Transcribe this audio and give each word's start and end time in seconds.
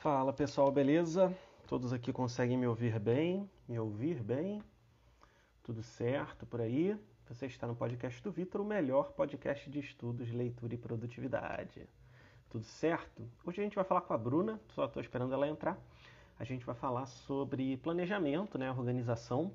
Fala 0.00 0.32
pessoal, 0.32 0.72
beleza? 0.72 1.30
Todos 1.68 1.92
aqui 1.92 2.10
conseguem 2.10 2.56
me 2.56 2.66
ouvir 2.66 2.98
bem? 2.98 3.46
Me 3.68 3.78
ouvir 3.78 4.22
bem? 4.22 4.62
Tudo 5.62 5.82
certo 5.82 6.46
por 6.46 6.58
aí? 6.58 6.98
Você 7.28 7.44
está 7.44 7.66
no 7.66 7.76
podcast 7.76 8.22
do 8.22 8.32
Vitor, 8.32 8.62
o 8.62 8.64
melhor 8.64 9.12
podcast 9.12 9.68
de 9.68 9.78
estudos, 9.78 10.32
leitura 10.32 10.72
e 10.72 10.78
produtividade. 10.78 11.86
Tudo 12.48 12.64
certo? 12.64 13.28
Hoje 13.44 13.60
a 13.60 13.64
gente 13.64 13.74
vai 13.74 13.84
falar 13.84 14.00
com 14.00 14.14
a 14.14 14.16
Bruna, 14.16 14.58
só 14.68 14.86
estou 14.86 15.02
esperando 15.02 15.34
ela 15.34 15.46
entrar. 15.46 15.78
A 16.38 16.44
gente 16.44 16.64
vai 16.64 16.74
falar 16.74 17.04
sobre 17.04 17.76
planejamento, 17.76 18.56
né, 18.56 18.70
organização 18.70 19.52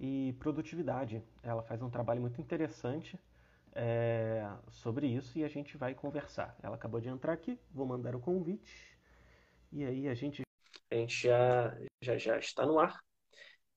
e 0.00 0.34
produtividade. 0.38 1.22
Ela 1.42 1.62
faz 1.62 1.82
um 1.82 1.90
trabalho 1.90 2.22
muito 2.22 2.40
interessante 2.40 3.20
é, 3.74 4.50
sobre 4.70 5.06
isso 5.06 5.38
e 5.38 5.44
a 5.44 5.48
gente 5.48 5.76
vai 5.76 5.94
conversar. 5.94 6.56
Ela 6.62 6.76
acabou 6.76 6.98
de 6.98 7.10
entrar 7.10 7.34
aqui, 7.34 7.60
vou 7.74 7.84
mandar 7.84 8.16
o 8.16 8.20
convite 8.20 8.95
e 9.76 9.84
aí 9.84 10.08
a 10.08 10.14
gente, 10.14 10.40
a 10.90 10.94
gente 10.94 11.28
já, 11.28 11.76
já, 12.00 12.16
já 12.16 12.38
está 12.38 12.64
no 12.64 12.78
ar 12.78 12.98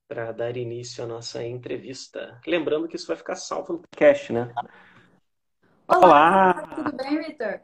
para 0.07 0.31
dar 0.31 0.55
início 0.55 1.03
à 1.03 1.07
nossa 1.07 1.43
entrevista. 1.43 2.39
Lembrando 2.47 2.87
que 2.87 2.95
isso 2.95 3.05
vai 3.05 3.17
ficar 3.17 3.35
salvo 3.35 3.73
no 3.73 3.79
podcast, 3.79 4.31
né? 4.31 4.53
Olá! 5.85 5.99
Olá. 6.01 6.67
Tudo 6.67 6.95
bem, 6.95 7.21
Vitor? 7.21 7.59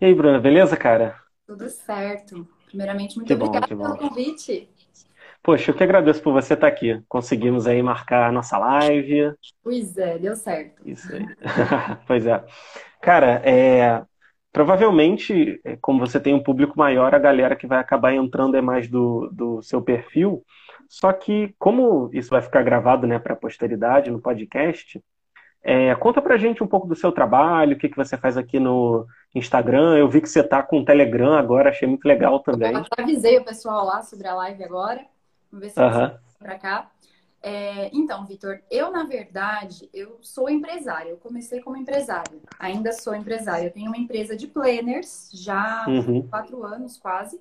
E 0.00 0.04
aí, 0.04 0.14
Bruna, 0.14 0.38
beleza, 0.38 0.76
cara? 0.76 1.20
Tudo 1.44 1.68
certo. 1.68 2.46
Primeiramente, 2.66 3.16
muito 3.16 3.26
que 3.26 3.34
obrigada 3.34 3.66
pelo 3.66 3.98
convite. 3.98 4.70
Poxa, 5.42 5.72
eu 5.72 5.76
que 5.76 5.82
agradeço 5.82 6.22
por 6.22 6.32
você 6.32 6.54
estar 6.54 6.68
aqui. 6.68 7.02
Conseguimos 7.08 7.66
aí 7.66 7.82
marcar 7.82 8.28
a 8.28 8.32
nossa 8.32 8.56
live. 8.56 9.34
Pois 9.64 9.98
é, 9.98 10.16
deu 10.16 10.36
certo. 10.36 10.80
Isso 10.88 11.12
aí. 11.12 11.26
pois 12.06 12.24
é. 12.24 12.44
Cara, 13.00 13.42
é, 13.44 14.06
Provavelmente, 14.52 15.60
é, 15.64 15.76
como 15.76 15.98
você 15.98 16.20
tem 16.20 16.34
um 16.34 16.42
público 16.42 16.78
maior, 16.78 17.14
a 17.14 17.18
galera 17.18 17.56
que 17.56 17.66
vai 17.66 17.78
acabar 17.78 18.12
entrando 18.12 18.56
é 18.56 18.60
mais 18.60 18.86
do, 18.86 19.30
do 19.32 19.62
seu 19.62 19.80
perfil. 19.80 20.44
Só 20.88 21.10
que, 21.12 21.54
como 21.58 22.10
isso 22.12 22.28
vai 22.28 22.42
ficar 22.42 22.62
gravado 22.62 23.06
né, 23.06 23.18
para 23.18 23.32
a 23.32 23.36
posteridade 23.36 24.10
no 24.10 24.20
podcast, 24.20 25.02
é, 25.62 25.94
conta 25.94 26.20
pra 26.20 26.36
gente 26.36 26.62
um 26.62 26.66
pouco 26.66 26.86
do 26.86 26.94
seu 26.94 27.10
trabalho, 27.12 27.76
o 27.76 27.78
que, 27.78 27.88
que 27.88 27.96
você 27.96 28.16
faz 28.16 28.36
aqui 28.36 28.60
no 28.60 29.06
Instagram. 29.34 29.96
Eu 29.96 30.08
vi 30.08 30.20
que 30.20 30.28
você 30.28 30.40
está 30.40 30.62
com 30.62 30.80
o 30.80 30.84
Telegram 30.84 31.32
agora, 31.34 31.70
achei 31.70 31.88
muito 31.88 32.04
legal 32.04 32.40
também. 32.40 32.74
Eu 32.74 32.84
avisei 32.98 33.38
o 33.38 33.44
pessoal 33.44 33.86
lá 33.86 34.02
sobre 34.02 34.26
a 34.26 34.34
live 34.34 34.64
agora. 34.64 35.00
Vamos 35.50 35.66
ver 35.66 35.70
se 35.70 35.80
uhum. 35.80 36.10
para 36.38 36.58
cá. 36.58 36.90
É, 37.42 37.90
então, 37.92 38.24
Vitor, 38.24 38.60
eu, 38.70 38.92
na 38.92 39.02
verdade, 39.02 39.90
eu 39.92 40.18
sou 40.20 40.48
empresária. 40.48 41.10
Eu 41.10 41.16
comecei 41.16 41.60
como 41.60 41.76
empresária. 41.76 42.38
Ainda 42.58 42.92
sou 42.92 43.14
empresária. 43.14 43.66
Eu 43.66 43.72
tenho 43.72 43.88
uma 43.88 43.98
empresa 43.98 44.36
de 44.36 44.46
planners, 44.46 45.28
já 45.32 45.84
uhum. 45.88 46.20
há 46.20 46.30
quatro 46.30 46.62
anos 46.64 46.96
quase. 46.96 47.40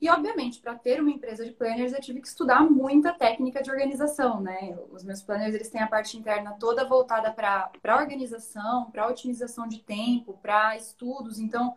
E, 0.00 0.10
obviamente, 0.10 0.60
para 0.60 0.74
ter 0.74 1.00
uma 1.00 1.10
empresa 1.10 1.44
de 1.44 1.52
planners, 1.52 1.92
eu 1.92 2.00
tive 2.00 2.20
que 2.20 2.28
estudar 2.28 2.60
muita 2.60 3.12
técnica 3.12 3.62
de 3.62 3.70
organização, 3.70 4.40
né? 4.40 4.76
Os 4.90 5.02
meus 5.02 5.22
planners, 5.22 5.54
eles 5.54 5.70
têm 5.70 5.80
a 5.80 5.86
parte 5.86 6.18
interna 6.18 6.52
toda 6.58 6.84
voltada 6.86 7.30
para 7.30 7.96
organização, 7.96 8.90
para 8.90 9.08
otimização 9.08 9.66
de 9.66 9.80
tempo, 9.80 10.38
para 10.42 10.76
estudos. 10.76 11.38
Então, 11.38 11.74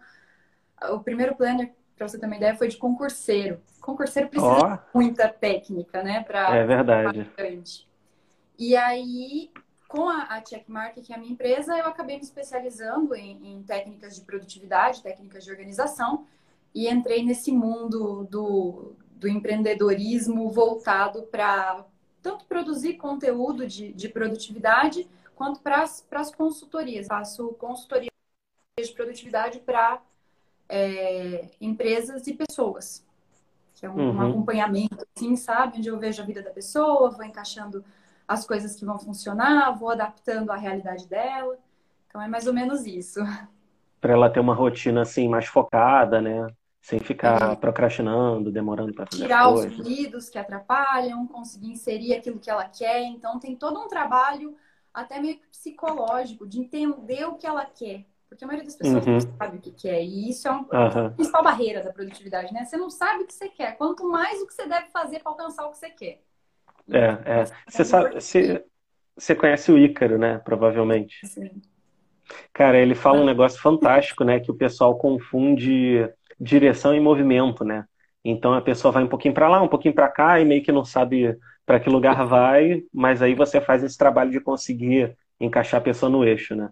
o 0.92 1.00
primeiro 1.00 1.36
planner 1.36 1.74
para 2.00 2.08
você 2.08 2.18
ter 2.18 2.26
uma 2.26 2.38
ideia, 2.38 2.56
foi 2.56 2.70
de 2.70 2.78
concurseiro. 2.78 3.62
Concurseiro 3.82 4.30
precisa 4.30 4.82
oh. 4.94 4.98
muita 4.98 5.28
técnica, 5.28 6.02
né? 6.02 6.24
Pra, 6.24 6.56
é 6.56 6.66
verdade. 6.66 7.30
E 8.58 8.74
aí, 8.74 9.52
com 9.86 10.08
a, 10.08 10.24
a 10.30 10.44
Checkmark, 10.44 11.02
que 11.02 11.12
é 11.12 11.16
a 11.18 11.20
minha 11.20 11.34
empresa, 11.34 11.78
eu 11.78 11.86
acabei 11.86 12.16
me 12.16 12.24
especializando 12.24 13.14
em, 13.14 13.54
em 13.54 13.64
técnicas 13.64 14.16
de 14.16 14.22
produtividade, 14.22 15.04
técnicas 15.04 15.44
de 15.44 15.52
organização, 15.52 16.26
e 16.74 16.88
entrei 16.88 17.22
nesse 17.22 17.52
mundo 17.52 18.26
do, 18.32 18.94
do 19.12 19.28
empreendedorismo 19.28 20.50
voltado 20.50 21.24
para 21.24 21.86
tanto 22.22 22.46
produzir 22.46 22.94
conteúdo 22.94 23.68
de, 23.68 23.92
de 23.92 24.08
produtividade, 24.08 25.06
quanto 25.36 25.60
para 25.60 25.84
as 25.84 26.34
consultorias. 26.34 27.08
Faço 27.08 27.50
consultoria 27.56 28.10
de 28.80 28.94
produtividade 28.94 29.60
para 29.60 30.02
é, 30.70 31.50
empresas 31.60 32.28
e 32.28 32.34
pessoas. 32.34 33.04
Que 33.74 33.86
é 33.86 33.90
um, 33.90 33.96
uhum. 33.96 34.16
um, 34.16 34.30
acompanhamento, 34.30 35.06
assim, 35.16 35.36
sabe? 35.36 35.80
Onde 35.80 35.90
eu 35.90 35.98
vejo 35.98 36.22
a 36.22 36.26
vida 36.26 36.44
da 36.44 36.52
pessoa, 36.52 37.10
vou 37.10 37.26
encaixando 37.26 37.84
as 38.28 38.46
coisas 38.46 38.76
que 38.76 38.86
vão 38.86 39.00
funcionar, 39.00 39.72
vou 39.72 39.90
adaptando 39.90 40.52
à 40.52 40.56
realidade 40.56 41.08
dela. 41.08 41.58
Então 42.08 42.22
é 42.22 42.28
mais 42.28 42.46
ou 42.46 42.54
menos 42.54 42.86
isso. 42.86 43.20
Para 44.00 44.14
ela 44.14 44.30
ter 44.30 44.40
uma 44.40 44.54
rotina 44.54 45.02
assim 45.02 45.28
mais 45.28 45.46
focada, 45.46 46.22
né? 46.22 46.48
Sem 46.82 47.00
ficar 47.00 47.52
é. 47.52 47.56
procrastinando, 47.56 48.50
demorando 48.50 48.94
para 48.94 49.06
fazer 49.06 49.24
Tirar 49.24 49.50
os 49.50 49.66
ruídos 49.78 50.30
que 50.30 50.38
atrapalham, 50.38 51.28
conseguir 51.28 51.72
inserir 51.72 52.14
aquilo 52.14 52.40
que 52.40 52.50
ela 52.50 52.64
quer. 52.64 53.04
Então 53.04 53.38
tem 53.38 53.56
todo 53.58 53.78
um 53.82 53.88
trabalho 53.90 54.56
até 54.94 55.20
meio 55.20 55.40
psicológico 55.52 56.48
de 56.48 56.62
entender 56.62 57.26
o 57.26 57.36
que 57.36 57.46
ela 57.46 57.66
quer. 57.66 58.06
Porque 58.30 58.44
a 58.44 58.48
maioria 58.48 58.66
das 58.66 58.76
pessoas 58.76 59.06
uhum. 59.06 59.14
não 59.14 59.20
sabe 59.20 59.58
o 59.58 59.60
que 59.60 59.72
quer. 59.72 60.04
E 60.04 60.30
isso 60.30 60.48
é 60.48 60.52
uma 60.52 60.60
uhum. 60.62 61.14
principal 61.14 61.44
barreira 61.44 61.84
da 61.84 61.92
produtividade, 61.92 62.54
né? 62.54 62.64
Você 62.64 62.78
não 62.78 62.90
sabe 62.90 63.24
o 63.24 63.28
que 63.28 63.34
você 63.34 63.50
quer. 63.50 63.76
Quanto 63.76 64.08
mais 64.08 64.40
o 64.40 64.48
que 64.48 64.54
você 64.54 64.68
deve 64.68 64.88
fazer 64.92 65.20
para 65.20 65.32
alcançar 65.32 65.66
o 65.66 65.72
que 65.72 65.78
você 65.78 65.90
quer. 65.90 66.22
É, 66.92 67.18
é. 67.26 67.46
Você 67.68 67.84
sabe, 67.84 68.14
você, 68.14 68.64
você 69.18 69.36
conhece 69.36 69.72
o 69.72 69.78
Ícaro, 69.78 70.20
né? 70.20 70.38
Provavelmente. 70.40 71.26
Sim. 71.26 71.62
Cara, 72.54 72.78
ele 72.78 72.94
fala 72.94 73.20
um 73.20 73.26
negócio 73.26 73.60
fantástico, 73.60 74.24
né? 74.24 74.40
Que 74.40 74.52
o 74.52 74.56
pessoal 74.56 74.96
confunde 74.98 76.08
direção 76.40 76.94
e 76.94 77.00
movimento, 77.00 77.66
né? 77.66 77.86
Então 78.24 78.54
a 78.54 78.62
pessoa 78.62 78.92
vai 78.92 79.04
um 79.04 79.08
pouquinho 79.08 79.34
para 79.34 79.50
lá, 79.50 79.62
um 79.62 79.68
pouquinho 79.68 79.94
para 79.94 80.10
cá 80.10 80.40
e 80.40 80.46
meio 80.46 80.64
que 80.64 80.72
não 80.72 80.86
sabe 80.86 81.38
para 81.66 81.80
que 81.80 81.90
lugar 81.90 82.26
vai, 82.26 82.84
mas 82.94 83.22
aí 83.22 83.34
você 83.34 83.62
faz 83.62 83.84
esse 83.84 83.98
trabalho 83.98 84.32
de 84.32 84.40
conseguir 84.40 85.16
encaixar 85.40 85.80
a 85.80 85.84
pessoa 85.84 86.10
no 86.10 86.24
eixo, 86.24 86.56
né? 86.56 86.70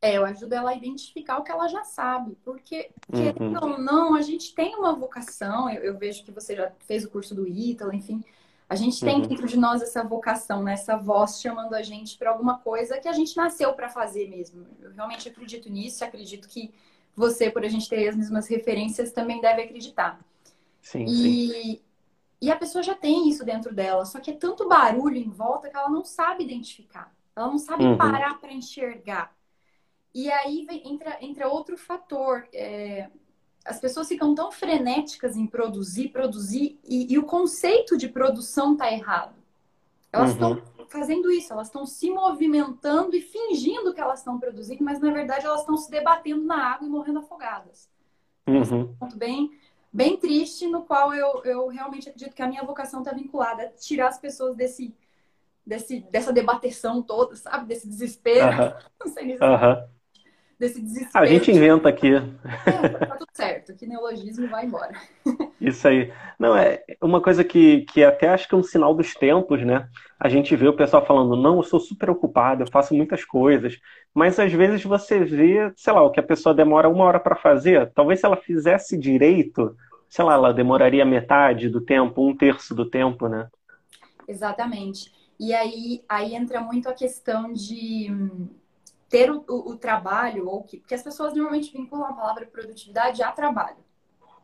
É, 0.00 0.16
eu 0.16 0.24
ajudo 0.24 0.52
ela 0.52 0.70
a 0.70 0.74
identificar 0.74 1.38
o 1.38 1.42
que 1.42 1.50
ela 1.50 1.66
já 1.66 1.82
sabe. 1.82 2.36
Porque, 2.44 2.90
querendo 3.10 3.64
uhum. 3.64 3.72
ou 3.72 3.78
não, 3.78 4.14
a 4.14 4.22
gente 4.22 4.54
tem 4.54 4.76
uma 4.76 4.94
vocação. 4.94 5.68
Eu, 5.68 5.82
eu, 5.82 5.98
vejo 5.98 6.24
que 6.24 6.30
você 6.30 6.54
já 6.54 6.70
fez 6.86 7.04
o 7.04 7.10
curso 7.10 7.34
do 7.34 7.48
Ítalo, 7.48 7.92
enfim. 7.92 8.22
A 8.68 8.76
gente 8.76 9.00
tem 9.00 9.16
uhum. 9.16 9.26
dentro 9.26 9.46
de 9.46 9.56
nós 9.56 9.82
essa 9.82 10.04
vocação, 10.04 10.62
né? 10.62 10.74
essa 10.74 10.96
voz 10.96 11.40
chamando 11.40 11.74
a 11.74 11.82
gente 11.82 12.18
para 12.18 12.30
alguma 12.30 12.58
coisa 12.58 13.00
que 13.00 13.08
a 13.08 13.12
gente 13.12 13.36
nasceu 13.36 13.72
para 13.72 13.88
fazer 13.88 14.28
mesmo. 14.28 14.66
Eu 14.80 14.92
realmente 14.92 15.28
acredito 15.28 15.70
nisso, 15.70 16.04
acredito 16.04 16.46
que 16.46 16.72
você, 17.16 17.50
por 17.50 17.64
a 17.64 17.68
gente 17.68 17.88
ter 17.88 18.08
as 18.08 18.14
mesmas 18.14 18.46
referências, 18.46 19.10
também 19.10 19.40
deve 19.40 19.62
acreditar. 19.62 20.20
Sim, 20.82 21.04
e, 21.04 21.48
sim. 21.48 21.80
e 22.42 22.50
a 22.50 22.56
pessoa 22.56 22.82
já 22.82 22.94
tem 22.94 23.28
isso 23.28 23.44
dentro 23.44 23.74
dela, 23.74 24.04
só 24.04 24.20
que 24.20 24.30
é 24.30 24.34
tanto 24.34 24.68
barulho 24.68 25.16
em 25.16 25.30
volta 25.30 25.68
que 25.68 25.76
ela 25.76 25.88
não 25.88 26.04
sabe 26.04 26.44
identificar. 26.44 27.12
Ela 27.34 27.48
não 27.48 27.58
sabe 27.58 27.84
uhum. 27.84 27.96
parar 27.96 28.38
para 28.38 28.52
enxergar. 28.52 29.34
E 30.14 30.30
aí 30.30 30.64
vem, 30.64 30.82
entra, 30.92 31.18
entra 31.20 31.48
outro 31.48 31.76
fator. 31.76 32.46
É, 32.52 33.08
as 33.64 33.78
pessoas 33.78 34.08
ficam 34.08 34.34
tão 34.34 34.50
frenéticas 34.50 35.36
em 35.36 35.46
produzir, 35.46 36.08
produzir, 36.08 36.78
e, 36.84 37.12
e 37.12 37.18
o 37.18 37.24
conceito 37.24 37.96
de 37.96 38.08
produção 38.08 38.72
está 38.72 38.90
errado. 38.90 39.36
Elas 40.10 40.30
estão 40.30 40.52
uhum. 40.52 40.86
fazendo 40.88 41.30
isso, 41.30 41.52
elas 41.52 41.66
estão 41.66 41.84
se 41.84 42.10
movimentando 42.10 43.14
e 43.14 43.20
fingindo 43.20 43.92
que 43.92 44.00
elas 44.00 44.20
estão 44.20 44.38
produzindo, 44.38 44.82
mas 44.82 44.98
na 45.00 45.12
verdade 45.12 45.44
elas 45.44 45.60
estão 45.60 45.76
se 45.76 45.90
debatendo 45.90 46.44
na 46.44 46.72
água 46.72 46.86
e 46.86 46.90
morrendo 46.90 47.18
afogadas. 47.18 47.90
Uhum. 48.46 48.62
É 48.62 48.74
um 48.74 48.94
ponto 48.94 49.16
bem, 49.18 49.50
bem 49.92 50.16
triste, 50.16 50.66
no 50.66 50.82
qual 50.82 51.12
eu, 51.12 51.42
eu 51.44 51.68
realmente 51.68 52.08
acredito 52.08 52.34
que 52.34 52.42
a 52.42 52.48
minha 52.48 52.64
vocação 52.64 53.00
está 53.00 53.12
vinculada 53.12 53.64
a 53.64 53.68
tirar 53.68 54.08
as 54.08 54.18
pessoas 54.18 54.56
desse, 54.56 54.94
desse, 55.66 56.00
dessa 56.10 56.32
debateção 56.32 57.02
toda, 57.02 57.36
sabe? 57.36 57.66
Desse 57.66 57.86
desespero. 57.86 58.62
Uhum. 58.62 58.72
Não 59.04 59.12
sei 59.12 59.36
se 59.36 59.44
desse 60.58 60.82
desespero. 60.82 61.24
A 61.24 61.26
gente 61.26 61.50
inventa 61.50 61.88
aqui. 61.88 62.14
É, 62.14 62.88
tá 62.88 63.16
tudo 63.16 63.28
certo, 63.32 63.74
que 63.76 63.86
neologismo 63.86 64.48
vai 64.48 64.66
embora. 64.66 64.92
Isso 65.60 65.86
aí. 65.86 66.12
Não, 66.38 66.56
é 66.56 66.82
uma 67.00 67.20
coisa 67.20 67.44
que, 67.44 67.82
que 67.82 68.02
até 68.02 68.28
acho 68.28 68.48
que 68.48 68.54
é 68.54 68.58
um 68.58 68.62
sinal 68.62 68.94
dos 68.94 69.14
tempos, 69.14 69.64
né? 69.64 69.88
A 70.18 70.28
gente 70.28 70.56
vê 70.56 70.66
o 70.66 70.76
pessoal 70.76 71.06
falando, 71.06 71.36
não, 71.36 71.58
eu 71.58 71.62
sou 71.62 71.78
super 71.78 72.10
ocupado, 72.10 72.62
eu 72.62 72.70
faço 72.70 72.94
muitas 72.94 73.24
coisas. 73.24 73.78
Mas 74.12 74.38
às 74.38 74.52
vezes 74.52 74.82
você 74.82 75.20
vê, 75.20 75.72
sei 75.76 75.92
lá, 75.92 76.02
o 76.02 76.10
que 76.10 76.20
a 76.20 76.24
pessoa 76.24 76.54
demora 76.54 76.88
uma 76.88 77.04
hora 77.04 77.20
para 77.20 77.36
fazer, 77.36 77.92
talvez 77.92 78.20
se 78.20 78.26
ela 78.26 78.36
fizesse 78.36 78.98
direito, 78.98 79.76
sei 80.08 80.24
lá, 80.24 80.34
ela 80.34 80.52
demoraria 80.52 81.04
metade 81.04 81.68
do 81.68 81.80
tempo, 81.80 82.26
um 82.26 82.36
terço 82.36 82.74
do 82.74 82.88
tempo, 82.88 83.28
né? 83.28 83.48
Exatamente. 84.26 85.12
E 85.38 85.54
aí, 85.54 86.02
aí 86.08 86.34
entra 86.34 86.60
muito 86.60 86.88
a 86.88 86.92
questão 86.92 87.52
de 87.52 88.10
ter 89.08 89.30
o, 89.30 89.44
o, 89.48 89.70
o 89.70 89.76
trabalho, 89.76 90.48
ou 90.48 90.62
que, 90.62 90.78
porque 90.78 90.94
as 90.94 91.02
pessoas 91.02 91.34
normalmente 91.34 91.72
vinculam 91.72 92.06
a 92.06 92.12
palavra 92.12 92.46
produtividade 92.46 93.22
a 93.22 93.32
trabalho. 93.32 93.78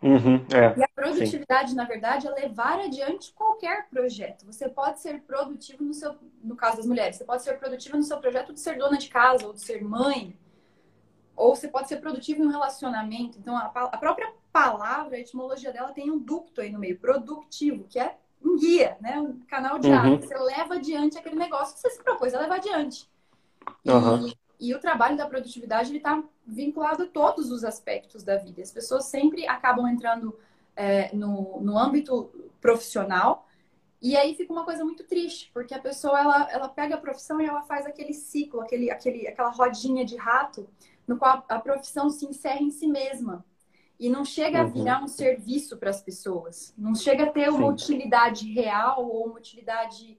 Uhum, 0.02 0.44
é, 0.54 0.78
e 0.78 0.82
a 0.82 0.88
produtividade, 0.94 1.70
sim. 1.70 1.76
na 1.76 1.84
verdade, 1.84 2.26
é 2.26 2.30
levar 2.30 2.78
adiante 2.78 3.32
qualquer 3.32 3.88
projeto. 3.88 4.44
Você 4.44 4.68
pode 4.68 5.00
ser 5.00 5.22
produtivo 5.22 5.82
no 5.82 5.94
seu, 5.94 6.14
no 6.42 6.56
caso 6.56 6.76
das 6.78 6.86
mulheres, 6.86 7.16
você 7.16 7.24
pode 7.24 7.42
ser 7.42 7.58
produtivo 7.58 7.96
no 7.96 8.02
seu 8.02 8.18
projeto 8.18 8.52
de 8.52 8.60
ser 8.60 8.76
dona 8.76 8.98
de 8.98 9.08
casa 9.08 9.46
ou 9.46 9.54
de 9.54 9.62
ser 9.62 9.82
mãe, 9.82 10.36
ou 11.36 11.54
você 11.56 11.68
pode 11.68 11.88
ser 11.88 11.96
produtivo 11.96 12.42
em 12.42 12.46
um 12.46 12.50
relacionamento. 12.50 13.38
Então, 13.38 13.56
a, 13.56 13.66
a 13.66 13.98
própria 13.98 14.30
palavra, 14.52 15.16
a 15.16 15.20
etimologia 15.20 15.72
dela 15.72 15.92
tem 15.92 16.10
um 16.10 16.18
ducto 16.18 16.60
aí 16.60 16.70
no 16.70 16.78
meio, 16.78 16.98
productivo, 16.98 17.84
que 17.84 17.98
é 17.98 18.16
um 18.42 18.56
guia, 18.56 18.96
né? 19.00 19.18
Um 19.18 19.40
canal 19.48 19.78
de 19.78 19.90
ar. 19.90 20.06
Uhum. 20.06 20.20
Você 20.20 20.36
leva 20.36 20.74
adiante 20.74 21.18
aquele 21.18 21.36
negócio 21.36 21.74
que 21.74 21.80
você 21.80 21.90
se 21.90 22.02
propôs 22.02 22.34
a 22.34 22.40
levar 22.40 22.56
adiante. 22.56 23.08
Uhum. 23.86 24.28
E, 24.28 24.34
e, 24.60 24.74
o 24.74 24.80
trabalho 24.80 25.16
da 25.16 25.26
produtividade 25.26 25.96
está 25.96 26.22
vinculado 26.46 27.04
a 27.04 27.06
todos 27.06 27.50
os 27.50 27.64
aspectos 27.64 28.22
da 28.22 28.36
vida. 28.36 28.62
As 28.62 28.70
pessoas 28.70 29.06
sempre 29.06 29.46
acabam 29.46 29.86
entrando 29.88 30.38
é, 30.76 31.14
no, 31.14 31.60
no 31.60 31.78
âmbito 31.78 32.30
profissional 32.60 33.46
e 34.04 34.18
aí 34.18 34.34
fica 34.34 34.52
uma 34.52 34.66
coisa 34.66 34.84
muito 34.84 35.02
triste, 35.04 35.50
porque 35.54 35.72
a 35.72 35.78
pessoa 35.78 36.20
ela, 36.20 36.52
ela 36.52 36.68
pega 36.68 36.94
a 36.94 36.98
profissão 36.98 37.40
e 37.40 37.46
ela 37.46 37.62
faz 37.62 37.86
aquele 37.86 38.12
ciclo, 38.12 38.60
aquele, 38.60 38.90
aquele, 38.90 39.26
aquela 39.26 39.48
rodinha 39.48 40.04
de 40.04 40.14
rato, 40.14 40.68
no 41.08 41.16
qual 41.16 41.42
a 41.48 41.58
profissão 41.58 42.10
se 42.10 42.26
encerra 42.26 42.60
em 42.60 42.70
si 42.70 42.86
mesma. 42.86 43.42
E 43.98 44.10
não 44.10 44.22
chega 44.22 44.60
uhum. 44.60 44.66
a 44.66 44.68
virar 44.68 45.02
um 45.02 45.08
serviço 45.08 45.78
para 45.78 45.88
as 45.88 46.02
pessoas. 46.02 46.74
Não 46.76 46.94
chega 46.94 47.24
a 47.24 47.30
ter 47.30 47.48
uma 47.48 47.68
Sim. 47.68 47.72
utilidade 47.72 48.52
real 48.52 49.08
ou 49.08 49.28
uma 49.28 49.38
utilidade 49.38 50.18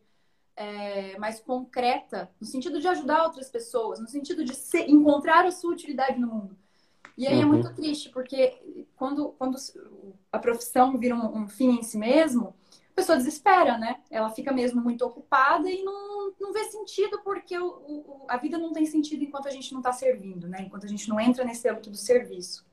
é, 0.56 1.18
mais 1.18 1.40
concreta, 1.40 2.30
no 2.40 2.48
sentido 2.48 2.80
de 2.80 2.88
ajudar 2.88 3.24
outras 3.24 3.50
pessoas, 3.50 4.00
no 4.00 4.08
sentido 4.08 4.44
de 4.44 4.56
ser, 4.56 4.90
encontrar 4.90 5.46
a 5.46 5.52
sua 5.52 5.72
utilidade 5.72 6.20
no 6.20 6.28
mundo. 6.28 6.58
E 7.18 7.28
aí 7.28 7.34
é 7.34 7.38
uhum. 7.38 7.44
é 7.44 7.46
muito 7.46 7.74
triste, 7.74 8.10
porque 8.10 8.58
quando, 8.96 9.30
quando 9.38 9.58
a 10.32 10.40
profissão 10.40 10.98
vira 10.98 11.16
um, 11.16 11.44
um 11.44 11.48
fim 11.48 11.80
em 11.80 11.84
si 11.84 11.98
mesmo, 11.98 12.54
a 12.92 12.96
pessoa 12.96 13.18
desespera, 13.18 13.78
né? 13.78 13.98
Ela 14.10 14.30
fica 14.30 14.52
mesmo 14.54 14.82
muito 14.82 15.06
ocupada 15.06 15.70
e 15.70 15.84
não, 15.84 16.34
não 16.40 16.54
vê 16.54 16.64
sentido, 16.66 17.22
porque 17.24 17.58
o, 17.58 17.68
o, 17.68 18.26
a 18.28 18.38
vida 18.38 18.58
não 18.58 18.72
tem 18.72 18.86
sentido 18.86 19.24
enquanto 19.24 19.48
a 19.48 19.52
gente 19.52 19.72
não 19.72 19.80
está 19.80 19.92
servindo, 19.92 20.48
né? 20.48 20.62
Enquanto 20.62 20.86
a 20.86 20.90
gente 20.90 21.08
não 21.10 21.20
entra 21.20 21.44
nesse 21.44 21.68
âmbito 21.70 21.90
do 21.90 21.98
serviço. 21.98 22.66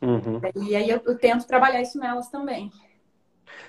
Uhum. 0.00 0.40
E 0.68 0.76
aí 0.76 0.88
eu, 0.88 1.00
eu, 1.04 1.18
tento 1.18 1.46
trabalhar 1.46 1.80
isso 1.80 1.98
nelas 1.98 2.28
também. 2.28 2.70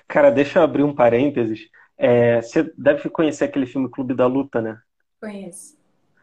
Cara, 0.08 0.30
deixa 0.30 0.60
eu 0.60 0.64
abrir 0.64 0.84
um 0.84 0.94
parênteses. 0.94 1.70
É, 1.98 2.42
você 2.42 2.72
deve 2.78 3.10
conhecer 3.10 3.46
aquele 3.46 3.66
filme 3.66 3.90
Clube 3.90 4.14
da 4.14 4.28
Luta, 4.28 4.62
né? 4.62 4.80
Conheço. 5.20 5.78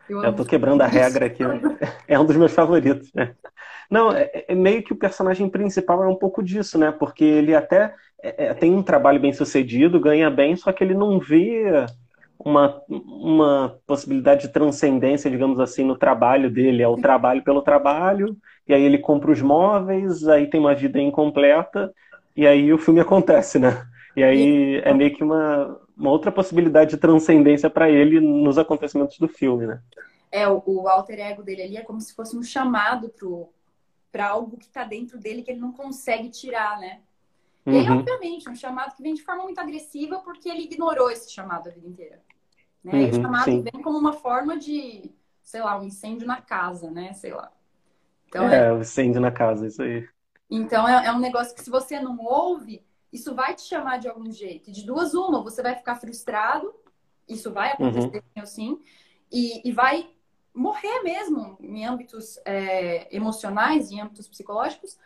Eu, 0.09 0.23
eu 0.23 0.33
tô 0.35 0.45
quebrando 0.45 0.83
a 0.83 0.87
regra 0.87 1.27
aqui. 1.27 1.43
É 2.07 2.19
um 2.19 2.25
dos 2.25 2.37
meus 2.37 2.53
favoritos. 2.53 3.11
Né? 3.15 3.35
Não, 3.91 4.13
é, 4.13 4.45
é, 4.49 4.55
meio 4.55 4.83
que 4.83 4.93
o 4.93 4.97
personagem 4.97 5.49
principal 5.49 6.05
é 6.05 6.09
um 6.09 6.15
pouco 6.15 6.43
disso, 6.43 6.79
né? 6.79 6.93
Porque 6.93 7.25
ele 7.25 7.55
até 7.55 7.95
é, 8.23 8.47
é, 8.47 8.55
tem 8.55 8.75
um 8.75 8.83
trabalho 8.83 9.21
bem 9.21 9.33
sucedido, 9.33 10.01
ganha 10.01 10.31
bem, 10.31 10.57
só 10.57 10.73
que 10.73 10.85
ele 10.85 10.95
não 10.95 11.19
vê 11.19 11.87
uma, 12.39 12.81
uma 12.89 13.79
possibilidade 13.87 14.43
de 14.43 14.53
transcendência, 14.53 15.31
digamos 15.31 15.59
assim, 15.59 15.85
no 15.85 15.97
trabalho 15.97 16.51
dele. 16.51 16.83
É 16.83 16.89
o 16.89 16.97
trabalho 16.97 17.43
pelo 17.43 17.63
trabalho, 17.63 18.37
e 18.69 18.75
aí 18.75 18.83
ele 18.83 18.99
compra 18.99 19.31
os 19.31 19.41
móveis, 19.41 20.27
aí 20.29 20.49
tem 20.49 20.61
uma 20.61 20.75
vida 20.75 21.01
incompleta, 21.01 21.93
e 22.37 22.47
aí 22.47 22.73
o 22.73 22.79
filme 22.79 23.01
acontece, 23.01 23.59
né? 23.59 23.87
E 24.17 24.23
aí 24.23 24.77
é 24.85 24.93
meio 24.95 25.15
que 25.15 25.23
uma, 25.23 25.81
uma 25.97 26.11
outra 26.11 26.31
possibilidade 26.31 26.91
de 26.91 26.97
transcendência 26.97 27.69
para 27.69 27.91
ele 27.91 28.21
nos 28.21 28.59
acontecimentos 28.59 29.19
do 29.19 29.29
filme, 29.29 29.67
né? 29.67 29.81
É, 30.31 30.49
o, 30.49 30.63
o 30.67 30.89
alter 30.89 31.21
ego 31.21 31.43
dele 31.43 31.63
ali 31.63 31.77
é 31.77 31.83
como 31.83 32.01
se 32.01 32.15
fosse 32.15 32.37
um 32.37 32.43
chamado 32.43 33.13
para 34.11 34.29
algo 34.29 34.57
que 34.57 34.67
está 34.67 34.85
dentro 34.85 35.19
dele 35.19 35.43
que 35.43 35.51
ele 35.51 35.61
não 35.61 35.73
consegue 35.73 36.29
tirar, 36.29 36.79
né? 36.79 37.01
E 37.67 37.71
aí, 37.71 37.89
uhum. 37.89 37.99
obviamente, 37.99 38.49
um 38.49 38.55
chamado 38.55 38.95
que 38.95 39.03
vem 39.03 39.15
de 39.15 39.23
forma 39.23 39.45
muito 39.45 39.59
agressiva 39.59 40.19
porque 40.19 40.49
ele 40.49 40.65
ignorou 40.65 41.11
esse 41.11 41.33
chamado 41.33 41.69
a 41.69 41.73
vida 41.73 41.89
inteira. 41.89 42.21
Né? 42.83 42.93
Uhum, 42.93 43.01
e 43.01 43.11
o 43.11 43.15
chamado 43.15 43.45
sim. 43.45 43.63
vem 43.63 43.83
como 43.83 43.97
uma 43.97 44.13
forma 44.13 44.59
de, 44.59 45.11
sei 45.43 45.63
lá, 45.63 45.81
um 45.81 45.85
incêndio 45.85 46.27
na 46.27 46.43
casa, 46.43 46.91
né? 46.91 47.15
Sei 47.15 47.33
lá. 47.33 47.51
Então, 48.29 48.49
é, 48.49 48.67
é... 48.67 48.73
o 48.73 48.81
incêndio 48.81 49.21
na 49.21 49.31
casa, 49.31 49.67
isso 49.67 49.83
aí. 49.83 50.07
Então, 50.51 50.87
é, 50.87 51.07
é 51.07 51.13
um 51.13 51.19
negócio 51.19 51.55
que 51.55 51.63
se 51.63 51.71
você 51.71 51.99
não 51.99 52.19
ouve, 52.19 52.85
isso 53.15 53.33
vai 53.33 53.55
te 53.55 53.63
chamar 53.63 53.99
de 53.99 54.09
algum 54.09 54.31
jeito. 54.33 54.73
De 54.73 54.85
duas, 54.85 55.15
uma, 55.15 55.41
você 55.41 55.63
vai 55.63 55.77
ficar 55.77 55.95
frustrado, 55.95 56.75
isso 57.29 57.53
vai 57.53 57.71
acontecer 57.71 58.25
uhum. 58.37 58.45
sim, 58.45 58.83
e, 59.31 59.67
e 59.67 59.73
vai 59.73 60.11
morrer 60.53 61.03
mesmo 61.03 61.57
em 61.61 61.87
âmbitos 61.87 62.39
é, 62.45 63.07
emocionais, 63.15 63.93
em 63.93 64.01
âmbitos 64.01 64.27
psicológicos, 64.27 64.99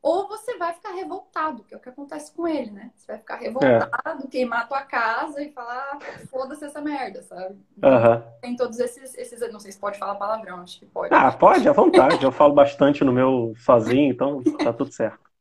ou 0.00 0.26
você 0.26 0.56
vai 0.56 0.72
ficar 0.72 0.92
revoltado, 0.92 1.62
que 1.62 1.74
é 1.74 1.76
o 1.76 1.80
que 1.80 1.90
acontece 1.90 2.32
com 2.32 2.48
ele, 2.48 2.70
né? 2.70 2.90
Você 2.96 3.12
vai 3.12 3.18
ficar 3.18 3.36
revoltado, 3.36 4.24
é. 4.24 4.26
queimar 4.28 4.62
a 4.62 4.66
tua 4.66 4.82
casa 4.82 5.40
e 5.42 5.52
falar, 5.52 5.98
foda-se 6.28 6.64
essa 6.64 6.80
merda, 6.80 7.22
sabe? 7.22 7.56
Então, 7.76 7.90
uhum. 7.90 8.22
Tem 8.40 8.56
todos 8.56 8.80
esses, 8.80 9.14
esses. 9.14 9.52
Não 9.52 9.60
sei 9.60 9.70
se 9.70 9.78
pode 9.78 9.98
falar 9.98 10.16
palavrão, 10.16 10.60
acho 10.60 10.80
que 10.80 10.86
pode. 10.86 11.14
Ah, 11.14 11.30
pode, 11.30 11.68
à 11.68 11.72
vontade. 11.72 12.24
Eu 12.24 12.32
falo 12.32 12.52
bastante 12.52 13.04
no 13.04 13.12
meu 13.12 13.54
sozinho, 13.58 14.10
então 14.10 14.42
tá 14.42 14.72
tudo 14.72 14.90
certo. 14.90 15.31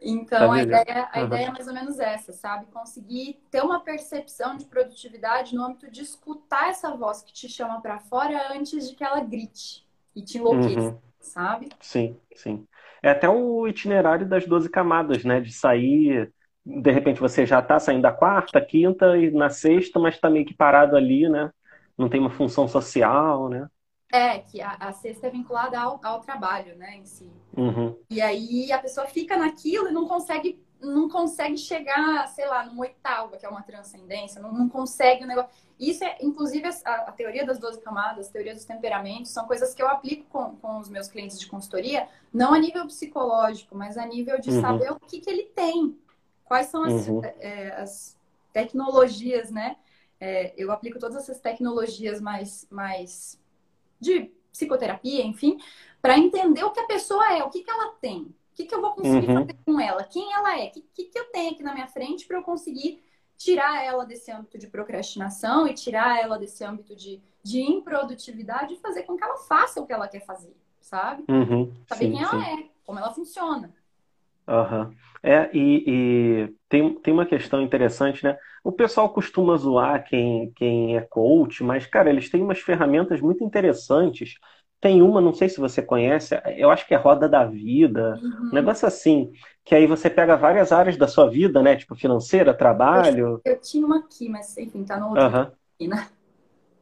Então, 0.00 0.52
a, 0.52 0.62
ideia, 0.62 1.08
a 1.12 1.18
uhum. 1.18 1.26
ideia 1.26 1.46
é 1.46 1.50
mais 1.50 1.66
ou 1.66 1.74
menos 1.74 1.98
essa, 1.98 2.32
sabe? 2.32 2.66
Conseguir 2.66 3.40
ter 3.50 3.62
uma 3.62 3.80
percepção 3.80 4.56
de 4.56 4.64
produtividade 4.64 5.54
no 5.54 5.64
âmbito 5.64 5.90
de 5.90 6.02
escutar 6.02 6.68
essa 6.68 6.94
voz 6.94 7.22
que 7.22 7.32
te 7.32 7.48
chama 7.48 7.80
para 7.80 7.98
fora 7.98 8.52
antes 8.52 8.88
de 8.88 8.94
que 8.94 9.02
ela 9.02 9.20
grite 9.20 9.84
e 10.14 10.22
te 10.22 10.38
enlouqueça, 10.38 10.80
uhum. 10.80 10.98
sabe? 11.20 11.68
Sim, 11.80 12.16
sim. 12.36 12.66
É 13.02 13.10
até 13.10 13.28
o 13.28 13.66
itinerário 13.66 14.26
das 14.26 14.46
12 14.46 14.70
camadas, 14.70 15.24
né? 15.24 15.40
De 15.40 15.52
sair, 15.52 16.32
de 16.64 16.90
repente 16.92 17.20
você 17.20 17.44
já 17.44 17.58
está 17.58 17.80
saindo 17.80 18.02
da 18.02 18.12
quarta, 18.12 18.60
quinta 18.60 19.16
e 19.16 19.32
na 19.32 19.50
sexta, 19.50 19.98
mas 19.98 20.14
está 20.14 20.30
meio 20.30 20.46
que 20.46 20.54
parado 20.54 20.96
ali, 20.96 21.28
né? 21.28 21.50
Não 21.96 22.08
tem 22.08 22.20
uma 22.20 22.30
função 22.30 22.68
social, 22.68 23.48
né? 23.48 23.68
É, 24.10 24.38
que 24.38 24.60
a, 24.60 24.72
a 24.80 24.92
sexta 24.92 25.26
é 25.26 25.30
vinculada 25.30 25.78
ao, 25.78 26.00
ao 26.02 26.20
trabalho, 26.20 26.74
né, 26.76 26.96
em 26.96 27.04
si. 27.04 27.30
Uhum. 27.56 27.94
E 28.08 28.22
aí 28.22 28.72
a 28.72 28.78
pessoa 28.78 29.06
fica 29.06 29.36
naquilo 29.36 29.88
e 29.88 29.92
não 29.92 30.08
consegue, 30.08 30.62
não 30.80 31.10
consegue 31.10 31.58
chegar, 31.58 32.26
sei 32.28 32.46
lá, 32.46 32.64
numa 32.64 32.80
oitava, 32.80 33.36
que 33.36 33.44
é 33.44 33.48
uma 33.48 33.62
transcendência, 33.62 34.40
não, 34.40 34.52
não 34.52 34.68
consegue 34.68 35.24
o 35.24 35.26
negócio. 35.26 35.50
Isso 35.78 36.02
é, 36.04 36.16
inclusive, 36.22 36.66
a, 36.66 36.94
a, 36.94 37.12
teoria 37.12 37.44
das 37.44 37.58
12 37.58 37.80
camadas, 37.82 38.28
a 38.28 38.32
teoria 38.32 38.54
dos 38.54 38.64
temperamentos, 38.64 39.30
são 39.30 39.46
coisas 39.46 39.74
que 39.74 39.82
eu 39.82 39.88
aplico 39.88 40.24
com, 40.30 40.56
com 40.56 40.78
os 40.78 40.88
meus 40.88 41.08
clientes 41.08 41.38
de 41.38 41.46
consultoria, 41.46 42.08
não 42.32 42.54
a 42.54 42.58
nível 42.58 42.86
psicológico, 42.86 43.76
mas 43.76 43.98
a 43.98 44.06
nível 44.06 44.40
de 44.40 44.50
uhum. 44.50 44.60
saber 44.60 44.90
o 44.90 44.98
que, 44.98 45.20
que 45.20 45.28
ele 45.28 45.44
tem, 45.54 45.96
quais 46.44 46.68
são 46.68 46.82
as, 46.82 47.08
uhum. 47.08 47.20
é, 47.24 47.72
as 47.72 48.16
tecnologias, 48.52 49.50
né? 49.50 49.76
É, 50.20 50.52
eu 50.56 50.72
aplico 50.72 50.98
todas 50.98 51.16
essas 51.16 51.38
tecnologias 51.38 52.20
mais, 52.20 52.66
mais 52.70 53.38
de 54.00 54.30
psicoterapia, 54.50 55.24
enfim, 55.24 55.58
para 56.00 56.18
entender 56.18 56.64
o 56.64 56.70
que 56.70 56.80
a 56.80 56.86
pessoa 56.86 57.32
é, 57.32 57.42
o 57.42 57.50
que, 57.50 57.62
que 57.62 57.70
ela 57.70 57.92
tem, 58.00 58.22
o 58.22 58.34
que, 58.54 58.64
que 58.64 58.74
eu 58.74 58.80
vou 58.80 58.92
conseguir 58.92 59.28
uhum. 59.28 59.40
fazer 59.40 59.56
com 59.64 59.80
ela, 59.80 60.04
quem 60.04 60.32
ela 60.32 60.58
é, 60.58 60.66
o 60.66 60.70
que, 60.70 60.80
que, 60.94 61.04
que 61.04 61.18
eu 61.18 61.24
tenho 61.26 61.52
aqui 61.52 61.62
na 61.62 61.74
minha 61.74 61.86
frente 61.86 62.26
para 62.26 62.38
eu 62.38 62.42
conseguir 62.42 63.02
tirar 63.36 63.84
ela 63.84 64.04
desse 64.04 64.30
âmbito 64.32 64.58
de 64.58 64.66
procrastinação 64.66 65.66
e 65.66 65.72
tirar 65.72 66.20
ela 66.20 66.38
desse 66.38 66.64
âmbito 66.64 66.94
de, 66.96 67.22
de 67.42 67.60
improdutividade 67.60 68.74
e 68.74 68.78
fazer 68.78 69.04
com 69.04 69.16
que 69.16 69.22
ela 69.22 69.36
faça 69.36 69.80
o 69.80 69.86
que 69.86 69.92
ela 69.92 70.08
quer 70.08 70.24
fazer, 70.26 70.54
sabe? 70.80 71.24
Uhum, 71.28 71.72
Saber 71.86 72.06
sim, 72.06 72.12
quem 72.12 72.22
ela 72.22 72.44
sim. 72.44 72.62
é, 72.64 72.66
como 72.84 72.98
ela 72.98 73.14
funciona. 73.14 73.72
Uhum. 74.48 74.94
É, 75.22 75.50
e, 75.52 75.84
e, 75.86 76.54
tem, 76.68 76.94
tem 76.94 77.12
uma 77.12 77.26
questão 77.26 77.60
interessante, 77.60 78.24
né? 78.24 78.36
O 78.68 78.72
pessoal 78.72 79.08
costuma 79.08 79.56
zoar 79.56 80.04
quem, 80.04 80.52
quem 80.54 80.94
é 80.94 81.00
coach, 81.00 81.64
mas, 81.64 81.86
cara, 81.86 82.10
eles 82.10 82.28
têm 82.28 82.42
umas 82.42 82.58
ferramentas 82.58 83.18
muito 83.18 83.42
interessantes 83.42 84.34
tem 84.78 85.02
uma, 85.02 85.20
não 85.20 85.32
sei 85.32 85.48
se 85.48 85.58
você 85.58 85.82
conhece, 85.82 86.40
eu 86.56 86.70
acho 86.70 86.86
que 86.86 86.94
é 86.94 86.96
Roda 86.96 87.28
da 87.28 87.44
Vida, 87.44 88.18
uhum. 88.22 88.50
um 88.50 88.54
negócio 88.54 88.86
assim, 88.86 89.32
que 89.64 89.74
aí 89.74 89.86
você 89.86 90.08
pega 90.08 90.36
várias 90.36 90.70
áreas 90.70 90.96
da 90.96 91.08
sua 91.08 91.28
vida, 91.28 91.60
né? 91.62 91.74
Tipo 91.74 91.96
financeira, 91.96 92.54
trabalho. 92.54 93.40
Eu, 93.44 93.52
eu 93.52 93.60
tinha 93.60 93.84
uma 93.84 93.98
aqui, 93.98 94.28
mas 94.28 94.56
enfim, 94.56 94.84
tá 94.84 94.96
no 95.00 95.08
outro 95.08 95.24
uhum. 95.24 95.40
aqui, 95.40 95.88
né? 95.88 96.06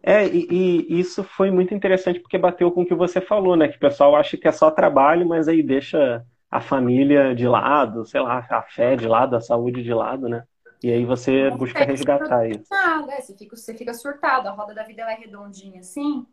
É, 0.02 0.26
e, 0.26 0.47
e, 0.50 1.00
isso 1.00 1.25
foi 1.25 1.50
muito 1.50 1.73
interessante 1.73 2.21
porque 2.21 2.37
bateu 2.37 2.71
com 2.71 2.83
o 2.83 2.87
que 2.87 2.95
você 2.95 3.19
falou, 3.21 3.57
né? 3.57 3.66
Que 3.69 3.76
o 3.76 3.81
pessoal 3.81 4.14
acha 4.14 4.37
que 4.37 4.47
é 4.47 4.52
só 4.52 4.71
trabalho, 4.71 5.26
mas 5.26 5.49
aí 5.49 5.62
deixa 5.62 6.23
a 6.50 6.61
família 6.61 7.35
de 7.35 7.49
lado, 7.49 8.05
sei 8.05 8.21
lá, 8.21 8.47
a 8.50 8.62
fé 8.62 8.95
de 8.95 9.09
lado, 9.09 9.37
a 9.37 9.40
saúde 9.40 9.83
de 9.83 9.95
lado, 9.95 10.28
né? 10.28 10.45
E 10.87 10.93
aí 10.93 11.05
você 11.05 11.50
busca 11.50 11.85
resgatar 11.85 12.49
isso. 12.49 12.64
Nada, 12.71 13.12
é, 13.12 13.21
você 13.21 13.35
fica, 13.35 13.57
você 13.57 13.75
fica 13.75 13.93
surtado, 13.93 14.49
a 14.49 14.52
roda 14.52 14.75
da 14.75 14.85
vida 14.85 15.02
ela 15.02 15.12
é 15.12 15.16
redondinha 15.16 15.81
assim, 15.81 16.26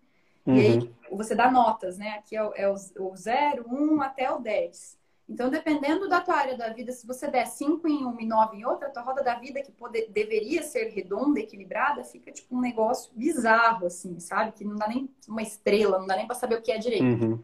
Uhum. 0.46 0.56
E 0.56 0.60
aí 0.60 0.78
uhum. 0.78 1.18
você 1.18 1.34
dá 1.34 1.50
notas, 1.50 1.98
né? 1.98 2.10
Aqui 2.12 2.36
é 2.36 2.44
o, 2.44 2.54
é 2.56 2.70
o 2.70 3.16
0, 3.16 3.66
1 3.68 3.74
um, 3.74 4.02
até 4.02 4.30
o 4.32 4.40
10. 4.40 4.98
Então, 5.28 5.50
dependendo 5.50 6.10
da 6.10 6.20
tua 6.20 6.36
área 6.36 6.58
da 6.58 6.70
vida, 6.70 6.92
se 6.92 7.08
você 7.08 7.28
der 7.28 7.48
5 7.48 7.88
em 7.88 8.04
uma 8.04 8.22
e 8.22 8.26
9 8.26 8.58
em 8.58 8.66
outra, 8.66 8.88
a 8.88 8.92
tua 8.92 9.04
roda 9.04 9.24
da 9.24 9.36
vida, 9.36 9.62
que 9.62 9.72
poder, 9.72 10.10
deveria 10.12 10.62
ser 10.64 10.90
redonda, 10.90 11.40
equilibrada, 11.40 12.04
fica 12.04 12.30
tipo 12.30 12.56
um 12.58 12.60
negócio 12.60 13.10
bizarro, 13.16 13.86
assim, 13.86 14.20
sabe? 14.20 14.52
Que 14.52 14.66
não 14.66 14.76
dá 14.76 14.88
nem 14.88 15.10
uma 15.28 15.42
estrela, 15.42 15.98
não 15.98 16.06
dá 16.06 16.18
nem 16.18 16.28
para 16.28 16.36
saber 16.36 16.56
o 16.56 16.62
que 16.62 16.74
é 16.74 16.78
direito. 16.78 17.06
Uhum. 17.06 17.40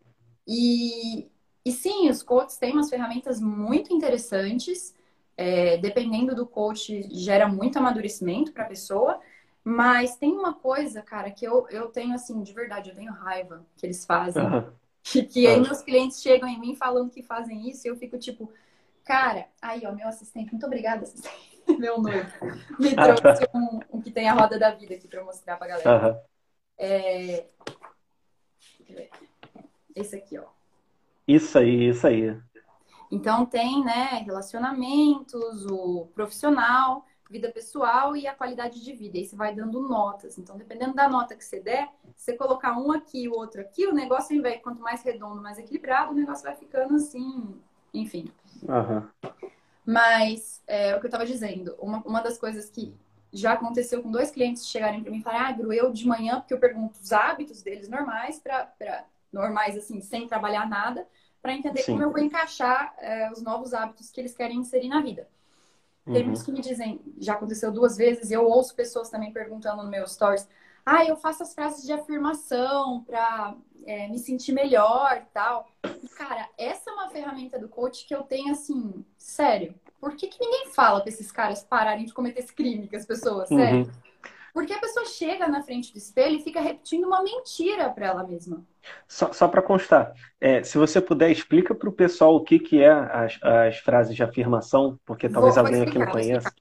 E, 0.46 1.32
e 1.64 1.72
sim, 1.72 2.10
os 2.10 2.22
coaches 2.22 2.58
têm 2.58 2.74
umas 2.74 2.90
ferramentas 2.90 3.40
muito 3.40 3.94
interessantes. 3.94 4.94
É, 5.42 5.78
dependendo 5.78 6.36
do 6.36 6.46
coach, 6.46 7.02
gera 7.12 7.48
muito 7.48 7.80
amadurecimento 7.80 8.52
para 8.52 8.66
a 8.66 8.68
pessoa. 8.68 9.22
Mas 9.64 10.18
tem 10.18 10.34
uma 10.34 10.54
coisa, 10.54 11.02
cara, 11.02 11.32
que 11.32 11.46
eu, 11.46 11.66
eu 11.70 11.88
tenho, 11.88 12.14
assim, 12.14 12.44
de 12.44 12.52
verdade, 12.52 12.90
eu 12.90 12.96
tenho 12.96 13.14
raiva 13.14 13.66
que 13.78 13.86
eles 13.86 14.06
fazem. 14.06 14.44
Uhum. 14.44 14.72
Que, 15.02 15.24
que 15.24 15.48
aí 15.48 15.60
meus 15.62 15.82
clientes 15.82 16.22
chegam 16.22 16.48
em 16.48 16.60
mim 16.60 16.76
falando 16.76 17.10
que 17.10 17.24
fazem 17.24 17.70
isso 17.70 17.88
e 17.88 17.90
eu 17.90 17.96
fico 17.96 18.18
tipo, 18.18 18.52
cara, 19.06 19.48
aí 19.62 19.82
ó, 19.86 19.94
meu 19.94 20.10
assistente, 20.10 20.52
muito 20.52 20.66
obrigada, 20.66 21.04
assistente. 21.04 21.58
meu 21.80 22.02
noivo, 22.02 22.30
me 22.78 22.94
trouxe 22.94 23.48
um, 23.56 23.80
um, 23.94 24.02
que 24.02 24.12
tem 24.12 24.28
a 24.28 24.34
roda 24.34 24.60
da 24.60 24.72
vida 24.72 24.94
aqui 24.94 25.08
para 25.08 25.24
mostrar 25.24 25.56
pra 25.56 25.68
galera. 25.68 26.10
Uhum. 26.10 26.22
É... 26.78 27.46
Esse 29.96 30.18
aqui, 30.18 30.38
ó. 30.38 30.44
Isso 31.26 31.58
aí, 31.58 31.90
isso 31.90 32.06
aí. 32.06 32.38
Então 33.12 33.46
tem, 33.46 33.84
né, 33.84 34.22
relacionamentos, 34.26 35.66
o 35.66 36.08
profissional, 36.14 37.06
vida 37.30 37.52
pessoal 37.52 38.16
e 38.16 38.28
a 38.28 38.34
qualidade 38.34 38.84
de 38.84 38.94
vida. 38.94 39.18
E 39.18 39.26
você 39.26 39.36
vai 39.36 39.54
dando 39.54 39.82
notas. 39.88 40.38
Então, 40.38 40.58
dependendo 40.58 40.96
da 40.96 41.08
nota 41.08 41.36
que 41.36 41.46
você 41.46 41.60
der, 41.60 41.90
você 42.16 42.36
colocar 42.36 42.78
um 42.78 42.92
aqui 42.92 43.24
e 43.24 43.30
o 43.30 43.34
outro 43.34 43.62
aqui, 43.62 43.86
o 43.86 43.94
negócio, 43.94 44.36
invés, 44.36 44.62
quanto 44.62 44.82
mais 44.82 45.04
redondo, 45.04 45.42
mais 45.42 45.60
equilibrado, 45.60 46.12
o 46.12 46.16
negócio 46.16 46.44
vai 46.44 46.56
ficando 46.56 46.96
assim, 46.96 47.56
enfim. 47.94 48.32
Uhum. 48.64 49.08
Mas, 49.86 50.62
é, 50.68 50.96
o 50.96 51.00
que 51.00 51.06
eu 51.06 51.10
estava 51.10 51.26
dizendo, 51.26 51.76
uma, 51.80 52.00
uma 52.00 52.22
das 52.22 52.38
coisas 52.38 52.70
que 52.70 52.96
já 53.32 53.54
aconteceu 53.54 54.02
com 54.02 54.10
dois 54.10 54.32
clientes 54.32 54.68
chegarem 54.68 55.02
para 55.02 55.12
mim 55.12 55.20
e 55.20 55.24
falar, 55.24 55.50
ah, 55.50 55.52
Gru, 55.52 55.72
eu 55.72 55.92
de 55.92 56.08
manhã, 56.08 56.40
porque 56.40 56.54
eu 56.54 56.60
pergunto 56.60 57.00
os 57.00 57.12
hábitos 57.12 57.62
deles 57.62 57.88
normais, 57.88 58.40
para 58.40 59.06
normais, 59.32 59.78
assim, 59.78 60.02
sem 60.02 60.28
trabalhar 60.28 60.68
nada, 60.68 61.08
para 61.42 61.54
entender 61.54 61.82
Sim. 61.82 61.94
como 61.94 62.04
eu 62.04 62.12
vou 62.12 62.20
encaixar 62.20 62.94
é, 63.00 63.32
os 63.32 63.42
novos 63.42 63.74
hábitos 63.74 64.12
que 64.12 64.20
eles 64.20 64.36
querem 64.36 64.58
inserir 64.58 64.90
na 64.90 65.02
vida. 65.02 65.28
Uhum. 66.06 66.14
Tem 66.14 66.24
muitos 66.24 66.44
que 66.44 66.52
me 66.52 66.62
dizem, 66.62 67.02
já 67.18 67.34
aconteceu 67.34 67.72
duas 67.72 67.96
vezes, 67.96 68.30
e 68.30 68.34
eu 68.34 68.46
ouço 68.46 68.76
pessoas 68.76 69.10
também 69.10 69.32
perguntando 69.32 69.84
no 69.84 69.90
meu 69.90 70.08
stories, 70.08 70.48
ah, 70.86 71.06
eu 71.06 71.16
faço 71.16 71.44
as 71.44 71.54
frases 71.54 71.86
de 71.86 71.94
afirmação 71.94 73.04
para 73.04 73.56
é, 73.86 74.08
me 74.08 74.18
sentir 74.18 74.52
melhor 74.52 75.22
e 75.22 75.34
tal. 75.34 75.70
E, 76.02 76.08
cara, 76.10 76.50
essa 76.58 76.90
é 76.90 76.94
uma 76.94 77.10
ferramenta 77.10 77.60
do 77.60 77.70
coach 77.70 78.08
que 78.08 78.16
eu 78.16 78.24
tenho 78.24 78.52
assim, 78.52 79.06
sério. 79.18 79.76
Por 80.00 80.16
que, 80.16 80.28
que 80.28 80.40
ninguém 80.40 80.68
fala 80.74 81.02
para 81.02 81.10
esses 81.10 81.32
caras 81.32 81.64
pararem 81.64 82.06
de 82.06 82.14
cometer 82.14 82.40
esse 82.40 82.54
crime 82.54 82.88
com 82.88 82.96
as 82.96 83.06
pessoas, 83.06 83.50
sério? 83.50 83.92
Porque 84.54 84.74
a 84.74 84.80
pessoa 84.80 85.06
chega 85.06 85.48
na 85.48 85.62
frente 85.62 85.92
do 85.92 85.98
espelho 85.98 86.38
e 86.38 86.44
fica 86.44 86.60
repetindo 86.60 87.06
uma 87.06 87.24
mentira 87.24 87.90
para 87.90 88.08
ela 88.08 88.24
mesma. 88.24 88.64
Só, 89.08 89.32
só 89.32 89.48
para 89.48 89.62
constar, 89.62 90.14
é, 90.40 90.64
se 90.64 90.78
você 90.78 91.00
puder, 91.02 91.32
explica 91.32 91.76
para 91.76 91.90
o 91.90 91.94
pessoal 91.94 92.36
o 92.36 92.44
que, 92.44 92.60
que 92.60 92.82
é 92.82 92.92
as, 92.92 93.40
as 93.42 93.78
frases 93.78 94.16
de 94.16 94.24
afirmação, 94.24 95.00
porque 95.06 95.30
talvez 95.30 95.56
vou, 95.56 95.66
alguém 95.66 95.84
explicar, 95.84 96.04
aqui 96.04 96.06
não 96.06 96.22
conheça. 96.22 96.54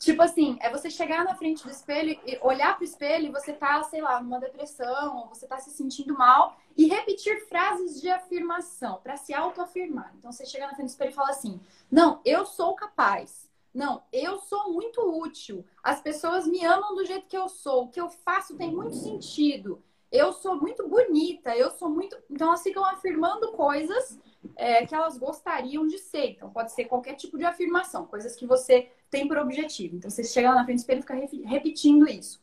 Tipo 0.00 0.22
assim, 0.22 0.56
é 0.62 0.70
você 0.70 0.88
chegar 0.88 1.24
na 1.24 1.34
frente 1.34 1.62
do 1.62 1.70
espelho 1.70 2.18
e 2.26 2.38
olhar 2.40 2.74
pro 2.74 2.84
espelho 2.84 3.26
e 3.26 3.30
você 3.30 3.52
tá, 3.52 3.82
sei 3.82 4.00
lá, 4.00 4.22
numa 4.22 4.40
depressão, 4.40 5.18
ou 5.18 5.28
você 5.28 5.46
tá 5.46 5.58
se 5.58 5.68
sentindo 5.70 6.16
mal, 6.16 6.56
e 6.74 6.86
repetir 6.86 7.46
frases 7.46 8.00
de 8.00 8.08
afirmação, 8.08 8.98
para 9.02 9.18
se 9.18 9.34
autoafirmar. 9.34 10.10
Então 10.18 10.32
você 10.32 10.46
chega 10.46 10.66
na 10.66 10.74
frente 10.74 10.86
do 10.86 10.92
espelho 10.92 11.10
e 11.10 11.14
fala 11.14 11.28
assim: 11.28 11.60
Não, 11.90 12.18
eu 12.24 12.46
sou 12.46 12.74
capaz. 12.74 13.49
Não, 13.72 14.02
eu 14.12 14.38
sou 14.38 14.72
muito 14.72 15.00
útil. 15.00 15.64
As 15.82 16.00
pessoas 16.00 16.46
me 16.46 16.64
amam 16.64 16.94
do 16.94 17.04
jeito 17.04 17.26
que 17.26 17.36
eu 17.36 17.48
sou. 17.48 17.84
O 17.84 17.88
que 17.88 18.00
eu 18.00 18.10
faço 18.10 18.56
tem 18.56 18.74
muito 18.74 18.96
sentido. 18.96 19.82
Eu 20.10 20.32
sou 20.32 20.56
muito 20.56 20.88
bonita. 20.88 21.56
Eu 21.56 21.70
sou 21.70 21.88
muito. 21.88 22.16
Então 22.28 22.48
elas 22.48 22.62
ficam 22.62 22.84
afirmando 22.84 23.52
coisas 23.52 24.18
é, 24.56 24.84
que 24.86 24.94
elas 24.94 25.16
gostariam 25.16 25.86
de 25.86 25.98
ser. 25.98 26.30
Então 26.30 26.50
pode 26.50 26.72
ser 26.72 26.86
qualquer 26.86 27.14
tipo 27.14 27.38
de 27.38 27.44
afirmação, 27.44 28.06
coisas 28.06 28.34
que 28.34 28.46
você 28.46 28.90
tem 29.10 29.28
por 29.28 29.38
objetivo. 29.38 29.96
Então 29.96 30.10
você 30.10 30.24
chega 30.24 30.50
lá 30.50 30.56
na 30.56 30.64
frente 30.64 30.78
do 30.78 30.80
espelho 30.80 31.24
e 31.24 31.28
fica 31.28 31.48
repetindo 31.48 32.08
isso. 32.08 32.42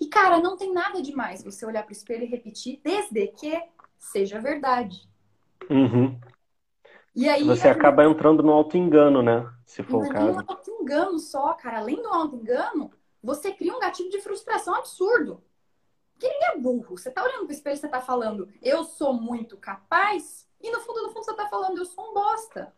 E 0.00 0.06
cara, 0.06 0.40
não 0.40 0.56
tem 0.56 0.72
nada 0.72 1.02
demais 1.02 1.42
você 1.42 1.66
olhar 1.66 1.82
para 1.82 1.90
o 1.90 1.92
espelho 1.92 2.24
e 2.24 2.28
repetir, 2.28 2.80
desde 2.82 3.26
que 3.28 3.60
seja 3.98 4.40
verdade. 4.40 5.06
Uhum. 5.68 6.18
E 7.14 7.28
aí 7.28 7.42
você 7.42 7.68
acaba 7.68 8.04
entrando 8.04 8.42
no 8.42 8.52
auto-engano, 8.52 9.22
né? 9.22 9.48
Se 9.66 9.82
for 9.82 10.06
o 10.06 10.08
caso. 10.08 10.38
um 10.38 10.44
auto-engano 10.46 11.18
só, 11.18 11.52
cara. 11.54 11.78
Além 11.78 11.96
do 11.96 12.08
auto-engano, 12.08 12.90
você 13.22 13.52
cria 13.52 13.74
um 13.74 13.80
gatilho 13.80 14.10
de 14.10 14.20
frustração 14.20 14.74
absurdo. 14.74 15.42
Porque 16.12 16.28
ninguém 16.28 16.48
é 16.48 16.58
burro. 16.58 16.96
Você 16.96 17.10
tá 17.10 17.22
olhando 17.22 17.46
pro 17.46 17.52
espelho 17.52 17.74
e 17.74 17.78
você 17.78 17.88
tá 17.88 18.00
falando, 18.00 18.48
eu 18.62 18.84
sou 18.84 19.12
muito 19.12 19.56
capaz, 19.56 20.46
e 20.60 20.70
no 20.70 20.80
fundo, 20.80 21.02
no 21.02 21.10
fundo, 21.10 21.24
você 21.24 21.34
tá 21.34 21.48
falando, 21.48 21.78
eu 21.78 21.86
sou 21.86 22.10
um 22.10 22.14
bosta. 22.14 22.72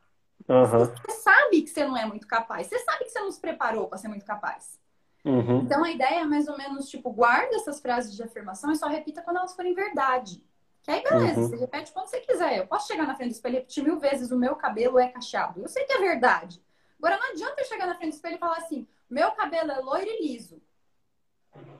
Uhum. 0.49 0.85
Você 0.85 1.11
sabe 1.11 1.63
que 1.63 1.71
você 1.71 1.85
não 1.85 1.97
é 1.97 2.07
muito 2.07 2.27
capaz. 2.27 2.67
Você 2.67 2.79
sabe 2.79 3.05
que 3.05 3.11
você 3.11 3.21
não 3.21 3.31
se 3.31 3.41
preparou 3.41 3.89
para 3.89 3.99
ser 3.99 4.09
muito 4.09 4.25
capaz. 4.25 4.81
Uhum. 5.25 5.61
Então 5.61 5.85
a 5.85 5.91
ideia 5.91 6.21
é 6.21 6.25
mais 6.25 6.49
ou 6.49 6.57
menos, 6.57 6.89
tipo, 6.89 7.11
guarda 7.13 7.55
essas 7.55 7.81
frases 7.81 8.15
de 8.15 8.23
afirmação 8.23 8.73
e 8.73 8.77
só 8.77 8.89
repita 8.89 9.23
quando 9.23 9.37
elas 9.37 9.55
forem 9.55 9.75
verdade. 9.75 10.43
Que 10.83 10.91
aí, 10.91 11.03
beleza, 11.03 11.41
uhum. 11.41 11.49
você 11.49 11.57
repete 11.57 11.93
quando 11.93 12.09
você 12.09 12.21
quiser. 12.21 12.59
Eu 12.59 12.67
posso 12.67 12.89
chegar 12.89 13.07
na 13.07 13.15
frente 13.15 13.31
do 13.31 13.35
espelho 13.35 13.55
e 13.55 13.59
repetir 13.59 13.85
mil 13.85 13.99
vezes: 13.99 14.31
o 14.31 14.37
meu 14.37 14.57
cabelo 14.57 14.99
é 14.99 15.09
cacheado. 15.09 15.61
Eu 15.61 15.69
sei 15.69 15.85
que 15.85 15.93
é 15.93 15.99
verdade. 15.99 16.63
Agora, 16.99 17.17
não 17.19 17.31
adianta 17.31 17.61
eu 17.61 17.65
chegar 17.67 17.87
na 17.87 17.95
frente 17.95 18.11
do 18.11 18.17
espelho 18.17 18.37
e 18.37 18.39
falar 18.39 18.57
assim: 18.57 18.87
meu 19.09 19.31
cabelo 19.33 19.71
é 19.71 19.79
loiro 19.79 20.09
e 20.09 20.27
liso. 20.27 20.61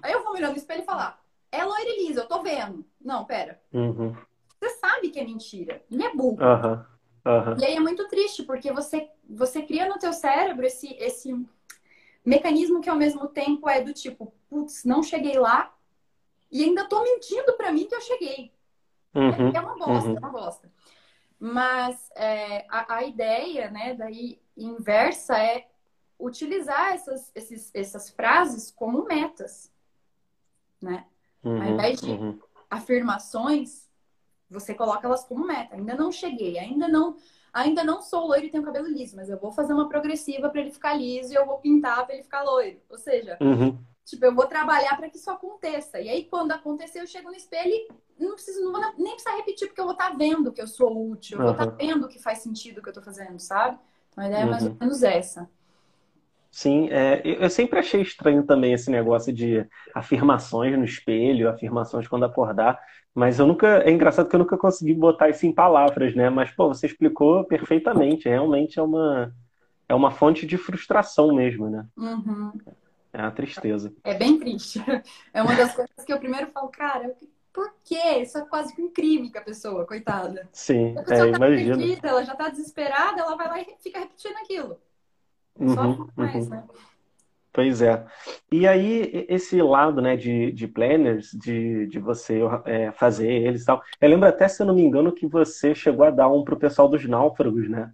Aí 0.03 0.13
eu 0.13 0.23
vou 0.23 0.35
olhando 0.35 0.53
no 0.53 0.59
espelho 0.59 0.83
e 0.83 0.87
falar: 0.87 1.21
é 1.51 1.65
loiro 1.65 1.89
e 1.89 2.07
liso, 2.07 2.21
eu 2.21 2.29
tô 2.29 2.43
vendo. 2.43 2.85
Não, 3.01 3.25
pera. 3.25 3.61
Uhum. 3.73 4.15
Você 4.61 4.71
sabe 4.77 5.11
que 5.11 5.19
é 5.19 5.25
mentira. 5.25 5.83
Não 5.91 6.07
é 6.07 6.15
burro. 6.15 6.39
Uhum. 7.25 7.57
E 7.59 7.65
aí 7.65 7.77
é 7.77 7.81
muito 7.81 8.07
triste, 8.09 8.43
porque 8.43 8.73
você, 8.73 9.09
você 9.29 9.63
cria 9.63 9.89
no 9.89 9.99
teu 9.99 10.13
cérebro 10.13 10.65
esse, 10.65 10.93
esse 10.95 11.35
mecanismo 12.25 12.81
que 12.81 12.89
ao 12.89 12.97
mesmo 12.97 13.29
tempo 13.29 13.69
é 13.69 13.81
do 13.81 13.93
tipo, 13.93 14.33
putz, 14.49 14.85
não 14.85 15.03
cheguei 15.03 15.39
lá 15.39 15.75
e 16.51 16.65
ainda 16.65 16.89
tô 16.89 17.03
mentindo 17.03 17.53
para 17.55 17.73
mim 17.73 17.87
que 17.87 17.95
eu 17.95 18.01
cheguei. 18.01 18.53
Uhum, 19.15 19.53
é 19.55 19.61
uma 19.61 19.77
bosta, 19.77 20.09
uhum. 20.09 20.17
é 20.17 20.19
uma 20.19 20.31
bosta. 20.31 20.73
Mas 21.39 22.11
é, 22.15 22.67
a, 22.69 22.97
a, 22.97 23.05
ideia, 23.05 23.71
né, 23.71 23.95
daí 23.95 24.41
inversa 24.57 25.37
é 25.39 25.67
utilizar 26.19 26.93
essas, 26.93 27.33
esses, 27.35 27.71
essas 27.75 28.11
frases 28.11 28.71
como 28.71 29.05
metas, 29.05 29.73
né? 30.81 31.05
Uhum, 31.43 31.61
Ao 31.61 31.69
invés 31.69 32.01
de 32.01 32.11
uhum. 32.13 32.39
afirmações, 32.71 33.91
você 34.49 34.75
coloca 34.75 35.07
elas 35.07 35.25
como 35.25 35.47
meta. 35.47 35.75
Ainda 35.75 35.97
não 35.97 36.13
cheguei, 36.13 36.59
ainda 36.59 36.87
não, 36.87 37.17
ainda 37.53 37.83
não 37.83 38.01
sou 38.03 38.27
loiro 38.27 38.47
e 38.47 38.51
tenho 38.51 38.63
cabelo 38.63 38.87
liso, 38.87 39.17
mas 39.17 39.29
eu 39.29 39.39
vou 39.39 39.51
fazer 39.51 39.73
uma 39.73 39.89
progressiva 39.89 40.49
para 40.49 40.61
ele 40.61 40.71
ficar 40.71 40.95
liso 40.95 41.33
e 41.33 41.37
eu 41.37 41.47
vou 41.47 41.59
pintar 41.59 42.05
para 42.05 42.15
ele 42.15 42.23
ficar 42.23 42.43
loiro. 42.43 42.81
Ou 42.89 42.99
seja, 42.99 43.37
uhum. 43.41 43.77
tipo, 44.05 44.25
eu 44.25 44.35
vou 44.35 44.47
trabalhar 44.47 44.97
para 44.97 45.11
que 45.11 45.17
isso 45.17 45.31
aconteça. 45.31 46.01
E 46.01 46.09
aí 46.09 46.25
quando 46.25 46.53
acontecer, 46.53 47.01
eu 47.01 47.07
chego 47.07 47.31
no 47.31 47.37
espelho 47.37 47.73
e 47.73 47.89
não 48.19 48.35
preciso, 48.35 48.63
não 48.63 48.73
vou 48.73 48.81
nem 48.99 49.13
precisar 49.13 49.37
repetir, 49.37 49.69
porque 49.69 49.81
eu 49.81 49.85
vou 49.85 49.95
estar 49.95 50.11
tá 50.11 50.17
vendo 50.17 50.53
que 50.53 50.61
eu 50.61 50.67
sou 50.67 51.11
útil, 51.11 51.39
eu 51.39 51.45
vou 51.45 51.53
estar 51.53 51.67
tá 51.67 51.77
vendo 51.77 52.09
que 52.09 52.23
faz 52.23 52.39
sentido 52.39 52.79
o 52.79 52.83
que 52.83 52.89
eu 52.89 52.93
estou 52.93 53.03
fazendo, 53.03 53.39
sabe? 53.39 53.79
Então 54.11 54.25
a 54.25 54.27
ideia 54.29 54.43
é 54.43 54.47
mais 54.47 54.63
ou 54.63 54.71
uhum. 54.71 54.77
menos 54.81 55.03
essa. 55.03 55.49
Sim, 56.51 56.91
é, 56.91 57.23
eu 57.25 57.49
sempre 57.49 57.79
achei 57.79 58.03
estranho 58.03 58.45
também 58.45 58.75
esse 58.75 58.91
negócio 58.91 59.33
de 59.33 59.67
afirmações 59.95 60.77
no 60.79 60.85
espelho, 60.85 61.49
afirmações 61.49 62.07
quando 62.07 62.27
acordar, 62.27 62.79
mas 63.15 63.39
eu 63.39 63.47
nunca. 63.47 63.83
É 63.85 63.91
engraçado 63.91 64.29
que 64.29 64.35
eu 64.35 64.41
nunca 64.41 64.57
consegui 64.57 64.95
botar 64.95 65.29
isso 65.29 65.47
em 65.47 65.53
palavras, 65.53 66.15
né? 66.15 66.31
Mas, 66.31 66.51
pô, 66.51 66.69
você 66.69 66.87
explicou 66.87 67.45
perfeitamente. 67.45 68.29
Realmente 68.29 68.79
é 68.79 68.83
uma, 68.83 69.35
é 69.89 69.95
uma 69.95 70.11
fonte 70.11 70.47
de 70.47 70.57
frustração 70.57 71.35
mesmo, 71.35 71.69
né? 71.69 71.87
Uhum. 71.97 72.53
É 73.13 73.21
uma 73.21 73.31
tristeza. 73.31 73.93
É 74.03 74.15
bem 74.15 74.39
triste. 74.39 74.83
É 75.35 75.43
uma 75.43 75.55
das 75.55 75.75
coisas 75.75 76.05
que 76.05 76.13
eu 76.13 76.19
primeiro 76.19 76.51
falo, 76.51 76.69
cara, 76.69 77.15
por 77.53 77.75
quê? 77.85 78.21
Isso 78.23 78.39
é 78.39 78.45
quase 78.47 78.75
que 78.75 78.83
um 78.83 78.91
crime 78.91 79.31
com 79.31 79.39
a 79.39 79.43
pessoa, 79.43 79.87
coitada. 79.87 80.49
Sim, 80.53 80.97
a 80.97 81.03
pessoa 81.03 81.29
é, 81.29 81.33
tá 81.33 81.37
imagino. 81.37 81.77
Perdida, 81.77 82.09
ela 82.09 82.25
já 82.25 82.35
tá 82.35 82.49
desesperada, 82.49 83.21
ela 83.21 83.37
vai 83.37 83.49
lá 83.49 83.61
e 83.61 83.77
fica 83.79 84.01
repetindo 84.01 84.37
aquilo. 84.39 84.79
Uhum, 85.59 85.75
Só 85.75 86.07
mais, 86.17 86.45
uhum. 86.45 86.51
né? 86.51 86.65
Pois 87.53 87.83
é. 87.83 88.07
E 88.51 88.67
aí, 88.67 89.27
esse 89.29 89.61
lado 89.61 90.01
né, 90.01 90.17
de, 90.17 90.51
de 90.53 90.67
planners, 90.67 91.33
de, 91.33 91.87
de 91.87 91.99
você 91.99 92.41
é, 92.65 92.91
fazer 92.93 93.31
eles 93.31 93.63
e 93.63 93.67
tal. 93.67 93.83
Eu 94.01 94.09
lembro 94.09 94.27
até, 94.27 94.49
se 94.49 94.63
eu 94.63 94.67
não 94.67 94.75
me 94.75 94.83
engano, 94.83 95.13
que 95.13 95.27
você 95.27 95.75
chegou 95.75 96.07
a 96.07 96.11
dar 96.11 96.31
um 96.31 96.45
pro 96.45 96.59
pessoal 96.59 96.89
dos 96.89 97.07
náufragos, 97.07 97.69
né? 97.69 97.93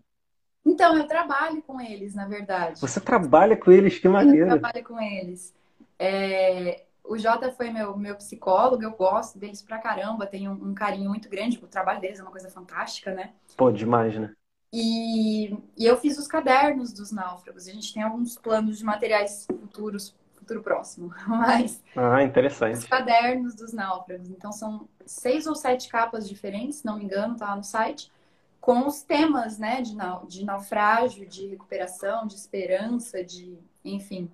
Então, 0.65 0.97
eu 0.97 1.09
trabalho 1.09 1.61
com 1.63 1.81
eles, 1.81 2.15
na 2.15 2.29
verdade. 2.29 2.81
Você 2.81 3.01
trabalha 3.01 3.57
com 3.57 3.73
eles? 3.73 3.99
Que 3.99 4.09
maneiro. 4.09 4.51
Eu 4.51 4.61
trabalho 4.61 4.85
com 4.85 5.01
eles. 5.01 5.53
É, 5.99 6.85
o 7.09 7.19
Jota 7.19 7.51
foi 7.51 7.71
meu, 7.71 7.97
meu 7.97 8.17
psicólogo, 8.17 8.83
eu 8.83 8.93
gosto 8.93 9.39
deles 9.39 9.63
pra 9.63 9.79
caramba, 9.79 10.27
tenho 10.27 10.53
um, 10.53 10.71
um 10.71 10.75
carinho 10.75 11.09
muito 11.09 11.29
grande, 11.29 11.59
o 11.63 11.67
trabalho 11.67 12.01
deles 12.01 12.21
é 12.21 12.23
uma 12.23 12.31
coisa 12.31 12.51
fantástica, 12.51 13.13
né? 13.15 13.33
Pô, 13.57 13.73
demais, 13.73 14.17
né? 14.17 14.33
E, 14.73 15.55
e 15.77 15.87
eu 15.87 15.97
fiz 15.97 16.19
os 16.19 16.27
cadernos 16.27 16.93
dos 16.93 17.11
náufragos. 17.11 17.67
A 17.67 17.73
gente 17.73 17.93
tem 17.93 18.03
alguns 18.03 18.37
planos 18.37 18.79
de 18.79 18.85
materiais 18.85 19.47
futuros, 19.47 20.15
futuro 20.35 20.63
próximo, 20.63 21.13
mas. 21.27 21.83
Ah, 21.97 22.23
interessante. 22.23 22.79
Os 22.79 22.85
cadernos 22.85 23.55
dos 23.55 23.73
náufragos. 23.73 24.29
Então 24.29 24.53
são 24.53 24.87
seis 25.07 25.47
ou 25.47 25.55
sete 25.55 25.89
capas 25.89 26.29
diferentes, 26.29 26.79
se 26.79 26.87
não 26.87 26.99
me 26.99 27.05
engano, 27.05 27.37
tá 27.37 27.47
lá 27.47 27.57
no 27.57 27.65
site, 27.65 28.13
com 28.61 28.87
os 28.87 29.03
temas, 29.03 29.59
né, 29.59 29.81
de, 29.81 29.97
de 30.29 30.45
naufrágio, 30.45 31.27
de 31.27 31.47
recuperação, 31.47 32.27
de 32.27 32.35
esperança, 32.35 33.25
de. 33.25 33.59
enfim. 33.83 34.31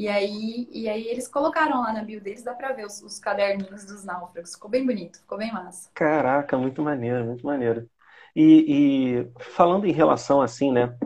E 0.00 0.08
aí, 0.08 0.66
e 0.72 0.88
aí 0.88 1.08
eles 1.08 1.28
colocaram 1.28 1.82
lá 1.82 1.92
na 1.92 2.02
bio 2.02 2.22
deles, 2.22 2.42
dá 2.42 2.54
pra 2.54 2.72
ver 2.72 2.86
os, 2.86 3.02
os 3.02 3.18
caderninhos 3.18 3.84
dos 3.84 4.02
náufragos. 4.02 4.54
Ficou 4.54 4.70
bem 4.70 4.86
bonito, 4.86 5.18
ficou 5.18 5.36
bem 5.36 5.52
massa. 5.52 5.90
Caraca, 5.92 6.56
muito 6.56 6.80
maneiro, 6.80 7.22
muito 7.26 7.44
maneiro. 7.44 7.86
E, 8.34 9.18
e 9.18 9.30
falando 9.38 9.86
em 9.86 9.92
relação 9.92 10.40
assim, 10.40 10.72
né, 10.72 10.96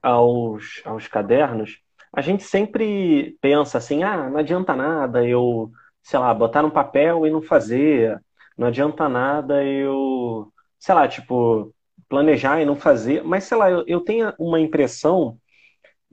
aos, 0.00 0.80
aos 0.84 1.08
cadernos, 1.08 1.80
a 2.12 2.20
gente 2.20 2.44
sempre 2.44 3.36
pensa 3.40 3.78
assim, 3.78 4.04
ah, 4.04 4.30
não 4.30 4.38
adianta 4.38 4.76
nada 4.76 5.26
eu, 5.26 5.72
sei 6.00 6.20
lá, 6.20 6.32
botar 6.32 6.62
no 6.62 6.70
papel 6.70 7.26
e 7.26 7.32
não 7.32 7.42
fazer, 7.42 8.22
não 8.56 8.68
adianta 8.68 9.08
nada 9.08 9.64
eu, 9.64 10.52
sei 10.78 10.94
lá, 10.94 11.08
tipo, 11.08 11.74
planejar 12.08 12.60
e 12.60 12.64
não 12.64 12.76
fazer, 12.76 13.24
mas 13.24 13.42
sei 13.42 13.58
lá, 13.58 13.68
eu, 13.68 13.82
eu 13.88 14.00
tenho 14.00 14.32
uma 14.38 14.60
impressão 14.60 15.40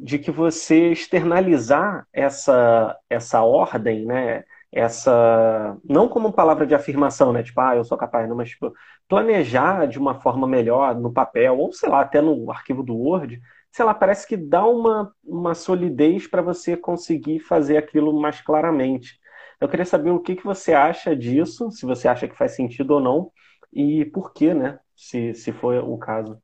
de 0.01 0.17
que 0.19 0.31
você 0.31 0.91
externalizar 0.91 2.07
essa, 2.11 2.97
essa 3.09 3.41
ordem, 3.43 4.05
né? 4.05 4.43
Essa, 4.71 5.77
não 5.87 6.07
como 6.07 6.31
palavra 6.33 6.65
de 6.65 6.73
afirmação, 6.73 7.31
né? 7.33 7.43
Tipo, 7.43 7.61
ah, 7.61 7.75
eu 7.75 7.83
sou 7.83 7.97
capaz, 7.97 8.27
não, 8.27 8.35
mas 8.35 8.49
tipo, 8.51 8.73
planejar 9.07 9.85
de 9.87 9.99
uma 9.99 10.19
forma 10.21 10.47
melhor 10.47 10.95
no 10.99 11.11
papel, 11.13 11.57
ou 11.59 11.71
sei 11.73 11.89
lá, 11.89 12.01
até 12.01 12.21
no 12.21 12.49
arquivo 12.51 12.81
do 12.83 12.95
Word, 12.95 13.39
sei 13.71 13.85
lá, 13.85 13.93
parece 13.93 14.27
que 14.27 14.37
dá 14.37 14.65
uma, 14.65 15.13
uma 15.23 15.53
solidez 15.53 16.27
para 16.27 16.41
você 16.41 16.75
conseguir 16.77 17.39
fazer 17.41 17.77
aquilo 17.77 18.19
mais 18.19 18.41
claramente. 18.41 19.19
Eu 19.59 19.69
queria 19.69 19.85
saber 19.85 20.09
o 20.11 20.19
que, 20.19 20.35
que 20.35 20.43
você 20.43 20.73
acha 20.73 21.15
disso, 21.15 21.69
se 21.71 21.85
você 21.85 22.07
acha 22.07 22.27
que 22.27 22.37
faz 22.37 22.55
sentido 22.55 22.91
ou 22.95 22.99
não, 22.99 23.31
e 23.71 24.05
por 24.05 24.33
que, 24.33 24.53
né? 24.53 24.79
Se, 24.95 25.33
se 25.35 25.51
for 25.51 25.75
o 25.83 25.97
caso. 25.97 26.41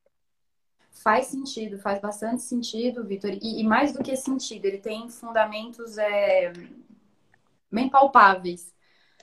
Faz 1.03 1.27
sentido, 1.27 1.77
faz 1.77 2.01
bastante 2.01 2.41
sentido, 2.41 3.05
Vitor. 3.05 3.31
E, 3.31 3.61
e, 3.61 3.63
mais 3.63 3.93
do 3.93 4.03
que 4.03 4.15
sentido, 4.15 4.65
ele 4.65 4.79
tem 4.79 5.09
fundamentos 5.09 5.97
é, 5.97 6.51
bem 7.71 7.89
palpáveis. 7.89 8.73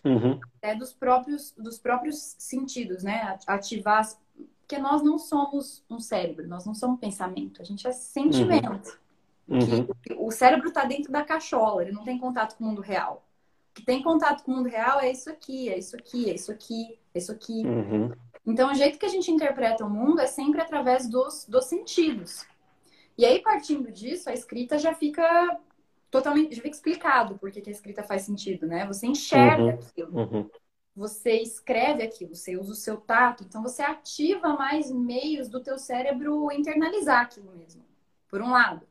Uhum. 0.04 0.38
É 0.62 0.75
dos 0.75 0.93
próprios, 0.93 1.52
dos 1.52 1.78
próprios 1.78 2.37
sentidos, 2.38 3.02
né? 3.02 3.38
Ativar. 3.47 4.00
As... 4.00 4.21
Porque 4.61 4.78
nós 4.78 5.02
não 5.02 5.19
somos 5.19 5.85
um 5.90 5.99
cérebro, 5.99 6.47
nós 6.47 6.64
não 6.64 6.75
somos 6.75 6.99
pensamento, 6.99 7.61
a 7.61 7.64
gente 7.64 7.87
é 7.87 7.93
sentimento. 7.93 8.99
Uhum. 9.47 9.87
o 10.26 10.31
cérebro 10.31 10.69
está 10.69 10.87
dentro 10.87 11.12
da 11.12 11.23
cachola, 11.23 11.83
ele 11.83 11.93
não 11.93 12.02
tem 12.02 12.19
contato 12.19 12.57
com 12.57 12.64
o 12.64 12.66
mundo 12.69 12.81
real. 12.81 13.23
Que 13.75 13.85
tem 13.85 14.02
contato 14.02 14.45
com 14.45 14.52
o 14.52 14.57
mundo 14.57 14.69
real 14.69 15.00
é 15.00 15.11
isso 15.11 15.28
aqui, 15.28 15.69
é 15.69 15.76
isso 15.76 15.97
aqui, 15.97 16.31
é 16.31 16.35
isso 16.35 16.52
aqui, 16.52 16.99
é 17.12 17.19
isso 17.19 17.33
aqui. 17.33 17.66
Uhum. 17.66 18.12
Então, 18.47 18.71
o 18.71 18.75
jeito 18.75 18.99
que 18.99 19.07
a 19.07 19.11
gente 19.11 19.31
interpreta 19.31 19.85
o 19.85 19.90
mundo 19.90 20.21
é 20.21 20.26
sempre 20.26 20.61
através 20.61 21.09
dos, 21.09 21.45
dos 21.47 21.64
sentidos. 21.64 22.47
E 23.16 23.25
aí, 23.25 23.40
partindo 23.40 23.90
disso, 23.90 24.28
a 24.28 24.33
escrita 24.33 24.78
já 24.78 24.95
fica 24.95 25.59
totalmente 26.11 26.54
já 26.54 26.62
fica 26.62 26.76
explicado 26.76 27.37
por 27.38 27.50
que 27.50 27.69
a 27.69 27.73
escrita 27.73 28.04
faz 28.04 28.23
sentido, 28.23 28.66
né? 28.66 28.87
Você 28.87 29.07
enxerga 29.07 29.62
uhum, 29.62 29.69
aquilo. 29.71 30.19
Uhum. 30.19 30.50
Você 30.95 31.33
escreve 31.43 32.04
aquilo, 32.04 32.37
você 32.37 32.57
usa 32.57 32.71
o 32.71 32.76
seu 32.76 32.99
tato, 32.99 33.43
então 33.43 33.61
você 33.61 33.83
ativa 33.83 34.50
mais 34.50 34.93
meios 34.93 35.49
do 35.49 35.61
teu 35.61 35.76
cérebro 35.76 36.52
internalizar 36.52 37.23
aquilo 37.23 37.50
mesmo. 37.57 37.83
Por 38.28 38.40
um 38.40 38.50
lado. 38.50 38.87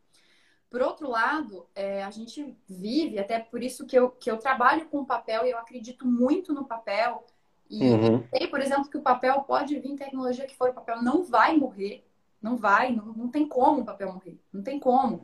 Por 0.74 0.82
outro 0.82 1.08
lado, 1.08 1.68
é, 1.76 2.04
a 2.04 2.10
gente 2.10 2.58
vive, 2.68 3.20
até 3.20 3.38
por 3.38 3.62
isso 3.62 3.86
que 3.86 3.96
eu, 3.96 4.10
que 4.10 4.32
eu 4.32 4.40
trabalho 4.40 4.88
com 4.88 5.06
papel 5.06 5.46
e 5.46 5.52
eu 5.52 5.58
acredito 5.60 6.04
muito 6.04 6.52
no 6.52 6.66
papel, 6.66 7.24
e 7.70 7.84
uhum. 7.84 8.28
sei, 8.36 8.48
por 8.48 8.60
exemplo, 8.60 8.90
que 8.90 8.98
o 8.98 9.04
papel 9.04 9.40
pode 9.44 9.80
vir 9.80 9.96
tecnologia 9.96 10.48
que 10.48 10.58
for, 10.58 10.72
o 10.72 10.74
papel 10.74 11.04
não 11.04 11.22
vai 11.22 11.56
morrer. 11.56 12.04
Não 12.42 12.58
vai, 12.58 12.92
não, 12.92 13.06
não 13.06 13.28
tem 13.30 13.48
como 13.48 13.82
o 13.82 13.86
papel 13.86 14.14
morrer. 14.14 14.42
Não 14.52 14.64
tem 14.64 14.80
como. 14.80 15.22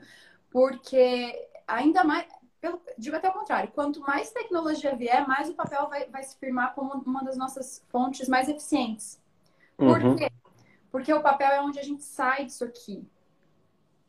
Porque 0.52 1.50
ainda 1.68 2.04
mais, 2.04 2.28
pelo, 2.62 2.80
digo 2.96 3.16
até 3.16 3.28
o 3.28 3.34
contrário, 3.34 3.72
quanto 3.72 4.02
mais 4.02 4.32
tecnologia 4.32 4.96
vier, 4.96 5.28
mais 5.28 5.50
o 5.50 5.56
papel 5.56 5.90
vai, 5.90 6.06
vai 6.10 6.22
se 6.22 6.38
firmar 6.38 6.76
como 6.76 6.94
uma 7.08 7.24
das 7.24 7.38
nossas 7.38 7.84
fontes 7.90 8.30
mais 8.30 8.48
eficientes. 8.48 9.20
Por 9.76 10.00
uhum. 10.00 10.16
quê? 10.16 10.30
Porque 10.92 11.12
o 11.12 11.24
papel 11.24 11.50
é 11.50 11.60
onde 11.60 11.80
a 11.80 11.84
gente 11.84 12.04
sai 12.04 12.46
disso 12.46 12.64
aqui. 12.64 13.04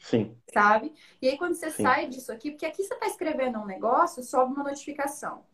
Sim. 0.01 0.35
Sabe? 0.53 0.95
E 1.21 1.29
aí, 1.29 1.39
quando 1.39 1.55
você 1.55 1.71
Sim. 1.71 1.83
sai 1.83 2.09
disso 2.09 2.33
aqui, 2.33 2.51
porque 2.51 2.67
aqui 2.67 2.83
você 2.83 2.95
está 2.95 3.07
escrevendo 3.07 3.59
um 3.59 3.67
negócio, 3.67 4.23
sobe 4.23 4.55
uma 4.55 4.65
notificação. 4.65 5.45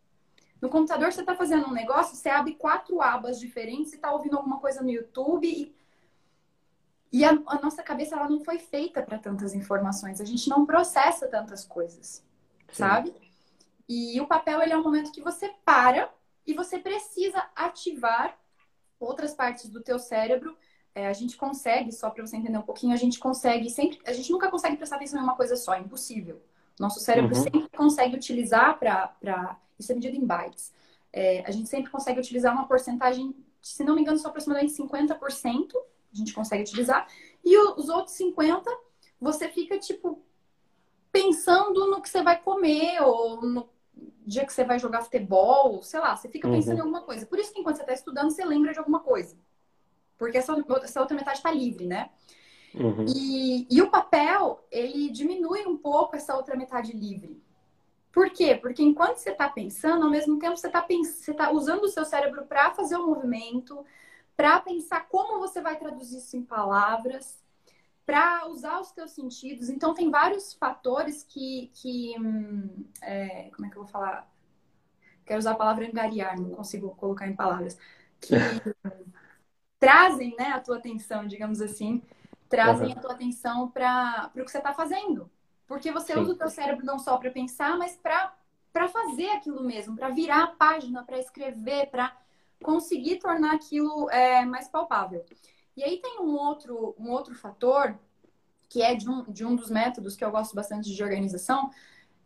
No 0.61 0.69
computador, 0.69 1.11
você 1.11 1.19
está 1.19 1.35
fazendo 1.35 1.67
um 1.67 1.73
negócio, 1.73 2.15
você 2.15 2.29
abre 2.29 2.55
quatro 2.55 2.99
abas 3.01 3.39
diferentes 3.39 3.93
e 3.93 3.95
está 3.97 4.11
ouvindo 4.11 4.37
alguma 4.37 4.59
coisa 4.59 4.81
no 4.81 4.89
YouTube. 4.89 5.47
E, 5.47 5.75
e 7.11 7.23
a, 7.23 7.31
a, 7.45 7.61
nossa 7.61 7.83
cabeça 7.83 8.15
ela 8.15 8.29
não 8.29 8.43
foi 8.43 8.57
feita 8.57 9.03
para 9.03 9.19
tantas 9.19 9.53
informações. 9.53 10.19
A 10.19 10.25
gente 10.25 10.49
não 10.49 10.65
processa 10.65 11.27
tantas 11.27 11.63
coisas, 11.63 12.25
Sim. 12.69 12.83
sabe? 12.83 13.13
E 13.87 14.19
o 14.19 14.27
papel 14.27 14.61
ele 14.61 14.73
é 14.73 14.77
um 14.77 14.83
momento 14.83 15.11
que 15.11 15.21
você 15.21 15.53
para 15.63 16.11
e 16.45 16.53
você 16.53 16.79
precisa 16.79 17.45
ativar 17.55 18.35
outras 18.99 19.35
partes 19.35 19.69
do 19.69 19.81
teu 19.81 19.99
cérebro. 19.99 20.57
É, 20.97 21.05
a 21.05 21.13
gente 21.13 21.37
consegue, 21.37 21.91
só 21.91 22.09
para 22.09 22.25
você 22.25 22.35
entender 22.35 22.57
um 22.57 22.63
pouquinho, 22.63 22.91
a 22.91 22.97
gente 22.97 23.19
consegue 23.19 23.69
sempre, 23.69 23.99
a 24.03 24.11
gente 24.11 24.31
nunca 24.31 24.49
consegue 24.49 24.77
prestar 24.77 24.95
atenção 24.95 25.19
em 25.19 25.23
uma 25.23 25.35
coisa 25.35 25.55
só, 25.55 25.75
é 25.75 25.79
impossível. 25.79 26.41
Nosso 26.79 26.99
cérebro 26.99 27.35
uhum. 27.35 27.43
sempre 27.43 27.69
consegue 27.69 28.15
utilizar 28.15 28.79
para 28.79 29.59
isso 29.77 29.91
é 29.91 29.95
medido 29.95 30.17
em 30.17 30.25
bytes. 30.25 30.73
É, 31.13 31.43
a 31.45 31.51
gente 31.51 31.69
sempre 31.69 31.91
consegue 31.91 32.19
utilizar 32.19 32.51
uma 32.51 32.67
porcentagem, 32.67 33.35
se 33.61 33.83
não 33.83 33.93
me 33.93 34.01
engano, 34.01 34.17
são 34.17 34.31
aproximadamente 34.31 34.73
50%, 34.73 35.67
a 36.11 36.17
gente 36.17 36.33
consegue 36.33 36.63
utilizar. 36.63 37.07
E 37.45 37.55
os 37.55 37.89
outros 37.89 38.17
50%, 38.17 38.63
você 39.21 39.49
fica, 39.49 39.77
tipo, 39.77 40.19
pensando 41.11 41.91
no 41.91 42.01
que 42.01 42.09
você 42.09 42.23
vai 42.23 42.41
comer, 42.41 43.03
ou 43.03 43.39
no 43.43 43.69
dia 44.25 44.47
que 44.47 44.51
você 44.51 44.63
vai 44.63 44.79
jogar 44.79 45.03
futebol, 45.03 45.83
sei 45.83 45.99
lá, 45.99 46.15
você 46.15 46.27
fica 46.27 46.49
pensando 46.49 46.71
uhum. 46.71 46.77
em 46.77 46.81
alguma 46.81 47.01
coisa. 47.01 47.23
Por 47.27 47.37
isso 47.37 47.53
que 47.53 47.59
enquanto 47.59 47.75
você 47.75 47.83
está 47.83 47.93
estudando, 47.93 48.31
você 48.31 48.43
lembra 48.43 48.73
de 48.73 48.79
alguma 48.79 49.01
coisa. 49.01 49.37
Porque 50.17 50.37
essa, 50.37 50.53
essa 50.83 50.99
outra 50.99 51.15
metade 51.15 51.37
está 51.37 51.51
livre, 51.51 51.85
né? 51.85 52.09
Uhum. 52.73 53.05
E, 53.07 53.67
e 53.69 53.81
o 53.81 53.89
papel, 53.89 54.65
ele 54.71 55.09
diminui 55.09 55.65
um 55.65 55.77
pouco 55.77 56.15
essa 56.15 56.35
outra 56.35 56.55
metade 56.55 56.91
livre. 56.91 57.41
Por 58.11 58.29
quê? 58.31 58.55
Porque 58.55 58.81
enquanto 58.81 59.17
você 59.17 59.31
está 59.31 59.47
pensando, 59.47 60.03
ao 60.03 60.09
mesmo 60.09 60.39
tempo 60.39 60.57
você 60.57 60.67
está 60.67 60.85
tá 61.35 61.51
usando 61.51 61.83
o 61.83 61.87
seu 61.87 62.03
cérebro 62.03 62.45
para 62.45 62.71
fazer 62.71 62.95
o 62.95 63.05
movimento, 63.05 63.85
para 64.35 64.59
pensar 64.59 65.07
como 65.07 65.39
você 65.39 65.61
vai 65.61 65.77
traduzir 65.77 66.17
isso 66.17 66.35
em 66.35 66.43
palavras, 66.43 67.39
para 68.05 68.47
usar 68.47 68.79
os 68.79 68.87
seus 68.89 69.11
sentidos. 69.11 69.69
Então, 69.69 69.93
tem 69.93 70.09
vários 70.09 70.53
fatores 70.53 71.23
que. 71.23 71.69
que 71.73 72.15
hum, 72.17 72.85
é, 73.01 73.51
como 73.53 73.67
é 73.67 73.69
que 73.69 73.77
eu 73.77 73.83
vou 73.83 73.91
falar? 73.91 74.31
Quero 75.25 75.39
usar 75.39 75.51
a 75.51 75.55
palavra 75.55 75.85
angariar, 75.85 76.39
não 76.39 76.51
consigo 76.51 76.95
colocar 76.95 77.27
em 77.27 77.35
palavras. 77.35 77.77
Que 78.21 78.35
trazem 79.79 80.35
né, 80.37 80.49
a 80.49 80.59
tua 80.59 80.77
atenção, 80.77 81.27
digamos 81.27 81.61
assim, 81.61 82.01
trazem 82.49 82.87
uhum. 82.87 82.93
a 82.93 83.01
tua 83.01 83.11
atenção 83.13 83.69
para 83.69 84.31
o 84.35 84.43
que 84.43 84.51
você 84.51 84.57
está 84.57 84.73
fazendo. 84.73 85.29
Porque 85.67 85.91
você 85.91 86.13
Sim. 86.13 86.19
usa 86.19 86.31
o 86.31 86.37
teu 86.37 86.49
cérebro 86.49 86.85
não 86.85 86.97
só 86.97 87.17
para 87.17 87.29
pensar, 87.29 87.77
mas 87.77 87.95
para 87.95 88.87
fazer 88.87 89.29
aquilo 89.31 89.63
mesmo, 89.63 89.95
para 89.95 90.09
virar 90.09 90.43
a 90.43 90.47
página, 90.47 91.03
para 91.03 91.19
escrever, 91.19 91.87
para 91.87 92.15
conseguir 92.63 93.17
tornar 93.17 93.53
aquilo 93.53 94.09
é, 94.09 94.45
mais 94.45 94.67
palpável. 94.67 95.25
E 95.75 95.83
aí 95.83 95.99
tem 96.01 96.19
um 96.21 96.35
outro, 96.35 96.95
um 96.97 97.11
outro 97.11 97.35
fator, 97.35 97.99
que 98.69 98.81
é 98.81 98.95
de 98.95 99.09
um, 99.09 99.23
de 99.31 99.45
um 99.45 99.55
dos 99.55 99.69
métodos 99.69 100.15
que 100.15 100.23
eu 100.23 100.31
gosto 100.31 100.55
bastante 100.55 100.93
de 100.93 101.03
organização, 101.03 101.69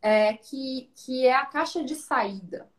é, 0.01 0.33
que, 0.33 0.89
que 0.95 1.25
é 1.25 1.33
a 1.33 1.45
caixa 1.45 1.83
de 1.83 1.95
saída. 1.95 2.69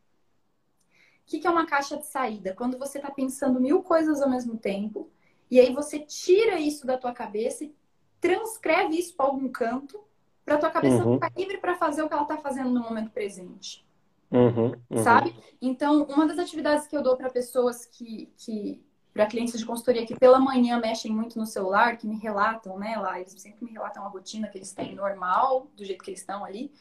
O 1.23 1.31
que, 1.31 1.39
que 1.39 1.47
é 1.47 1.51
uma 1.51 1.67
caixa 1.67 1.97
de 1.97 2.07
saída? 2.07 2.55
Quando 2.55 2.79
você 2.79 2.99
está 2.99 3.11
pensando 3.11 3.61
mil 3.61 3.83
coisas 3.83 4.21
ao 4.21 4.29
mesmo 4.29 4.57
tempo, 4.57 5.11
e 5.51 5.61
aí 5.61 5.73
você 5.73 5.99
tira 5.99 6.59
isso 6.59 6.87
da 6.87 6.99
tua 6.99 7.13
cabeça 7.13 7.65
e 7.65 7.75
transcreve 8.21 8.99
isso 8.99 9.15
para 9.15 9.27
algum 9.27 9.49
canto 9.49 10.01
para 10.45 10.59
tua 10.59 10.71
cabeça 10.71 11.05
uhum. 11.05 11.15
ficar 11.15 11.33
livre 11.37 11.59
para 11.59 11.77
fazer 11.77 12.03
o 12.03 12.09
que 12.09 12.15
ela 12.15 12.23
está 12.23 12.37
fazendo 12.37 12.71
no 12.71 12.81
momento 12.81 13.11
presente. 13.11 13.85
Uhum, 14.31 14.75
uhum. 14.91 15.03
Sabe? 15.03 15.35
Então, 15.61 16.05
uma 16.05 16.27
das 16.27 16.39
atividades 16.39 16.87
que 16.87 16.97
eu 16.97 17.03
dou 17.03 17.17
para 17.17 17.31
pessoas 17.31 17.85
que, 17.85 18.33
que 18.37 18.83
para 19.13 19.27
clientes 19.27 19.59
de 19.59 19.67
consultoria 19.67 20.07
que 20.07 20.19
pela 20.19 20.41
manhã 20.41 20.81
mexem 20.81 21.13
muito 21.13 21.39
no 21.39 21.47
celular, 21.47 21.99
que 21.99 22.07
me 22.07 22.17
relatam, 22.17 22.79
né, 22.79 22.97
lá, 22.97 23.21
eles 23.21 23.35
sempre 23.41 23.65
me 23.65 23.73
relatam 23.73 24.05
a 24.05 24.09
rotina 24.09 24.49
que 24.49 24.59
eles 24.59 24.73
têm 24.73 24.95
normal, 24.95 25.69
do 25.77 25.85
jeito 25.85 26.03
que 26.03 26.11
eles 26.11 26.21
estão 26.21 26.45
ali, 26.45 26.73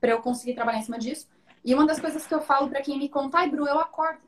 para 0.00 0.10
eu 0.10 0.20
conseguir 0.20 0.54
trabalhar 0.54 0.78
em 0.78 0.82
cima 0.82 0.98
disso. 0.98 1.28
E 1.64 1.74
uma 1.74 1.86
das 1.86 2.00
coisas 2.00 2.26
que 2.26 2.34
eu 2.34 2.40
falo 2.40 2.68
para 2.68 2.82
quem 2.82 2.98
me 2.98 3.08
conta, 3.08 3.38
ai, 3.38 3.48
Bru, 3.48 3.66
eu 3.66 3.78
acordo. 3.78 4.20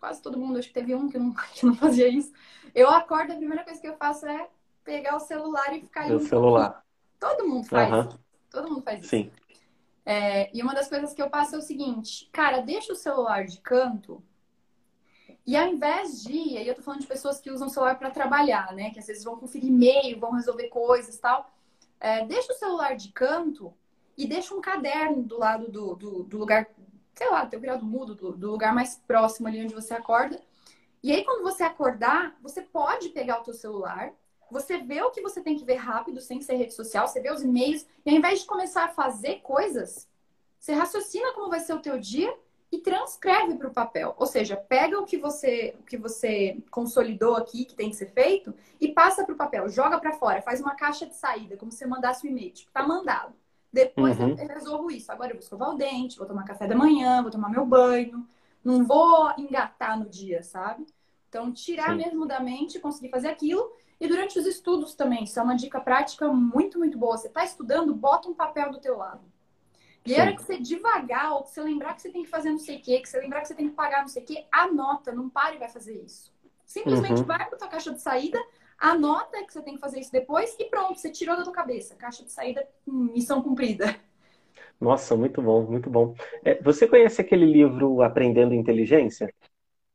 Quase 0.00 0.20
todo 0.20 0.38
mundo, 0.38 0.58
acho 0.58 0.68
que 0.68 0.74
teve 0.74 0.94
um 0.94 1.08
que 1.08 1.18
não, 1.18 1.32
que 1.54 1.66
não 1.66 1.74
fazia 1.74 2.08
isso. 2.08 2.32
Eu 2.74 2.88
acordo, 2.90 3.32
a 3.32 3.36
primeira 3.36 3.64
coisa 3.64 3.80
que 3.80 3.88
eu 3.88 3.96
faço 3.96 4.26
é 4.26 4.48
pegar 4.84 5.16
o 5.16 5.20
celular 5.20 5.76
e 5.76 5.80
ficar 5.80 6.10
O 6.10 6.20
celular. 6.20 6.84
Todo 7.20 7.46
mundo 7.46 7.64
faz 7.66 7.92
uhum. 7.92 8.00
isso. 8.00 8.20
Todo 8.50 8.68
mundo 8.68 8.82
faz 8.82 9.00
isso. 9.00 9.10
Sim. 9.10 9.30
É, 10.04 10.50
e 10.56 10.62
uma 10.62 10.74
das 10.74 10.88
coisas 10.88 11.12
que 11.12 11.22
eu 11.22 11.30
passo 11.30 11.54
é 11.54 11.58
o 11.58 11.62
seguinte, 11.62 12.28
cara, 12.32 12.60
deixa 12.60 12.92
o 12.92 12.96
celular 12.96 13.44
de 13.44 13.60
canto 13.60 14.22
e 15.46 15.56
ao 15.56 15.66
invés 15.66 16.22
de, 16.22 16.56
aí 16.56 16.66
eu 16.66 16.74
tô 16.74 16.82
falando 16.82 17.00
de 17.00 17.06
pessoas 17.06 17.40
que 17.40 17.50
usam 17.50 17.66
o 17.66 17.70
celular 17.70 17.98
para 17.98 18.10
trabalhar, 18.10 18.72
né? 18.72 18.90
Que 18.90 19.00
às 19.00 19.06
vezes 19.06 19.24
vão 19.24 19.36
conferir 19.36 19.68
e-mail, 19.68 20.20
vão 20.20 20.32
resolver 20.32 20.68
coisas 20.68 21.18
tal. 21.18 21.50
É, 21.98 22.24
deixa 22.24 22.52
o 22.52 22.56
celular 22.56 22.96
de 22.96 23.10
canto 23.10 23.74
e 24.16 24.26
deixa 24.26 24.54
um 24.54 24.60
caderno 24.60 25.22
do 25.22 25.38
lado 25.38 25.70
do, 25.70 25.94
do, 25.94 26.22
do 26.24 26.38
lugar, 26.38 26.68
sei 27.14 27.30
lá, 27.30 27.46
teu 27.46 27.60
criado 27.60 27.84
mudo, 27.84 28.14
do, 28.14 28.32
do 28.32 28.50
lugar 28.50 28.74
mais 28.74 28.96
próximo 29.06 29.48
ali 29.48 29.62
onde 29.62 29.74
você 29.74 29.94
acorda. 29.94 30.40
E 31.02 31.10
aí, 31.10 31.24
quando 31.24 31.42
você 31.42 31.64
acordar, 31.64 32.36
você 32.40 32.62
pode 32.62 33.08
pegar 33.08 33.40
o 33.40 33.44
teu 33.44 33.54
celular, 33.54 34.12
você 34.50 34.78
vê 34.78 35.02
o 35.02 35.10
que 35.10 35.22
você 35.22 35.40
tem 35.40 35.56
que 35.56 35.64
ver 35.64 35.76
rápido, 35.76 36.20
sem 36.20 36.40
ser 36.40 36.54
rede 36.54 36.74
social, 36.74 37.08
você 37.08 37.20
vê 37.20 37.32
os 37.32 37.42
e-mails, 37.42 37.86
e 38.04 38.10
ao 38.10 38.16
invés 38.16 38.40
de 38.40 38.46
começar 38.46 38.84
a 38.84 38.88
fazer 38.88 39.40
coisas, 39.40 40.08
você 40.60 40.72
raciocina 40.74 41.32
como 41.32 41.50
vai 41.50 41.58
ser 41.58 41.72
o 41.72 41.80
teu 41.80 41.98
dia 41.98 42.32
e 42.70 42.78
transcreve 42.78 43.56
para 43.56 43.68
o 43.68 43.72
papel. 43.72 44.14
Ou 44.16 44.26
seja, 44.26 44.56
pega 44.56 44.98
o 44.98 45.04
que 45.04 45.18
você 45.18 45.74
o 45.80 45.82
que 45.82 45.96
você 45.96 46.62
consolidou 46.70 47.34
aqui, 47.34 47.64
que 47.64 47.74
tem 47.74 47.90
que 47.90 47.96
ser 47.96 48.12
feito, 48.12 48.54
e 48.80 48.92
passa 48.92 49.24
para 49.24 49.34
o 49.34 49.38
papel, 49.38 49.68
joga 49.68 49.98
para 49.98 50.12
fora, 50.12 50.40
faz 50.40 50.60
uma 50.60 50.76
caixa 50.76 51.06
de 51.06 51.16
saída, 51.16 51.56
como 51.56 51.72
se 51.72 51.78
você 51.78 51.86
mandasse 51.86 52.26
um 52.26 52.30
e-mail, 52.30 52.52
tipo, 52.52 52.70
tá 52.70 52.86
mandado. 52.86 53.34
Depois 53.72 54.18
uhum. 54.18 54.36
eu 54.38 54.48
resolvo 54.48 54.90
isso. 54.90 55.10
Agora 55.10 55.30
eu 55.30 55.36
vou 55.36 55.42
escovar 55.42 55.70
o 55.70 55.76
dente, 55.76 56.18
vou 56.18 56.26
tomar 56.26 56.44
café 56.44 56.66
da 56.66 56.76
manhã, 56.76 57.22
vou 57.22 57.30
tomar 57.30 57.48
meu 57.48 57.64
banho. 57.64 58.26
Não 58.62 58.84
vou 58.84 59.32
engatar 59.38 59.98
no 59.98 60.08
dia, 60.08 60.42
sabe? 60.42 60.86
Então, 61.28 61.50
tirar 61.50 61.90
Sim. 61.90 61.96
mesmo 61.96 62.26
da 62.26 62.38
mente, 62.40 62.78
conseguir 62.78 63.08
fazer 63.08 63.28
aquilo. 63.28 63.72
E 63.98 64.06
durante 64.06 64.38
os 64.38 64.46
estudos 64.46 64.94
também, 64.94 65.24
isso 65.24 65.38
é 65.40 65.42
uma 65.42 65.56
dica 65.56 65.80
prática 65.80 66.28
muito, 66.28 66.78
muito 66.78 66.98
boa. 66.98 67.16
Você 67.16 67.28
está 67.28 67.44
estudando, 67.44 67.94
bota 67.94 68.28
um 68.28 68.34
papel 68.34 68.70
do 68.70 68.80
teu 68.80 68.98
lado. 68.98 69.22
E 70.04 70.14
a 70.16 70.22
hora 70.22 70.34
que 70.34 70.42
você 70.42 70.58
devagar, 70.58 71.32
ou 71.32 71.44
que 71.44 71.50
você 71.50 71.62
lembrar 71.62 71.94
que 71.94 72.02
você 72.02 72.10
tem 72.10 72.24
que 72.24 72.28
fazer 72.28 72.50
não 72.50 72.58
sei 72.58 72.78
o 72.78 72.82
quê, 72.82 73.00
que 73.00 73.08
você 73.08 73.20
lembrar 73.20 73.40
que 73.40 73.48
você 73.48 73.54
tem 73.54 73.68
que 73.68 73.74
pagar 73.74 74.00
não 74.00 74.08
sei 74.08 74.22
o 74.22 74.26
quê, 74.26 74.44
anota, 74.50 75.12
não 75.12 75.30
pare 75.30 75.56
e 75.56 75.58
vai 75.58 75.68
fazer 75.68 76.02
isso. 76.02 76.32
Simplesmente 76.66 77.20
uhum. 77.20 77.26
vai 77.26 77.48
para 77.48 77.56
tua 77.56 77.68
caixa 77.68 77.92
de 77.92 78.02
saída, 78.02 78.38
anota 78.82 79.44
que 79.44 79.52
você 79.52 79.62
tem 79.62 79.74
que 79.74 79.80
fazer 79.80 80.00
isso 80.00 80.10
depois 80.10 80.56
e 80.58 80.64
pronto, 80.64 80.98
você 80.98 81.10
tirou 81.10 81.36
da 81.36 81.44
tua 81.44 81.52
cabeça. 81.52 81.94
Caixa 81.94 82.24
de 82.24 82.32
saída, 82.32 82.66
missão 82.86 83.40
cumprida. 83.40 83.94
Nossa, 84.80 85.16
muito 85.16 85.40
bom, 85.40 85.62
muito 85.62 85.88
bom. 85.88 86.14
É, 86.44 86.60
você 86.60 86.88
conhece 86.88 87.20
aquele 87.20 87.46
livro 87.46 88.02
Aprendendo 88.02 88.52
Inteligência? 88.52 89.32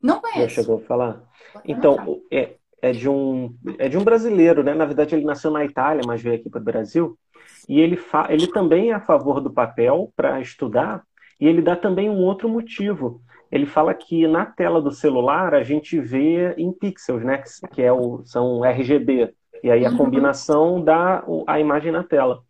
Não 0.01 0.21
conheço. 0.21 0.39
Já 0.39 0.61
chegou 0.61 0.77
a 0.77 0.81
falar? 0.81 1.23
Então, 1.65 2.21
é, 2.31 2.55
é, 2.81 2.93
de 2.93 3.09
um, 3.09 3.53
é 3.77 3.89
de 3.89 3.97
um 3.97 4.03
brasileiro, 4.03 4.63
né? 4.63 4.73
Na 4.73 4.85
verdade, 4.85 5.13
ele 5.15 5.25
nasceu 5.25 5.51
na 5.51 5.65
Itália, 5.65 6.03
mas 6.07 6.21
veio 6.21 6.35
aqui 6.35 6.49
para 6.49 6.61
o 6.61 6.63
Brasil. 6.63 7.19
E 7.67 7.81
ele, 7.81 7.97
fa... 7.97 8.27
ele 8.29 8.47
também 8.47 8.91
é 8.91 8.93
a 8.93 9.01
favor 9.01 9.41
do 9.41 9.51
papel 9.51 10.13
para 10.15 10.39
estudar, 10.39 11.03
e 11.39 11.45
ele 11.45 11.61
dá 11.61 11.75
também 11.75 12.09
um 12.09 12.23
outro 12.23 12.47
motivo. 12.47 13.21
Ele 13.51 13.65
fala 13.65 13.93
que 13.93 14.27
na 14.27 14.45
tela 14.45 14.81
do 14.81 14.91
celular 14.91 15.53
a 15.53 15.63
gente 15.63 15.99
vê 15.99 16.53
em 16.57 16.71
pixels, 16.71 17.23
né? 17.23 17.43
Que 17.71 17.81
é 17.81 17.91
o, 17.91 18.21
são 18.25 18.63
RGB. 18.63 19.33
E 19.63 19.71
aí 19.71 19.85
a 19.85 19.89
uhum. 19.89 19.97
combinação 19.97 20.83
dá 20.83 21.23
a 21.47 21.59
imagem 21.59 21.91
na 21.91 22.03
tela. 22.03 22.41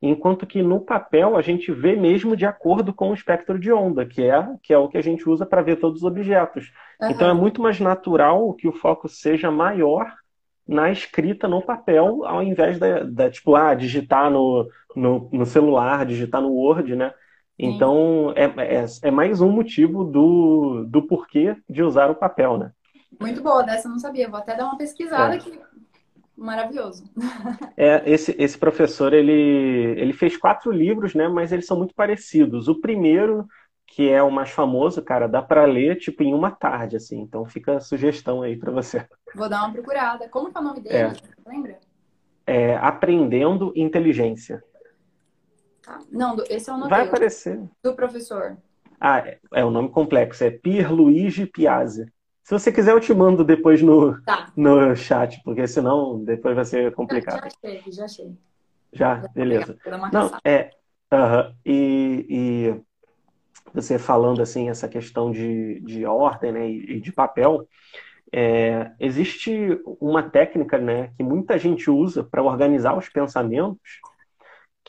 Enquanto 0.00 0.46
que 0.46 0.62
no 0.62 0.80
papel 0.80 1.36
a 1.36 1.42
gente 1.42 1.72
vê 1.72 1.96
mesmo 1.96 2.36
de 2.36 2.46
acordo 2.46 2.94
com 2.94 3.10
o 3.10 3.14
espectro 3.14 3.58
de 3.58 3.72
onda, 3.72 4.06
que 4.06 4.22
é, 4.22 4.48
que 4.62 4.72
é 4.72 4.78
o 4.78 4.88
que 4.88 4.96
a 4.96 5.02
gente 5.02 5.28
usa 5.28 5.44
para 5.44 5.62
ver 5.62 5.76
todos 5.76 6.02
os 6.02 6.04
objetos. 6.04 6.72
Uhum. 7.00 7.10
Então 7.10 7.28
é 7.28 7.34
muito 7.34 7.60
mais 7.60 7.80
natural 7.80 8.54
que 8.54 8.68
o 8.68 8.72
foco 8.72 9.08
seja 9.08 9.50
maior 9.50 10.12
na 10.68 10.90
escrita 10.90 11.48
no 11.48 11.62
papel, 11.62 12.24
ao 12.26 12.42
invés 12.42 12.78
da, 12.78 13.02
da 13.02 13.30
tipo, 13.30 13.56
ah, 13.56 13.74
digitar 13.74 14.30
no, 14.30 14.68
no, 14.94 15.28
no, 15.32 15.46
celular, 15.46 16.04
digitar 16.04 16.42
no 16.42 16.52
Word, 16.52 16.94
né? 16.94 17.12
Então, 17.58 18.32
é, 18.36 18.44
é, 18.44 18.86
é, 19.02 19.10
mais 19.10 19.40
um 19.40 19.50
motivo 19.50 20.04
do, 20.04 20.84
do 20.86 21.02
porquê 21.02 21.56
de 21.68 21.82
usar 21.82 22.08
o 22.08 22.14
papel, 22.14 22.56
né? 22.56 22.70
Muito 23.18 23.42
boa, 23.42 23.64
dessa 23.64 23.88
eu 23.88 23.92
não 23.92 23.98
sabia. 23.98 24.28
Vou 24.28 24.38
até 24.38 24.56
dar 24.56 24.66
uma 24.66 24.78
pesquisada 24.78 25.34
é. 25.34 25.38
que 25.38 25.58
maravilhoso. 26.36 27.04
É, 27.76 28.02
esse, 28.10 28.34
esse 28.38 28.58
professor, 28.58 29.12
ele, 29.12 29.32
ele 29.32 30.12
fez 30.12 30.36
quatro 30.36 30.72
livros, 30.72 31.14
né? 31.14 31.28
Mas 31.28 31.52
eles 31.52 31.66
são 31.66 31.76
muito 31.76 31.94
parecidos. 31.94 32.66
O 32.66 32.80
primeiro, 32.80 33.46
que 33.86 34.08
é 34.08 34.20
o 34.20 34.30
mais 34.30 34.50
famoso, 34.50 35.00
cara, 35.00 35.28
dá 35.28 35.40
para 35.40 35.64
ler, 35.64 35.96
tipo, 35.96 36.24
em 36.24 36.34
uma 36.34 36.50
tarde, 36.50 36.96
assim. 36.96 37.20
Então, 37.20 37.44
fica 37.44 37.76
a 37.76 37.80
sugestão 37.80 38.42
aí 38.42 38.56
para 38.56 38.72
você. 38.72 39.06
Vou 39.34 39.48
dar 39.48 39.64
uma 39.64 39.72
procurada. 39.72 40.28
Como 40.28 40.50
é 40.52 40.58
o 40.58 40.62
nome 40.62 40.80
dele? 40.80 40.96
É. 40.96 41.12
Lembra? 41.46 41.78
É 42.46 42.76
Aprendendo 42.76 43.72
Inteligência. 43.76 44.62
Tá. 45.88 46.00
Não, 46.10 46.36
esse 46.50 46.68
é 46.68 46.72
o 46.74 46.76
nome 46.76 46.90
Vai 46.90 47.06
aparecer. 47.06 47.58
Do 47.82 47.94
professor. 47.94 48.58
Ah, 49.00 49.20
é, 49.20 49.38
é 49.54 49.64
o 49.64 49.70
nome 49.70 49.88
complexo. 49.88 50.44
É 50.44 50.50
Pierluigi 50.50 51.46
Piazzi. 51.46 52.04
Se 52.44 52.52
você 52.52 52.70
quiser, 52.70 52.92
eu 52.92 53.00
te 53.00 53.14
mando 53.14 53.42
depois 53.42 53.80
no, 53.80 54.20
tá. 54.22 54.52
no 54.54 54.94
chat, 54.94 55.40
porque 55.42 55.66
senão 55.66 56.22
depois 56.22 56.54
vai 56.54 56.64
ser 56.66 56.94
complicado. 56.94 57.40
Já, 57.40 57.46
achei, 57.46 57.82
já 57.90 58.04
achei. 58.04 58.36
Já? 58.92 59.14
Beleza. 59.34 59.78
Não, 60.12 60.30
é. 60.44 60.70
Uh 61.10 61.16
-huh. 61.16 61.54
e, 61.64 62.26
e 62.28 62.80
você 63.72 63.98
falando 63.98 64.42
assim, 64.42 64.68
essa 64.68 64.86
questão 64.88 65.30
de, 65.30 65.80
de 65.80 66.04
ordem 66.04 66.52
né, 66.52 66.68
e 66.68 67.00
de 67.00 67.10
papel, 67.12 67.66
é, 68.30 68.90
existe 69.00 69.80
uma 69.98 70.22
técnica 70.22 70.76
né, 70.76 71.12
que 71.16 71.22
muita 71.22 71.56
gente 71.56 71.90
usa 71.90 72.22
para 72.22 72.42
organizar 72.42 72.96
os 72.96 73.08
pensamentos, 73.08 74.00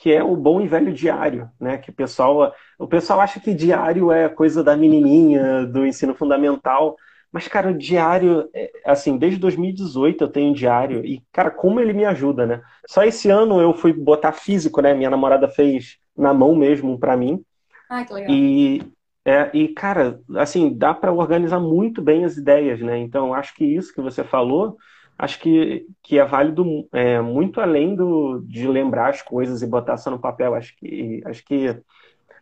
que 0.01 0.13
é 0.13 0.23
o 0.23 0.35
bom 0.35 0.61
e 0.61 0.67
velho 0.67 0.93
diário, 0.93 1.49
né? 1.59 1.77
Que 1.77 1.89
o 1.89 1.93
pessoal, 1.93 2.53
o 2.77 2.87
pessoal 2.87 3.19
acha 3.19 3.39
que 3.39 3.53
diário 3.53 4.11
é 4.11 4.29
coisa 4.29 4.63
da 4.63 4.75
menininha, 4.75 5.65
do 5.65 5.85
ensino 5.85 6.15
fundamental, 6.15 6.95
mas, 7.31 7.47
cara, 7.47 7.69
o 7.69 7.77
diário, 7.77 8.49
é, 8.53 8.71
assim, 8.85 9.17
desde 9.17 9.39
2018 9.39 10.23
eu 10.23 10.27
tenho 10.29 10.53
diário 10.53 11.05
e, 11.05 11.21
cara, 11.31 11.51
como 11.51 11.79
ele 11.79 11.93
me 11.93 12.05
ajuda, 12.05 12.45
né? 12.45 12.61
Só 12.87 13.03
esse 13.03 13.29
ano 13.29 13.61
eu 13.61 13.73
fui 13.73 13.93
botar 13.93 14.31
físico, 14.31 14.81
né? 14.81 14.93
Minha 14.93 15.11
namorada 15.11 15.47
fez 15.47 15.97
na 16.17 16.33
mão 16.33 16.55
mesmo 16.55 16.97
para 16.97 17.15
mim. 17.15 17.43
Ah, 17.89 18.03
que 18.03 18.13
legal. 18.13 18.35
E, 18.35 18.83
é, 19.25 19.49
e 19.53 19.67
cara, 19.67 20.19
assim, 20.37 20.75
dá 20.75 20.93
para 20.93 21.13
organizar 21.13 21.59
muito 21.59 22.01
bem 22.01 22.25
as 22.25 22.35
ideias, 22.35 22.79
né? 22.79 22.97
Então, 22.97 23.33
acho 23.33 23.53
que 23.53 23.65
isso 23.65 23.93
que 23.93 24.01
você 24.01 24.23
falou, 24.23 24.77
acho 25.19 25.39
que, 25.39 25.85
que 26.01 26.17
é 26.17 26.25
válido 26.25 26.65
é, 26.93 27.21
muito 27.21 27.61
além 27.61 27.95
do, 27.95 28.39
de 28.47 28.67
lembrar 28.67 29.09
as 29.09 29.21
coisas 29.21 29.61
e 29.61 29.67
botar 29.67 29.97
só 29.97 30.09
no 30.09 30.19
papel. 30.19 30.55
Acho 30.55 30.75
que, 30.77 31.21
acho 31.25 31.45
que 31.45 31.77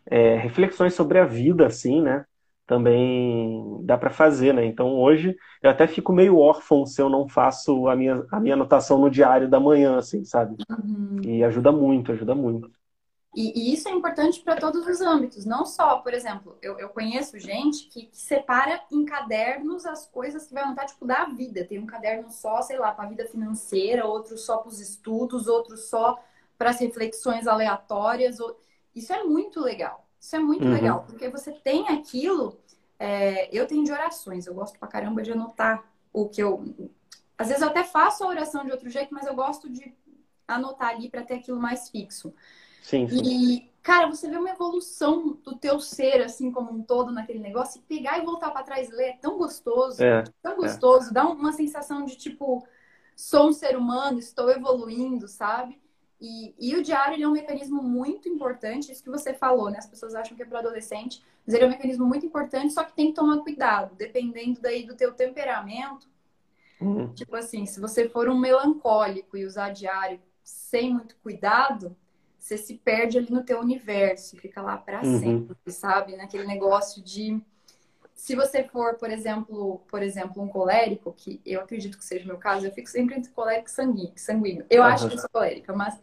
é, 0.06 0.38
reflexões 0.38 0.94
sobre 0.94 1.20
a 1.20 1.26
vida, 1.26 1.68
assim, 1.68 2.02
né? 2.02 2.26
também 2.68 3.80
dá 3.86 3.98
para 3.98 4.10
fazer, 4.10 4.54
né? 4.54 4.66
Então 4.66 4.94
hoje 5.00 5.36
eu 5.63 5.70
até 5.70 5.88
fico 5.88 6.12
meio 6.12 6.38
órfão 6.38 6.86
se 6.86 7.02
eu 7.02 7.10
não 7.10 7.28
faço 7.28 7.88
a 7.88 7.96
minha, 7.96 8.26
a 8.30 8.40
minha 8.42 8.56
anotação 8.56 9.00
no 9.00 9.10
diário 9.10 9.50
da 9.50 9.58
manhã, 9.58 9.98
assim, 9.98 10.26
sabe? 10.26 10.58
Uhum. 10.70 11.22
E 11.24 11.44
ajuda 11.46 11.72
muito, 11.72 12.12
ajuda 12.12 12.36
muito. 12.36 12.70
E, 13.38 13.54
e 13.56 13.73
isso 13.76 13.88
é 13.88 13.91
importante 13.91 14.41
para 14.41 14.56
todos 14.56 14.88
os 14.88 15.00
âmbitos, 15.00 15.45
não 15.45 15.63
só, 15.63 15.97
por 15.97 16.12
exemplo, 16.12 16.58
eu, 16.60 16.80
eu 16.80 16.89
conheço 16.89 17.38
gente 17.38 17.88
que, 17.88 18.08
que, 18.08 18.17
separa 18.17 18.82
em 18.91 19.06
cadernos 19.06 19.86
as 19.86 20.08
coisas 20.08 20.47
que 20.47 20.56
vai 20.56 20.63
anotar, 20.63 20.88
tipo, 20.88 21.06
da 21.06 21.26
vida. 21.26 21.63
Tem 21.63 21.78
um 21.78 21.86
caderno 21.86 22.32
só, 22.32 22.63
sei 22.63 22.80
lá, 22.80 22.91
para 22.91 23.06
a 23.06 23.10
vida 23.10 23.28
financeira, 23.28 24.08
outro 24.08 24.39
só 24.39 24.58
para 24.58 24.69
os 24.69 24.80
estudos, 24.80 25.45
outro 25.45 25.78
só 25.78 26.19
para 26.58 26.71
as 26.71 26.80
reflexões 26.80 27.45
aleatórias. 27.45 28.39
Isso 28.95 29.13
é 29.13 29.23
muito 29.23 29.60
legal. 29.60 30.08
Isso 30.19 30.36
é 30.36 30.39
muito 30.39 30.65
uhum. 30.65 30.73
legal, 30.73 31.04
porque 31.06 31.30
você 31.30 31.52
tem 31.52 31.89
aquilo. 31.89 32.60
É, 32.97 33.56
eu 33.56 33.67
tenho 33.67 33.84
de 33.84 33.91
orações, 33.91 34.47
eu 34.47 34.56
gosto 34.56 34.80
pra 34.80 34.88
caramba 34.88 35.21
de 35.21 35.32
anotar 35.32 35.84
o 36.12 36.28
que 36.28 36.41
eu. 36.41 36.73
Às 37.38 37.50
vezes 37.50 37.62
eu 37.62 37.69
até 37.69 37.84
faço 37.84 38.23
a 38.23 38.28
oração 38.30 38.65
de 38.65 38.71
outro 38.71 38.89
jeito, 38.89 39.13
mas 39.13 39.28
eu 39.28 39.36
gosto 39.36 39.69
de 39.69 39.93
anotar 40.47 40.89
ali 40.89 41.08
para 41.08 41.21
ter 41.21 41.36
aquilo 41.36 41.60
mais 41.60 41.88
fixo. 41.88 42.34
Sim, 42.88 43.06
sim. 43.10 43.21
E, 43.21 43.69
cara, 43.84 44.08
você 44.08 44.30
vê 44.30 44.38
uma 44.38 44.50
evolução 44.50 45.38
do 45.43 45.58
teu 45.58 45.78
ser, 45.78 46.21
assim, 46.21 46.50
como 46.50 46.71
um 46.71 46.82
todo 46.82 47.12
naquele 47.12 47.39
negócio, 47.39 47.80
e 47.80 47.82
pegar 47.82 48.17
e 48.17 48.26
voltar 48.26 48.50
para 48.52 48.63
trás 48.63 48.88
e 48.88 48.95
ler 48.95 49.10
é 49.10 49.17
tão 49.17 49.38
gostoso, 49.38 50.02
é, 50.02 50.23
tão 50.41 50.54
é. 50.54 50.56
gostoso, 50.56 51.10
é. 51.10 51.13
dá 51.13 51.28
uma 51.28 51.52
sensação 51.52 52.06
de 52.06 52.15
tipo, 52.15 52.65
sou 53.13 53.50
um 53.50 53.52
ser 53.52 53.76
humano, 53.76 54.19
estou 54.19 54.50
evoluindo, 54.50 55.28
sabe? 55.28 55.78
E, 56.21 56.56
e 56.58 56.78
o 56.78 56.82
diário 56.82 57.21
é 57.21 57.28
um 57.28 57.34
mecanismo 57.34 57.84
muito 57.84 58.30
importante, 58.30 58.89
isso 58.89 59.04
que 59.04 59.10
você 59.10 59.34
falou, 59.34 59.69
né? 59.69 59.80
As 59.80 59.86
pessoas 59.86 60.15
acham 60.15 60.38
que 60.38 60.43
é 60.43 60.45
para 60.45 60.60
adolescente, 60.60 61.21
mas 61.45 61.54
ele 61.54 61.65
é 61.65 61.67
um 61.67 61.71
mecanismo 61.71 62.06
muito 62.06 62.26
importante, 62.26 62.73
só 62.73 62.86
que 62.86 62.95
tem 62.95 63.08
que 63.08 63.15
tomar 63.15 63.39
cuidado, 63.39 63.95
dependendo 63.95 64.62
daí 64.62 64.88
do 64.88 64.95
teu 64.95 65.12
temperamento. 65.12 66.08
Uhum. 66.80 67.13
Tipo 67.13 67.36
assim, 67.36 67.65
se 67.65 67.82
você 67.82 68.08
for 68.08 68.30
um 68.30 68.38
melancólico 68.38 69.36
e 69.36 69.45
usar 69.45 69.71
diário 69.71 70.21
sem 70.41 70.93
muito 70.93 71.17
cuidado, 71.17 71.93
você 72.47 72.57
se 72.57 72.75
perde 72.75 73.17
ali 73.17 73.29
no 73.29 73.43
teu 73.43 73.60
universo, 73.60 74.38
fica 74.38 74.62
lá 74.62 74.77
para 74.77 75.03
uhum. 75.03 75.19
sempre, 75.19 75.71
sabe? 75.71 76.15
Naquele 76.15 76.45
negócio 76.45 77.03
de 77.03 77.41
se 78.15 78.36
você 78.36 78.63
for, 78.63 78.95
por 78.95 79.12
exemplo, 79.12 79.81
por 79.89 80.01
exemplo, 80.01 80.41
um 80.41 80.47
colérico, 80.47 81.13
que 81.13 81.41
eu 81.45 81.62
acredito 81.62 81.97
que 81.97 82.05
seja 82.05 82.23
o 82.23 82.27
meu 82.27 82.38
caso, 82.38 82.65
eu 82.65 82.71
fico 82.71 82.89
sempre 82.89 83.15
entre 83.15 83.31
colérico 83.31 83.69
e 83.69 84.19
sanguíneo. 84.19 84.65
Eu 84.69 84.81
uhum. 84.81 84.88
acho 84.88 85.07
que 85.07 85.15
eu 85.15 85.19
sou 85.19 85.29
colérica, 85.29 85.73
mas 85.73 85.99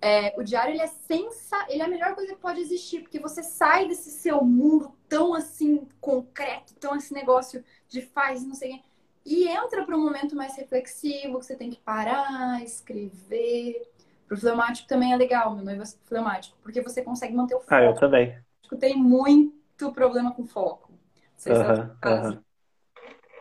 é, 0.00 0.32
o 0.38 0.42
diário 0.42 0.72
ele 0.72 0.82
é 0.82 0.86
sensa, 0.86 1.66
ele 1.68 1.82
é 1.82 1.84
a 1.84 1.88
melhor 1.88 2.14
coisa 2.14 2.34
que 2.34 2.40
pode 2.40 2.60
existir, 2.60 3.02
porque 3.02 3.18
você 3.18 3.42
sai 3.42 3.86
desse 3.88 4.10
seu 4.10 4.42
mundo 4.42 4.92
tão 5.08 5.34
assim 5.34 5.86
concreto, 6.00 6.74
tão 6.74 6.96
esse 6.96 7.12
negócio 7.12 7.62
de 7.88 8.00
faz, 8.00 8.44
não 8.44 8.54
sei 8.54 8.70
o 8.70 8.74
quê, 8.74 8.82
e 9.24 9.48
entra 9.48 9.84
para 9.84 9.96
um 9.96 10.02
momento 10.02 10.34
mais 10.34 10.56
reflexivo, 10.56 11.38
que 11.38 11.46
você 11.46 11.54
tem 11.54 11.70
que 11.70 11.78
parar, 11.80 12.62
escrever, 12.62 13.91
Pro 14.32 14.40
fleumático 14.40 14.88
também 14.88 15.12
é 15.12 15.16
legal, 15.16 15.54
meu 15.54 15.62
noivo 15.62 15.82
é 15.82 15.86
fleumático, 16.06 16.56
porque 16.62 16.80
você 16.80 17.02
consegue 17.02 17.34
manter 17.34 17.54
o 17.54 17.60
foco. 17.60 17.74
Ah, 17.74 17.82
eu 17.82 17.94
também. 17.94 18.34
Tem 18.80 18.96
muito 18.96 19.92
problema 19.92 20.32
com 20.32 20.46
foco. 20.46 20.90
Você 21.36 21.52
uhum, 21.52 21.90
uhum. 22.02 22.40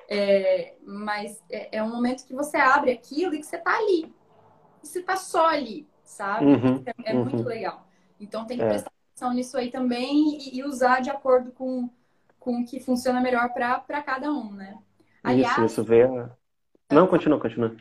É, 0.10 0.75
mas 0.86 1.41
é, 1.49 1.77
é, 1.77 1.82
um 1.82 1.89
momento 1.89 2.25
que 2.25 2.34
você 2.34 2.58
abre 2.58 2.91
aquilo 2.91 3.34
e 3.34 3.39
que 3.39 3.45
você 3.45 3.58
tá 3.58 3.73
ali. 3.73 4.13
E 4.84 4.88
você 4.88 5.01
tá 5.01 5.15
só 5.15 5.47
ali, 5.47 5.88
sabe? 6.04 6.47
Uhum, 6.47 6.84
é, 6.86 7.12
é 7.12 7.13
muito 7.13 7.38
uhum. 7.38 7.45
legal. 7.45 7.88
Então 8.19 8.45
tem 8.45 8.58
que 8.58 8.63
é. 8.63 8.67
prestar 8.67 8.91
atenção 9.13 9.34
nisso 9.34 9.58
aí 9.58 9.71
também 9.71 10.39
e, 10.39 10.58
e, 10.58 10.63
usar 10.65 10.99
de 10.99 11.10
acordo 11.10 11.54
com, 11.54 11.89
com 12.38 12.60
o 12.60 12.65
que 12.65 12.82
funciona 12.82 13.21
melhor 13.21 13.54
para 13.54 14.04
cada 14.04 14.30
um, 14.30 14.51
né? 14.51 14.77
Aliás, 15.23 15.54
isso, 15.54 15.65
isso 15.67 15.84
vê. 15.86 16.06
Não, 16.91 17.08
continua, 17.08 17.39
continua. 17.39 17.73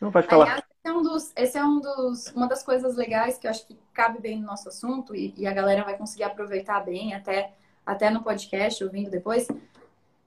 Não 0.00 0.10
pode 0.10 0.26
falar. 0.26 0.44
Aliás, 0.44 0.62
esse 0.82 0.88
é, 0.88 0.92
um 0.92 1.02
dos, 1.02 1.32
esse 1.36 1.58
é 1.58 1.64
um 1.64 1.80
dos, 1.80 2.26
uma 2.28 2.48
das 2.48 2.62
coisas 2.62 2.96
legais 2.96 3.36
que 3.36 3.46
eu 3.46 3.50
acho 3.50 3.66
que 3.66 3.78
cabe 3.92 4.18
bem 4.18 4.40
no 4.40 4.46
nosso 4.46 4.68
assunto 4.68 5.14
e, 5.14 5.34
e 5.36 5.46
a 5.46 5.52
galera 5.52 5.84
vai 5.84 5.96
conseguir 5.96 6.24
aproveitar 6.24 6.80
bem 6.80 7.12
até, 7.12 7.52
até 7.84 8.08
no 8.08 8.22
podcast, 8.22 8.82
ouvindo 8.82 9.10
depois. 9.10 9.46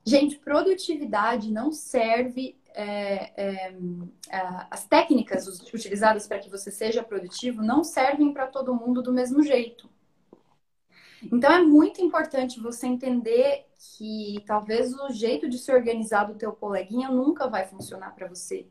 Gente, 0.06 0.38
produtividade 0.38 1.52
não 1.52 1.72
serve. 1.72 2.56
É, 2.76 3.32
é, 3.38 3.76
as 4.70 4.86
técnicas 4.86 5.48
utilizadas 5.48 6.28
para 6.28 6.40
que 6.40 6.50
você 6.50 6.72
seja 6.72 7.04
produtivo 7.04 7.62
não 7.62 7.84
servem 7.84 8.34
para 8.34 8.48
todo 8.48 8.74
mundo 8.74 9.02
do 9.02 9.14
mesmo 9.14 9.44
jeito. 9.44 9.88
Então 11.32 11.52
é 11.52 11.62
muito 11.62 12.02
importante 12.02 12.60
você 12.60 12.88
entender 12.88 13.68
que 13.78 14.44
talvez 14.46 14.94
o 14.94 15.10
jeito 15.12 15.48
de 15.48 15.58
se 15.58 15.72
organizar 15.72 16.26
do 16.26 16.36
teu 16.36 16.52
coleguinha 16.52 17.10
nunca 17.10 17.48
vai 17.48 17.66
funcionar 17.66 18.14
para 18.16 18.28
você. 18.28 18.68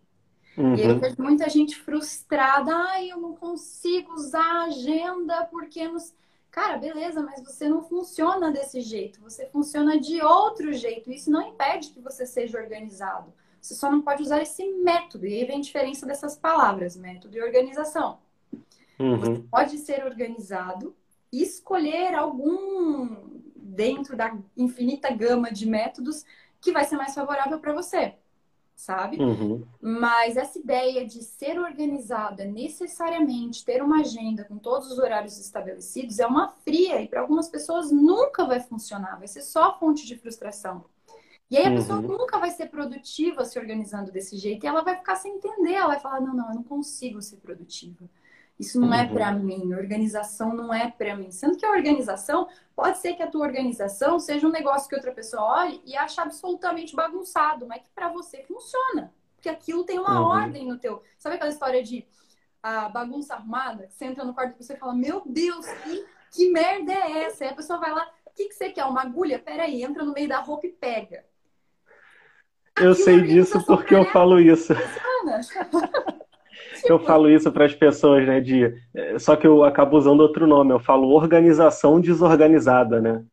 Uhum. 0.57 0.75
E 0.75 0.83
eu 0.83 0.99
vejo 0.99 1.17
muita 1.19 1.49
gente 1.49 1.77
frustrada, 1.77 2.75
ai, 2.75 3.11
eu 3.11 3.19
não 3.19 3.35
consigo 3.35 4.13
usar 4.13 4.45
a 4.45 4.65
agenda 4.65 5.45
porque 5.47 5.89
nos 5.89 6.15
Cara, 6.53 6.77
beleza, 6.77 7.23
mas 7.23 7.43
você 7.43 7.67
não 7.67 7.83
funciona 7.83 8.53
desse 8.53 8.83
jeito, 8.83 9.23
você 9.23 9.47
funciona 9.47 9.99
de 9.99 10.21
outro 10.21 10.71
jeito. 10.75 11.11
Isso 11.11 11.31
não 11.31 11.49
impede 11.49 11.89
que 11.89 11.99
você 11.99 12.27
seja 12.27 12.61
organizado. 12.61 13.33
Você 13.59 13.75
só 13.75 13.91
não 13.91 14.03
pode 14.03 14.23
usar 14.23 14.43
esse 14.43 14.63
método. 14.71 15.27
E 15.27 15.33
aí 15.33 15.47
vem 15.47 15.57
a 15.57 15.63
diferença 15.63 16.05
dessas 16.05 16.37
palavras, 16.37 16.95
método 16.95 17.35
e 17.39 17.43
organização. 17.43 18.19
Uhum. 18.99 19.19
Você 19.19 19.43
pode 19.51 19.79
ser 19.79 20.05
organizado 20.05 20.95
e 21.33 21.43
escolher 21.43 22.15
algum 22.15 23.17
dentro 23.57 24.15
da 24.15 24.37
infinita 24.55 25.11
gama 25.11 25.51
de 25.51 25.67
métodos 25.67 26.23
que 26.61 26.71
vai 26.71 26.85
ser 26.85 26.99
mais 26.99 27.15
favorável 27.15 27.59
para 27.61 27.73
você 27.73 28.15
sabe? 28.83 29.17
Uhum. 29.23 29.65
Mas 29.81 30.37
essa 30.37 30.59
ideia 30.59 31.07
de 31.07 31.23
ser 31.23 31.57
organizada 31.61 32.45
necessariamente, 32.45 33.65
ter 33.65 33.81
uma 33.81 34.01
agenda 34.01 34.45
com 34.45 34.59
todos 34.59 34.91
os 34.91 34.99
horários 34.99 35.39
estabelecidos, 35.39 36.19
é 36.19 36.27
uma 36.27 36.49
fria 36.49 37.01
e 37.01 37.07
para 37.07 37.21
algumas 37.21 37.49
pessoas 37.49 37.93
nunca 37.93 38.45
vai 38.45 38.59
funcionar, 38.59 39.19
vai 39.19 39.29
ser 39.29 39.43
só 39.43 39.79
fonte 39.79 40.05
de 40.05 40.17
frustração. 40.17 40.85
E 41.49 41.57
aí 41.57 41.65
a 41.65 41.69
uhum. 41.69 41.77
pessoa 41.77 42.01
nunca 42.01 42.41
vai 42.41 42.51
ser 42.51 42.71
produtiva 42.71 43.45
se 43.45 43.57
organizando 43.57 44.11
desse 44.11 44.37
jeito 44.37 44.65
e 44.65 44.67
ela 44.67 44.83
vai 44.83 44.97
ficar 44.97 45.15
sem 45.15 45.37
entender, 45.37 45.75
ela 45.75 45.89
vai 45.89 46.01
falar: 46.01 46.21
não, 46.21 46.35
não, 46.35 46.49
eu 46.49 46.55
não 46.57 46.65
consigo 46.65 47.23
ser 47.23 47.37
produtiva. 47.37 48.11
Isso 48.63 48.81
não 48.81 48.95
é 48.95 49.03
uhum. 49.03 49.15
para 49.15 49.33
mim, 49.33 49.75
organização 49.75 50.55
não 50.55 50.73
é 50.73 50.89
para 50.89 51.17
mim. 51.17 51.33
Sendo 51.33 51.57
que 51.57 51.67
a 51.67 51.71
organização, 51.73 52.47
pode 52.77 52.99
ser 52.99 53.15
que 53.15 53.23
a 53.23 53.27
tua 53.27 53.45
organização 53.45 54.21
seja 54.21 54.47
um 54.47 54.53
negócio 54.53 54.89
que 54.89 54.95
outra 54.95 55.11
pessoa 55.11 55.43
olhe 55.43 55.83
e 55.85 55.97
ache 55.97 56.21
absolutamente 56.21 56.95
bagunçado, 56.95 57.67
mas 57.67 57.83
que 57.83 57.91
para 57.93 58.09
você 58.09 58.45
funciona. 58.45 59.13
Porque 59.35 59.49
aquilo 59.49 59.83
tem 59.83 59.99
uma 59.99 60.21
uhum. 60.21 60.27
ordem 60.29 60.69
no 60.69 60.79
teu. 60.79 61.03
Sabe 61.19 61.35
aquela 61.35 61.51
história 61.51 61.83
de 61.83 62.07
a 62.63 62.89
bagunça 62.89 63.35
arrumada? 63.35 63.89
Que 63.89 63.95
você 63.95 64.05
entra 64.05 64.25
no 64.25 64.33
quarto 64.33 64.55
e 64.55 64.63
você 64.63 64.77
fala, 64.77 64.95
meu 64.95 65.25
Deus, 65.27 65.67
que, 65.67 66.07
que 66.31 66.53
merda 66.53 66.93
é 66.93 67.25
essa? 67.25 67.45
E 67.45 67.49
a 67.49 67.55
pessoa 67.57 67.81
vai 67.81 67.91
lá, 67.91 68.09
o 68.25 68.31
que, 68.31 68.45
que 68.45 68.55
você 68.55 68.71
quer? 68.71 68.85
Uma 68.85 69.03
agulha? 69.03 69.41
Peraí, 69.41 69.83
entra 69.83 70.05
no 70.05 70.13
meio 70.13 70.29
da 70.29 70.39
roupa 70.39 70.69
e 70.69 70.71
pega. 70.71 71.25
Eu 72.81 72.95
sei 72.95 73.23
disso 73.23 73.61
porque 73.67 73.93
eu 73.93 74.05
falo 74.05 74.39
isso. 74.39 74.73
Eu 76.85 76.99
falo 76.99 77.31
isso 77.31 77.51
para 77.53 77.65
as 77.65 77.75
pessoas, 77.75 78.27
né? 78.27 78.41
De, 78.41 78.75
eh, 78.95 79.19
só 79.19 79.37
que 79.37 79.47
eu 79.47 79.63
acabo 79.63 79.97
usando 79.97 80.21
outro 80.21 80.47
nome. 80.47 80.73
Eu 80.73 80.81
falo 80.81 81.09
organização 81.11 82.01
desorganizada, 82.01 83.01
né? 83.01 83.25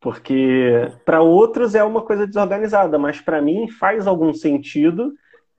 Porque 0.00 0.90
para 1.04 1.22
outros 1.22 1.74
é 1.74 1.84
uma 1.84 2.02
coisa 2.02 2.26
desorganizada, 2.26 2.98
mas 2.98 3.20
para 3.20 3.40
mim 3.40 3.68
faz 3.68 4.06
algum 4.06 4.32
sentido. 4.32 5.12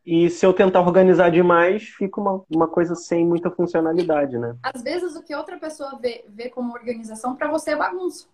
E 0.05 0.29
se 0.29 0.45
eu 0.45 0.53
tentar 0.53 0.81
organizar 0.81 1.29
demais, 1.29 1.83
fica 1.83 2.21
uma, 2.21 2.41
uma 2.49 2.67
coisa 2.67 2.95
sem 2.95 3.25
muita 3.25 3.51
funcionalidade, 3.51 4.37
né? 4.37 4.55
Às 4.63 4.81
vezes 4.81 5.15
o 5.15 5.23
que 5.23 5.35
outra 5.35 5.57
pessoa 5.57 5.99
vê, 6.01 6.23
vê 6.29 6.49
como 6.49 6.73
organização, 6.73 7.35
para 7.35 7.49
você 7.49 7.71
é 7.71 7.75
bagunça. 7.75 8.25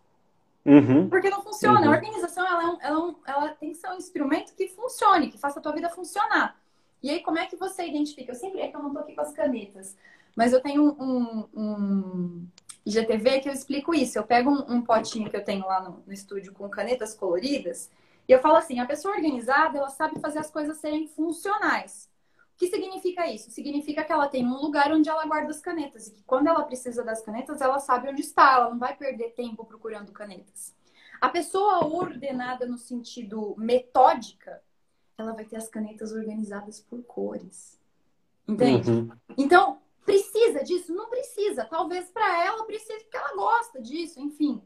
Uhum. 0.65 1.09
Porque 1.09 1.29
não 1.29 1.41
funciona. 1.41 1.81
Uhum. 1.81 1.87
A 1.87 1.95
organização 1.95 2.45
ela, 2.45 2.63
é 2.63 2.67
um, 2.67 2.77
ela, 2.79 2.95
é 2.95 2.97
um, 2.97 3.15
ela 3.25 3.49
tem 3.49 3.71
que 3.71 3.77
ser 3.77 3.89
um 3.89 3.97
instrumento 3.97 4.53
que 4.55 4.67
funcione, 4.67 5.29
que 5.29 5.37
faça 5.39 5.59
a 5.59 5.61
tua 5.61 5.73
vida 5.73 5.89
funcionar. 5.89 6.55
E 7.03 7.09
aí, 7.09 7.19
como 7.21 7.37
é 7.37 7.45
que 7.45 7.57
você 7.57 7.85
identifica? 7.85 8.31
Eu 8.31 8.35
sempre 8.35 8.61
é 8.61 8.69
que 8.69 8.77
eu 8.77 8.81
não 8.81 8.93
tô 8.93 8.99
aqui 8.99 9.13
com 9.13 9.19
as 9.19 9.33
canetas, 9.33 9.97
mas 10.33 10.53
eu 10.53 10.61
tenho 10.61 10.95
um, 10.97 11.49
um 11.53 12.47
IGTV 12.85 13.41
que 13.41 13.49
eu 13.49 13.53
explico 13.53 13.93
isso. 13.93 14.17
Eu 14.17 14.23
pego 14.23 14.49
um, 14.49 14.75
um 14.75 14.81
potinho 14.81 15.29
que 15.29 15.35
eu 15.35 15.43
tenho 15.43 15.65
lá 15.65 15.81
no, 15.81 16.01
no, 16.07 16.13
estúdio 16.13 16.53
com 16.53 16.69
canetas 16.69 17.13
coloridas 17.13 17.91
e 18.25 18.31
eu 18.31 18.39
falo 18.39 18.55
assim: 18.55 18.79
a 18.79 18.85
pessoa 18.85 19.15
organizada, 19.15 19.77
ela 19.77 19.89
sabe 19.89 20.19
fazer 20.21 20.39
as 20.39 20.49
coisas 20.49 20.77
serem 20.77 21.05
funcionais. 21.07 22.09
O 22.55 22.57
que 22.57 22.67
significa 22.67 23.27
isso? 23.27 23.51
Significa 23.51 24.03
que 24.03 24.11
ela 24.11 24.27
tem 24.27 24.45
um 24.45 24.61
lugar 24.61 24.89
onde 24.93 25.09
ela 25.09 25.25
guarda 25.25 25.49
as 25.49 25.59
canetas 25.59 26.07
e 26.07 26.11
que 26.11 26.23
quando 26.23 26.47
ela 26.47 26.63
precisa 26.63 27.03
das 27.03 27.21
canetas, 27.21 27.59
ela 27.59 27.79
sabe 27.79 28.07
onde 28.07 28.21
está, 28.21 28.53
ela 28.53 28.69
não 28.69 28.79
vai 28.79 28.95
perder 28.95 29.31
tempo 29.31 29.65
procurando 29.65 30.13
canetas. 30.13 30.73
A 31.19 31.27
pessoa 31.27 31.85
ordenada 31.85 32.65
no 32.65 32.77
sentido 32.77 33.55
metódica, 33.57 34.61
ela 35.17 35.33
vai 35.33 35.45
ter 35.45 35.55
as 35.55 35.67
canetas 35.67 36.11
organizadas 36.11 36.79
por 36.79 37.01
cores. 37.03 37.79
Entende? 38.47 38.91
Uhum. 38.91 39.09
Então, 39.37 39.79
precisa 40.05 40.63
disso? 40.63 40.93
Não 40.93 41.09
precisa. 41.09 41.65
Talvez 41.65 42.09
para 42.09 42.45
ela 42.45 42.65
precise 42.65 43.03
porque 43.03 43.17
ela 43.17 43.35
gosta 43.35 43.81
disso, 43.81 44.19
enfim. 44.19 44.61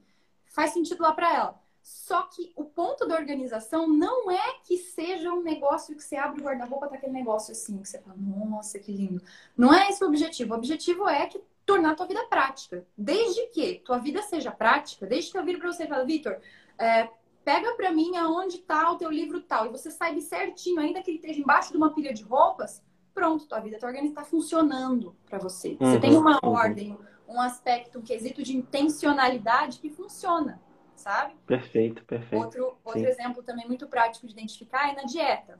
Faz 0.47 0.71
sentido 0.71 1.03
lá 1.03 1.13
para 1.13 1.33
ela. 1.33 1.61
Só 1.83 2.23
que 2.23 2.51
o 2.55 2.65
ponto 2.65 3.07
da 3.07 3.15
organização 3.15 3.87
não 3.87 4.29
é 4.29 4.59
que 4.65 4.77
seja 4.77 5.31
um 5.31 5.41
negócio 5.41 5.95
que 5.95 6.03
você 6.03 6.17
abre 6.17 6.41
o 6.41 6.43
guarda-roupa, 6.43 6.89
tá 6.89 6.95
aquele 6.95 7.13
negócio 7.13 7.53
assim, 7.53 7.81
que 7.81 7.87
você 7.87 7.99
fala, 7.99 8.17
nossa, 8.17 8.77
que 8.77 8.91
lindo. 8.91 9.21
Não 9.55 9.73
é 9.73 9.89
esse 9.89 10.03
o 10.03 10.07
objetivo. 10.07 10.53
O 10.53 10.57
objetivo 10.57 11.07
é 11.07 11.27
que 11.27 11.41
tornar 11.65 11.91
a 11.91 11.95
tua 11.95 12.05
vida 12.05 12.25
prática. 12.25 12.85
Desde 12.97 13.47
que 13.47 13.81
tua 13.85 13.99
vida 13.99 14.21
seja 14.23 14.51
prática, 14.51 15.05
desde 15.05 15.31
que 15.31 15.37
eu 15.37 15.45
viro 15.45 15.59
para 15.59 15.71
você 15.71 15.85
e 15.85 15.87
falo, 15.87 16.05
Vitor, 16.05 16.37
é, 16.77 17.09
pega 17.47 17.73
para 17.75 17.93
mim 17.93 18.17
aonde 18.17 18.57
tá 18.57 18.91
o 18.91 18.97
teu 18.97 19.09
livro 19.09 19.39
tal, 19.39 19.67
e 19.67 19.69
você 19.69 19.89
sabe 19.89 20.21
certinho, 20.21 20.81
ainda 20.81 21.01
que 21.01 21.11
ele 21.11 21.17
esteja 21.17 21.39
embaixo 21.39 21.71
de 21.71 21.77
uma 21.77 21.93
pilha 21.93 22.13
de 22.13 22.21
roupas, 22.21 22.83
pronto, 23.13 23.47
tua 23.47 23.61
vida, 23.61 23.79
tua 23.79 23.87
organização 23.87 24.21
está 24.21 24.29
funcionando 24.29 25.15
para 25.25 25.39
você. 25.39 25.77
Uhum, 25.79 25.91
você 25.93 25.97
tem 25.97 26.17
uma 26.17 26.37
uhum. 26.43 26.51
ordem, 26.51 26.97
um 27.25 27.39
aspecto, 27.39 27.99
um 27.99 28.01
quesito 28.01 28.43
de 28.43 28.53
intencionalidade 28.53 29.79
que 29.79 29.89
funciona, 29.89 30.61
sabe? 30.93 31.35
Perfeito, 31.45 32.03
perfeito. 32.03 32.43
Outro, 32.43 32.77
outro 32.83 33.07
exemplo 33.07 33.41
também 33.41 33.65
muito 33.65 33.87
prático 33.87 34.27
de 34.27 34.33
identificar 34.33 34.89
é 34.89 34.95
na 34.95 35.03
dieta. 35.03 35.57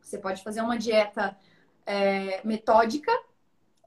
Você 0.00 0.16
pode 0.16 0.42
fazer 0.42 0.62
uma 0.62 0.78
dieta 0.78 1.36
é, 1.84 2.40
metódica 2.46 3.12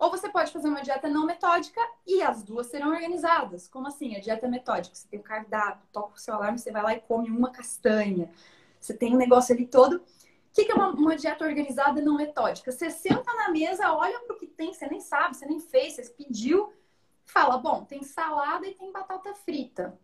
ou 0.04 0.12
você 0.12 0.30
pode 0.30 0.52
fazer 0.52 0.68
uma 0.68 0.82
dieta 0.82 1.08
não 1.08 1.26
metódica 1.26 1.80
e 2.06 2.22
as 2.22 2.44
duas 2.44 2.68
serão 2.68 2.90
organizadas. 2.90 3.70
Como 3.70 3.88
assim? 3.88 4.18
A 4.18 4.20
dieta 4.20 4.50
metódica, 4.50 4.94
você 4.94 5.08
tem 5.08 5.18
o 5.18 5.24
cardápio, 5.24 5.88
toca 5.94 6.16
o 6.16 6.20
seu 6.20 6.34
alarme, 6.34 6.60
você 6.60 6.74
vai 6.74 6.84
lá 6.84 6.94
e 6.94 7.00
come 7.00 7.30
uma 7.30 7.50
castanha. 7.50 8.30
Você 8.82 8.94
tem 8.94 9.14
um 9.14 9.18
negócio 9.18 9.56
ali 9.56 9.66
todo. 9.66 9.96
O 9.96 10.02
que 10.54 10.70
é 10.70 10.76
uma, 10.76 10.90
uma 10.90 11.16
dieta 11.16 11.46
organizada 11.46 12.02
não 12.02 12.18
metódica? 12.18 12.70
Você 12.70 12.90
senta 12.90 13.34
na 13.34 13.50
mesa, 13.50 13.94
olha 13.94 14.20
para 14.20 14.36
o 14.36 14.40
que 14.40 14.46
tem, 14.46 14.74
você 14.74 14.88
nem 14.88 15.00
sabe, 15.00 15.38
você 15.38 15.46
nem 15.46 15.62
fez, 15.62 15.96
você 15.96 16.04
pediu, 16.10 16.74
fala: 17.24 17.58
bom, 17.58 17.86
tem 17.86 18.04
salada 18.04 18.68
e 18.68 18.74
tem 18.74 18.92
batata 18.92 19.34
frita. 19.34 19.98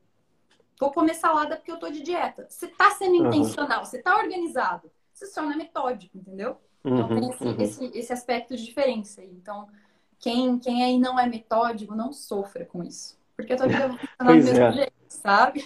Vou 0.80 0.94
comer 0.94 1.14
salada 1.14 1.58
porque 1.58 1.74
eu 1.74 1.78
tô 1.78 1.90
de 1.90 2.02
dieta. 2.02 2.48
Você 2.50 2.70
tá 2.70 2.90
sendo 2.92 3.16
uhum. 3.20 3.28
intencional, 3.28 3.84
você 3.84 4.02
tá 4.02 4.16
organizado. 4.16 4.90
Você 5.14 5.26
só 5.26 5.42
não 5.42 5.52
é 5.52 5.58
metódico, 5.58 6.18
entendeu? 6.18 6.56
Então 6.86 7.10
uhum, 7.10 7.20
tem 7.20 7.30
esse, 7.30 7.44
uhum. 7.44 7.56
esse, 7.60 7.98
esse 7.98 8.14
aspecto 8.14 8.56
de 8.56 8.64
diferença. 8.64 9.22
Então, 9.22 9.68
quem, 10.20 10.60
quem 10.60 10.84
aí 10.84 10.98
não 10.98 11.20
é 11.20 11.28
metódico, 11.28 11.96
não 11.96 12.12
sofra 12.12 12.66
com 12.66 12.84
isso. 12.84 13.18
Porque 13.36 13.54
a 13.54 13.56
tua 13.56 13.68
vida 13.68 13.88
vai 13.88 13.98
funcionar 13.98 14.32
do 14.32 14.34
mesmo 14.34 14.64
é. 14.64 14.72
jeito, 14.74 14.94
sabe? 15.08 15.66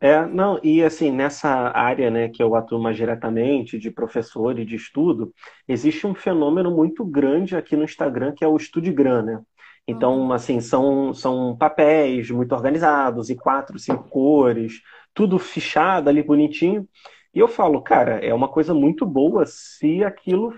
É, 0.00 0.26
não, 0.26 0.60
e 0.62 0.82
assim, 0.82 1.10
nessa 1.10 1.48
área 1.48 2.10
né, 2.10 2.28
que 2.28 2.42
eu 2.42 2.54
atuo 2.54 2.82
mais 2.82 2.96
diretamente, 2.96 3.78
de 3.78 3.90
professor 3.90 4.58
e 4.58 4.64
de 4.64 4.76
estudo, 4.76 5.32
existe 5.68 6.06
um 6.06 6.14
fenômeno 6.14 6.70
muito 6.70 7.04
grande 7.04 7.56
aqui 7.56 7.76
no 7.76 7.84
Instagram, 7.84 8.32
que 8.36 8.44
é 8.44 8.48
o 8.48 8.56
Estudigram, 8.56 9.22
né? 9.22 9.40
Então, 9.86 10.18
uhum. 10.18 10.32
assim, 10.32 10.60
são, 10.60 11.14
são 11.14 11.56
papéis 11.56 12.30
muito 12.30 12.52
organizados, 12.52 13.30
e 13.30 13.36
quatro, 13.36 13.78
cinco 13.78 14.08
cores, 14.08 14.82
tudo 15.14 15.38
fichado 15.38 16.10
ali 16.10 16.22
bonitinho. 16.22 16.88
E 17.32 17.38
eu 17.38 17.46
falo, 17.46 17.80
cara, 17.80 18.18
é 18.24 18.34
uma 18.34 18.48
coisa 18.48 18.74
muito 18.74 19.06
boa 19.06 19.46
se 19.46 20.02
aquilo 20.02 20.52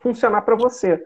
funcionar 0.00 0.42
para 0.42 0.56
você. 0.56 1.02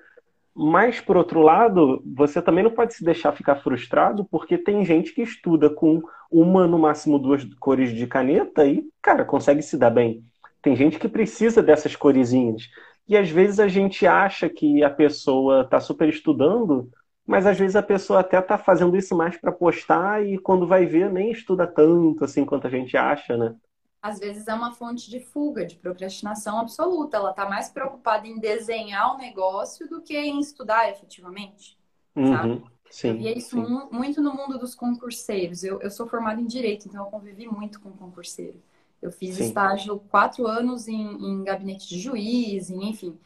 Mas, 0.60 1.00
por 1.00 1.16
outro 1.16 1.40
lado, 1.40 2.02
você 2.04 2.42
também 2.42 2.64
não 2.64 2.72
pode 2.72 2.92
se 2.92 3.04
deixar 3.04 3.30
ficar 3.30 3.56
frustrado, 3.56 4.24
porque 4.24 4.58
tem 4.58 4.84
gente 4.84 5.14
que 5.14 5.22
estuda 5.22 5.70
com 5.70 6.02
uma, 6.28 6.66
no 6.66 6.76
máximo 6.76 7.16
duas 7.16 7.44
cores 7.60 7.94
de 7.94 8.08
caneta 8.08 8.66
e, 8.66 8.82
cara, 9.00 9.24
consegue 9.24 9.62
se 9.62 9.78
dar 9.78 9.90
bem. 9.90 10.24
Tem 10.60 10.74
gente 10.74 10.98
que 10.98 11.08
precisa 11.08 11.62
dessas 11.62 11.94
coresinhas. 11.94 12.68
E 13.06 13.16
às 13.16 13.30
vezes 13.30 13.60
a 13.60 13.68
gente 13.68 14.04
acha 14.04 14.48
que 14.48 14.82
a 14.82 14.90
pessoa 14.90 15.60
está 15.62 15.78
super 15.78 16.08
estudando, 16.08 16.90
mas 17.24 17.46
às 17.46 17.56
vezes 17.56 17.76
a 17.76 17.82
pessoa 17.82 18.18
até 18.18 18.40
está 18.40 18.58
fazendo 18.58 18.96
isso 18.96 19.16
mais 19.16 19.36
para 19.36 19.52
postar 19.52 20.26
e 20.26 20.38
quando 20.38 20.66
vai 20.66 20.86
ver 20.86 21.08
nem 21.08 21.30
estuda 21.30 21.68
tanto 21.68 22.24
assim 22.24 22.44
quanto 22.44 22.66
a 22.66 22.70
gente 22.70 22.96
acha, 22.96 23.36
né? 23.36 23.54
Às 24.00 24.18
vezes 24.18 24.46
é 24.46 24.54
uma 24.54 24.72
fonte 24.72 25.10
de 25.10 25.20
fuga, 25.20 25.66
de 25.66 25.76
procrastinação 25.76 26.58
absoluta. 26.58 27.16
Ela 27.16 27.30
está 27.30 27.48
mais 27.48 27.68
preocupada 27.68 28.26
em 28.26 28.38
desenhar 28.38 29.14
o 29.14 29.18
negócio 29.18 29.88
do 29.88 30.00
que 30.00 30.16
em 30.16 30.38
estudar 30.38 30.88
efetivamente. 30.88 31.76
Uhum, 32.14 32.36
sabe? 32.36 32.64
Sim, 32.90 33.18
e 33.18 33.28
é 33.28 33.36
isso 33.36 33.56
sim. 33.56 33.88
muito 33.92 34.22
no 34.22 34.34
mundo 34.34 34.58
dos 34.58 34.74
concurseiros. 34.74 35.62
Eu, 35.62 35.80
eu 35.80 35.90
sou 35.90 36.06
formada 36.06 36.40
em 36.40 36.46
direito, 36.46 36.88
então 36.88 37.04
eu 37.04 37.10
convivi 37.10 37.46
muito 37.46 37.80
com 37.80 37.90
concurseiro. 37.90 38.60
Eu 39.00 39.12
fiz 39.12 39.36
Sim. 39.36 39.44
estágio 39.44 39.98
quatro 40.08 40.46
anos 40.46 40.88
em, 40.88 41.00
em, 41.00 41.44
gabinete 41.44 41.88
de 41.88 42.00
juiz, 42.00 42.70
em, 42.70 42.90
enfim. 42.90 43.16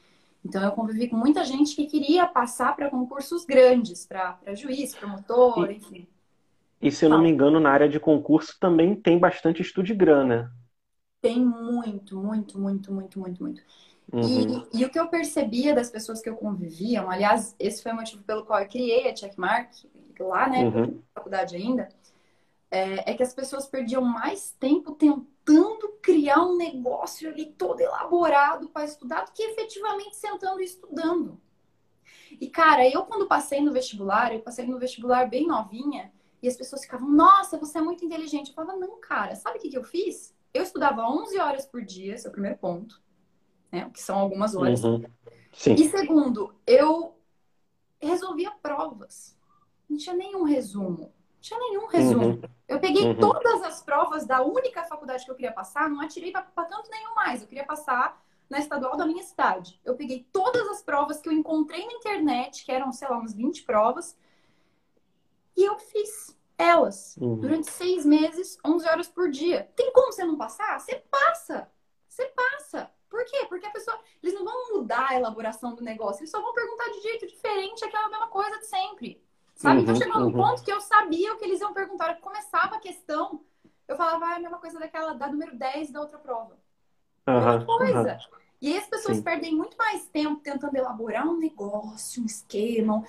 Então 0.44 0.62
eu 0.62 0.72
convivi 0.72 1.08
com 1.08 1.16
muita 1.16 1.44
gente 1.44 1.74
que 1.74 1.86
queria 1.86 2.26
passar 2.26 2.74
para 2.76 2.90
concursos 2.90 3.44
grandes, 3.44 4.04
para 4.04 4.54
juiz, 4.54 4.94
promotor, 4.94 5.70
e, 5.70 5.76
enfim. 5.76 6.06
E 6.80 6.90
se 6.90 7.04
eu 7.04 7.08
não 7.08 7.22
me 7.22 7.30
engano, 7.30 7.60
na 7.60 7.70
área 7.70 7.88
de 7.88 8.00
concurso 8.00 8.56
também 8.58 8.94
tem 8.94 9.18
bastante 9.18 9.62
estudo 9.62 9.86
de 9.86 9.94
grana. 9.94 10.52
Tem 11.22 11.42
muito, 11.42 12.18
muito, 12.18 12.60
muito, 12.60 12.92
muito, 12.92 13.18
muito, 13.18 13.42
muito. 13.42 13.62
Uhum. 14.12 14.66
E, 14.72 14.80
e, 14.80 14.84
o 14.84 14.90
que 14.90 14.98
eu 14.98 15.08
percebia 15.08 15.74
das 15.74 15.88
pessoas 15.88 16.20
que 16.20 16.28
eu 16.28 16.36
convivia, 16.36 17.02
aliás, 17.02 17.54
esse 17.58 17.82
foi 17.82 17.92
o 17.92 17.96
motivo 17.96 18.22
pelo 18.24 18.44
qual 18.44 18.60
eu 18.60 18.68
criei 18.68 19.08
a 19.08 19.16
Checkmark, 19.16 19.72
lá, 20.18 20.48
né, 20.48 20.64
uhum. 20.64 20.86
na 20.86 21.02
faculdade 21.14 21.56
ainda, 21.56 21.88
é, 22.70 23.10
é, 23.10 23.14
que 23.14 23.22
as 23.22 23.32
pessoas 23.34 23.66
perdiam 23.66 24.02
mais 24.02 24.50
tempo 24.58 24.92
tentando 24.92 25.88
criar 26.02 26.42
um 26.42 26.56
negócio 26.56 27.28
ali 27.28 27.46
todo 27.46 27.80
elaborado 27.80 28.68
para 28.68 28.84
estudar 28.84 29.24
do 29.24 29.32
que 29.32 29.42
efetivamente 29.42 30.16
sentando 30.16 30.60
e 30.60 30.64
estudando. 30.64 31.40
E, 32.40 32.48
cara, 32.48 32.88
eu 32.88 33.04
quando 33.04 33.26
passei 33.26 33.60
no 33.60 33.72
vestibular, 33.72 34.34
eu 34.34 34.40
passei 34.40 34.66
no 34.66 34.78
vestibular 34.78 35.28
bem 35.28 35.46
novinha, 35.46 36.12
e 36.42 36.48
as 36.48 36.56
pessoas 36.56 36.82
ficavam, 36.82 37.08
nossa, 37.08 37.56
você 37.56 37.78
é 37.78 37.80
muito 37.80 38.04
inteligente. 38.04 38.48
Eu 38.48 38.54
falava, 38.54 38.76
não, 38.76 39.00
cara, 39.00 39.36
sabe 39.36 39.58
o 39.58 39.60
que, 39.60 39.70
que 39.70 39.78
eu 39.78 39.84
fiz? 39.84 40.34
Eu 40.52 40.62
estudava 40.62 41.02
11 41.02 41.38
horas 41.38 41.66
por 41.66 41.82
dia, 41.82 42.14
esse 42.14 42.26
é 42.26 42.30
o 42.30 42.32
primeiro 42.32 42.58
ponto, 42.58 43.00
né? 43.70 43.90
Que 43.90 44.00
são 44.00 44.18
algumas 44.18 44.54
horas. 44.54 44.82
Uhum. 44.84 45.04
E 45.66 45.88
segundo, 45.88 46.54
eu 46.66 47.18
resolvia 48.00 48.50
provas. 48.62 49.36
Não 49.88 49.96
tinha 49.96 50.14
nenhum 50.14 50.42
resumo 50.42 51.12
tinha 51.42 51.58
nenhum 51.58 51.86
resumo. 51.86 52.26
Uhum. 52.26 52.42
Eu 52.68 52.80
peguei 52.80 53.04
uhum. 53.04 53.18
todas 53.18 53.62
as 53.62 53.82
provas 53.82 54.24
da 54.24 54.40
única 54.42 54.84
faculdade 54.84 55.24
que 55.24 55.30
eu 55.30 55.34
queria 55.34 55.52
passar, 55.52 55.90
não 55.90 56.00
atirei 56.00 56.30
para 56.30 56.42
tanto 56.42 56.88
nenhum 56.88 57.14
mais. 57.14 57.42
Eu 57.42 57.48
queria 57.48 57.66
passar 57.66 58.22
na 58.48 58.60
estadual 58.60 58.96
da 58.96 59.04
minha 59.04 59.22
cidade. 59.22 59.78
Eu 59.84 59.96
peguei 59.96 60.26
todas 60.32 60.66
as 60.68 60.82
provas 60.82 61.20
que 61.20 61.28
eu 61.28 61.32
encontrei 61.32 61.84
na 61.84 61.92
internet, 61.94 62.64
que 62.64 62.70
eram, 62.70 62.92
sei 62.92 63.08
lá, 63.08 63.18
umas 63.18 63.34
20 63.34 63.64
provas, 63.64 64.16
e 65.56 65.64
eu 65.64 65.78
fiz 65.78 66.38
elas 66.62 67.16
uhum. 67.20 67.36
durante 67.36 67.70
seis 67.70 68.06
meses, 68.06 68.56
11 68.64 68.88
horas 68.88 69.08
por 69.08 69.30
dia. 69.30 69.68
Tem 69.74 69.92
como 69.92 70.12
você 70.12 70.24
não 70.24 70.36
passar? 70.36 70.78
Você 70.78 71.02
passa! 71.10 71.68
Você 72.08 72.26
passa! 72.26 72.90
Por 73.08 73.24
quê? 73.26 73.44
Porque 73.48 73.66
a 73.66 73.70
pessoa. 73.70 73.98
Eles 74.22 74.34
não 74.34 74.44
vão 74.44 74.78
mudar 74.78 75.10
a 75.10 75.16
elaboração 75.16 75.74
do 75.74 75.82
negócio, 75.82 76.20
eles 76.20 76.30
só 76.30 76.40
vão 76.40 76.54
perguntar 76.54 76.88
de 76.90 77.00
jeito 77.02 77.26
diferente 77.26 77.84
aquela 77.84 78.08
mesma 78.08 78.28
coisa 78.28 78.58
de 78.58 78.66
sempre. 78.66 79.22
Sabe? 79.54 79.82
Então, 79.82 79.94
uhum, 79.94 80.00
então 80.00 80.12
chegou 80.12 80.22
uhum. 80.22 80.32
ponto 80.32 80.64
que 80.64 80.72
eu 80.72 80.80
sabia 80.80 81.34
o 81.34 81.36
que 81.36 81.44
eles 81.44 81.60
iam 81.60 81.74
perguntar. 81.74 82.18
Começava 82.20 82.76
a 82.76 82.80
questão, 82.80 83.44
eu 83.86 83.96
falava, 83.96 84.26
ah, 84.26 84.32
é 84.32 84.36
a 84.36 84.40
mesma 84.40 84.58
coisa 84.58 84.78
daquela, 84.78 85.12
da 85.12 85.28
número 85.28 85.56
10 85.56 85.90
da 85.90 86.00
outra 86.00 86.18
prova. 86.18 86.56
Uhum, 87.28 87.40
mesma 87.40 87.66
coisa. 87.66 88.18
E 88.62 88.72
aí 88.72 88.78
as 88.78 88.86
pessoas 88.86 89.16
Sim. 89.18 89.22
perdem 89.22 89.54
muito 89.54 89.76
mais 89.76 90.06
tempo 90.06 90.40
tentando 90.40 90.76
elaborar 90.76 91.26
um 91.26 91.36
negócio, 91.36 92.22
um 92.22 92.26
esquema. 92.26 93.04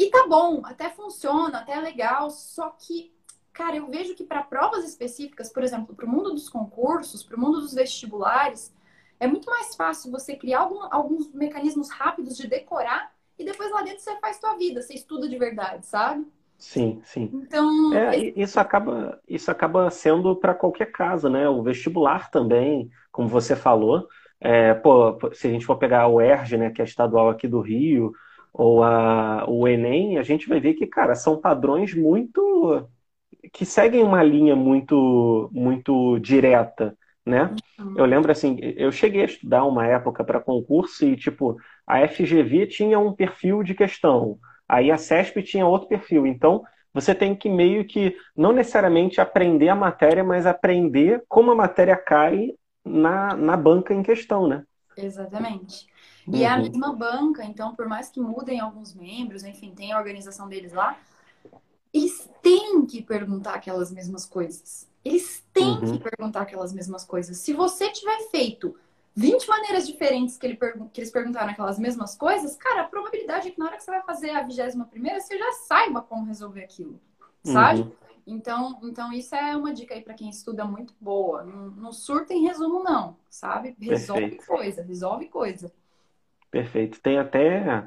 E 0.00 0.08
tá 0.08 0.26
bom, 0.26 0.62
até 0.64 0.88
funciona, 0.88 1.58
até 1.58 1.72
é 1.74 1.80
legal, 1.80 2.30
só 2.30 2.70
que, 2.70 3.12
cara, 3.52 3.76
eu 3.76 3.86
vejo 3.90 4.14
que 4.14 4.24
para 4.24 4.42
provas 4.42 4.82
específicas, 4.82 5.52
por 5.52 5.62
exemplo, 5.62 5.94
para 5.94 6.06
o 6.06 6.08
mundo 6.08 6.30
dos 6.30 6.48
concursos, 6.48 7.22
para 7.22 7.36
o 7.36 7.38
mundo 7.38 7.60
dos 7.60 7.74
vestibulares, 7.74 8.74
é 9.20 9.26
muito 9.26 9.50
mais 9.50 9.76
fácil 9.76 10.10
você 10.10 10.34
criar 10.34 10.60
algum, 10.60 10.88
alguns 10.90 11.30
mecanismos 11.34 11.90
rápidos 11.90 12.38
de 12.38 12.48
decorar 12.48 13.12
e 13.38 13.44
depois 13.44 13.70
lá 13.70 13.82
dentro 13.82 14.00
você 14.00 14.16
faz 14.20 14.38
tua 14.38 14.56
vida, 14.56 14.80
você 14.80 14.94
estuda 14.94 15.28
de 15.28 15.36
verdade, 15.36 15.84
sabe? 15.84 16.26
Sim, 16.56 17.02
sim. 17.04 17.30
Então, 17.34 17.92
é, 17.92 18.16
isso 18.16 18.58
acaba 18.58 19.20
isso 19.28 19.50
acaba 19.50 19.90
sendo 19.90 20.34
para 20.34 20.54
qualquer 20.54 20.92
caso, 20.92 21.28
né? 21.28 21.46
O 21.46 21.62
vestibular 21.62 22.30
também, 22.30 22.90
como 23.12 23.28
você 23.28 23.54
falou, 23.54 24.08
é, 24.40 24.72
pô, 24.72 25.18
se 25.34 25.46
a 25.46 25.50
gente 25.50 25.66
for 25.66 25.76
pegar 25.76 26.06
o 26.08 26.22
ERJ, 26.22 26.56
né, 26.56 26.70
que 26.70 26.80
é 26.80 26.84
estadual 26.86 27.28
aqui 27.28 27.46
do 27.46 27.60
Rio, 27.60 28.12
ou 28.52 28.82
a, 28.82 29.44
o 29.48 29.66
Enem, 29.66 30.18
a 30.18 30.22
gente 30.22 30.48
vai 30.48 30.60
ver 30.60 30.74
que, 30.74 30.86
cara, 30.86 31.14
são 31.14 31.40
padrões 31.40 31.94
muito 31.94 32.88
que 33.52 33.64
seguem 33.64 34.02
uma 34.02 34.22
linha 34.22 34.54
muito 34.54 35.48
muito 35.52 36.18
direta, 36.18 36.96
né? 37.24 37.54
Uhum. 37.78 37.94
Eu 37.96 38.04
lembro 38.04 38.30
assim, 38.30 38.58
eu 38.60 38.92
cheguei 38.92 39.22
a 39.22 39.26
estudar 39.26 39.64
uma 39.64 39.86
época 39.86 40.24
para 40.24 40.40
concurso 40.40 41.04
e 41.06 41.16
tipo 41.16 41.56
a 41.86 42.06
FGV 42.06 42.66
tinha 42.66 42.98
um 42.98 43.12
perfil 43.12 43.62
de 43.62 43.74
questão, 43.74 44.38
aí 44.68 44.90
a 44.90 44.98
CESP 44.98 45.42
tinha 45.42 45.66
outro 45.66 45.88
perfil. 45.88 46.26
Então, 46.26 46.62
você 46.92 47.14
tem 47.14 47.34
que 47.34 47.48
meio 47.48 47.84
que, 47.84 48.16
não 48.36 48.52
necessariamente 48.52 49.20
aprender 49.20 49.68
a 49.68 49.74
matéria, 49.74 50.24
mas 50.24 50.46
aprender 50.46 51.22
como 51.28 51.50
a 51.50 51.54
matéria 51.54 51.96
cai 51.96 52.50
na, 52.84 53.34
na 53.36 53.56
banca 53.56 53.94
em 53.94 54.02
questão, 54.02 54.46
né? 54.48 54.64
Exatamente. 54.96 55.86
E 56.32 56.36
uhum. 56.36 56.42
é 56.42 56.46
a 56.46 56.56
uhum. 56.56 56.62
mesma 56.62 56.92
banca, 56.92 57.44
então, 57.44 57.74
por 57.74 57.88
mais 57.88 58.08
que 58.08 58.20
mudem 58.20 58.60
alguns 58.60 58.94
membros, 58.94 59.44
enfim, 59.44 59.72
tem 59.74 59.92
a 59.92 59.98
organização 59.98 60.48
deles 60.48 60.72
lá, 60.72 60.96
eles 61.92 62.30
têm 62.42 62.86
que 62.86 63.02
perguntar 63.02 63.54
aquelas 63.54 63.90
mesmas 63.90 64.24
coisas. 64.24 64.88
Eles 65.04 65.44
têm 65.52 65.78
uhum. 65.78 65.92
que 65.92 65.98
perguntar 65.98 66.42
aquelas 66.42 66.72
mesmas 66.72 67.04
coisas. 67.04 67.38
Se 67.38 67.52
você 67.52 67.90
tiver 67.90 68.18
feito 68.30 68.76
20 69.16 69.48
maneiras 69.48 69.86
diferentes 69.86 70.36
que, 70.36 70.46
ele 70.46 70.58
que 70.92 71.00
eles 71.00 71.10
perguntaram 71.10 71.50
aquelas 71.50 71.78
mesmas 71.78 72.16
coisas, 72.16 72.56
cara, 72.56 72.82
a 72.82 72.88
probabilidade 72.88 73.48
é 73.48 73.50
que 73.50 73.58
na 73.58 73.66
hora 73.66 73.76
que 73.76 73.82
você 73.82 73.90
vai 73.90 74.02
fazer 74.02 74.30
a 74.30 74.42
vigésima 74.42 74.84
primeira, 74.84 75.20
você 75.20 75.36
já 75.36 75.52
saiba 75.52 76.00
como 76.00 76.26
resolver 76.26 76.62
aquilo, 76.62 77.00
sabe? 77.42 77.80
Uhum. 77.80 77.92
Então, 78.26 78.78
então 78.84 79.12
isso 79.12 79.34
é 79.34 79.56
uma 79.56 79.72
dica 79.72 79.94
aí 79.94 80.02
para 80.02 80.14
quem 80.14 80.28
estuda 80.28 80.64
muito 80.64 80.94
boa. 81.00 81.42
Não, 81.42 81.70
não 81.70 81.92
surta 81.92 82.32
em 82.32 82.46
resumo, 82.46 82.84
não, 82.84 83.16
sabe? 83.28 83.74
Resolve 83.80 84.22
Perfeito. 84.22 84.46
coisa, 84.46 84.82
resolve 84.82 85.26
coisa. 85.26 85.72
Perfeito. 86.50 87.00
Tem 87.00 87.18
até. 87.18 87.86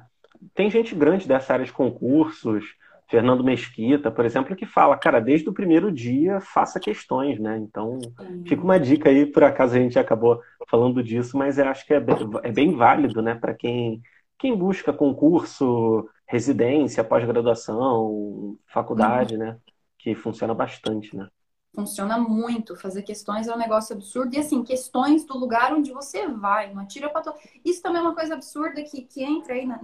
Tem 0.53 0.69
gente 0.69 0.95
grande 0.95 1.27
dessa 1.27 1.53
área 1.53 1.65
de 1.65 1.71
concursos, 1.71 2.65
Fernando 3.09 3.43
Mesquita, 3.43 4.09
por 4.09 4.25
exemplo, 4.25 4.55
que 4.55 4.65
fala, 4.65 4.97
cara, 4.97 5.19
desde 5.19 5.47
o 5.47 5.53
primeiro 5.53 5.91
dia 5.91 6.41
faça 6.41 6.79
questões, 6.79 7.39
né? 7.39 7.57
Então, 7.57 7.99
fica 8.47 8.63
uma 8.63 8.79
dica 8.79 9.09
aí, 9.09 9.25
por 9.25 9.43
acaso 9.43 9.75
a 9.75 9.79
gente 9.79 9.99
acabou 9.99 10.41
falando 10.67 11.03
disso, 11.03 11.37
mas 11.37 11.57
eu 11.57 11.67
acho 11.67 11.85
que 11.85 11.93
é 11.93 11.99
bem, 11.99 12.15
é 12.43 12.51
bem 12.51 12.75
válido, 12.75 13.21
né, 13.21 13.35
para 13.35 13.53
quem, 13.53 14.01
quem 14.37 14.55
busca 14.55 14.91
concurso, 14.91 16.09
residência, 16.25 17.03
pós-graduação, 17.03 18.57
faculdade, 18.67 19.35
uhum. 19.35 19.41
né? 19.41 19.57
Que 19.99 20.15
funciona 20.15 20.53
bastante, 20.53 21.15
né? 21.15 21.27
Funciona 21.73 22.17
muito. 22.17 22.75
Fazer 22.75 23.03
questões 23.03 23.47
é 23.47 23.53
um 23.53 23.57
negócio 23.57 23.95
absurdo. 23.95 24.35
E 24.35 24.39
assim, 24.39 24.63
questões 24.63 25.25
do 25.25 25.37
lugar 25.37 25.73
onde 25.73 25.91
você 25.91 26.27
vai, 26.27 26.73
não 26.73 26.81
atira 26.81 27.09
para 27.09 27.21
to... 27.21 27.33
Isso 27.65 27.81
também 27.81 27.99
é 27.99 28.03
uma 28.03 28.15
coisa 28.15 28.35
absurda 28.35 28.83
que, 28.83 29.01
que 29.01 29.23
entra 29.23 29.53
aí 29.53 29.65
na, 29.65 29.79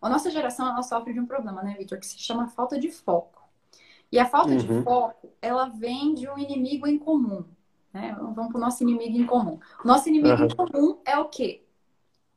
a 0.00 0.08
nossa 0.08 0.30
geração 0.30 0.68
ela 0.68 0.82
sofre 0.82 1.12
de 1.12 1.20
um 1.20 1.26
problema, 1.26 1.62
né, 1.62 1.74
Vitor, 1.76 1.98
que 1.98 2.06
se 2.06 2.18
chama 2.18 2.48
falta 2.48 2.78
de 2.78 2.90
foco. 2.90 3.42
E 4.10 4.18
a 4.18 4.24
falta 4.24 4.52
uhum. 4.52 4.56
de 4.56 4.82
foco, 4.82 5.32
ela 5.42 5.68
vem 5.68 6.14
de 6.14 6.28
um 6.28 6.38
inimigo 6.38 6.86
em 6.86 6.98
comum. 6.98 7.44
Né? 7.92 8.16
Vamos 8.18 8.52
para 8.52 8.58
o 8.58 8.60
nosso 8.60 8.82
inimigo 8.82 9.18
em 9.18 9.26
comum. 9.26 9.58
Nosso 9.84 10.08
inimigo 10.08 10.40
uhum. 10.40 10.46
em 10.46 10.54
comum 10.54 10.98
é 11.04 11.18
o 11.18 11.26
quê? 11.26 11.64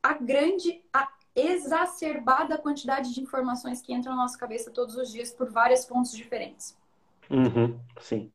A 0.01 0.13
grande, 0.13 0.83
a 0.91 1.07
exacerbada 1.35 2.57
quantidade 2.57 3.13
de 3.13 3.21
informações 3.21 3.81
que 3.81 3.93
entram 3.93 4.15
na 4.15 4.23
nossa 4.23 4.37
cabeça 4.37 4.71
todos 4.71 4.95
os 4.95 5.11
dias 5.11 5.31
por 5.31 5.49
várias 5.49 5.85
fontes 5.85 6.11
diferentes. 6.11 6.75
Uhum. 7.29 7.79
Sim. 7.99 8.31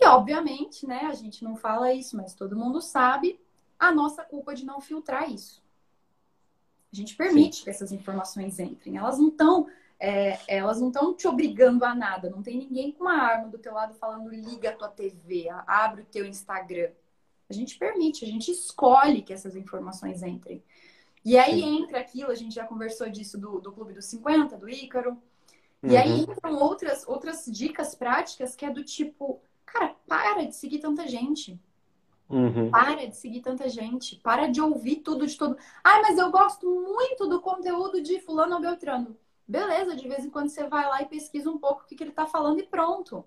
E, 0.00 0.06
obviamente, 0.06 0.86
né, 0.86 1.02
a 1.04 1.14
gente 1.14 1.44
não 1.44 1.54
fala 1.54 1.92
isso, 1.92 2.16
mas 2.16 2.34
todo 2.34 2.56
mundo 2.56 2.80
sabe 2.80 3.38
a 3.78 3.92
nossa 3.92 4.24
culpa 4.24 4.54
de 4.54 4.64
não 4.64 4.80
filtrar 4.80 5.30
isso. 5.30 5.62
A 6.92 6.96
gente 6.96 7.14
permite 7.14 7.56
Sim. 7.56 7.64
que 7.64 7.70
essas 7.70 7.92
informações 7.92 8.58
entrem. 8.58 8.96
Elas 8.96 9.18
não 9.18 9.28
estão 9.28 9.68
é, 10.00 10.38
elas 10.48 10.80
não 10.80 10.88
estão 10.88 11.14
te 11.14 11.28
obrigando 11.28 11.84
a 11.84 11.94
nada. 11.94 12.30
Não 12.30 12.42
tem 12.42 12.56
ninguém 12.56 12.90
com 12.90 13.04
uma 13.04 13.20
arma 13.20 13.48
do 13.48 13.58
teu 13.58 13.74
lado 13.74 13.94
falando 13.94 14.30
liga 14.30 14.70
a 14.70 14.74
tua 14.74 14.88
TV, 14.88 15.48
abre 15.66 16.02
o 16.02 16.06
teu 16.06 16.24
Instagram. 16.24 16.90
A 17.50 17.52
gente 17.52 17.76
permite, 17.76 18.24
a 18.24 18.28
gente 18.28 18.50
escolhe 18.50 19.20
que 19.20 19.32
essas 19.32 19.54
informações 19.54 20.22
entrem. 20.22 20.62
E 21.22 21.36
aí 21.36 21.60
Sim. 21.60 21.82
entra 21.82 22.00
aquilo, 22.00 22.30
a 22.30 22.34
gente 22.34 22.54
já 22.54 22.64
conversou 22.64 23.10
disso 23.10 23.36
do, 23.36 23.60
do 23.60 23.72
Clube 23.72 23.92
dos 23.92 24.06
50, 24.06 24.56
do 24.56 24.70
Ícaro. 24.70 25.20
E 25.82 25.96
aí 25.96 26.10
uhum. 26.10 26.32
entram 26.32 26.54
outras, 26.56 27.06
outras 27.06 27.44
dicas 27.44 27.94
práticas 27.94 28.56
que 28.56 28.64
é 28.64 28.70
do 28.70 28.82
tipo, 28.82 29.40
cara, 29.72 29.94
para 30.06 30.44
de 30.44 30.54
seguir 30.54 30.78
tanta 30.78 31.06
gente. 31.06 31.58
Uhum. 32.28 32.70
Para 32.70 33.06
de 33.06 33.16
seguir 33.16 33.40
tanta 33.40 33.68
gente. 33.68 34.16
Para 34.16 34.46
de 34.46 34.60
ouvir 34.60 34.96
tudo 34.96 35.26
de 35.26 35.36
todo. 35.36 35.56
Ah, 35.82 36.00
mas 36.02 36.18
eu 36.18 36.30
gosto 36.30 36.66
muito 36.68 37.28
do 37.28 37.40
conteúdo 37.40 38.00
de 38.00 38.20
fulano 38.20 38.54
ou 38.54 38.60
beltrano. 38.60 39.16
Beleza, 39.46 39.96
de 39.96 40.06
vez 40.06 40.24
em 40.24 40.30
quando 40.30 40.48
você 40.48 40.68
vai 40.68 40.86
lá 40.86 41.02
e 41.02 41.06
pesquisa 41.06 41.50
um 41.50 41.58
pouco 41.58 41.82
o 41.82 41.86
que, 41.86 41.96
que 41.96 42.04
ele 42.04 42.12
tá 42.12 42.26
falando 42.26 42.60
e 42.60 42.62
pronto. 42.62 43.24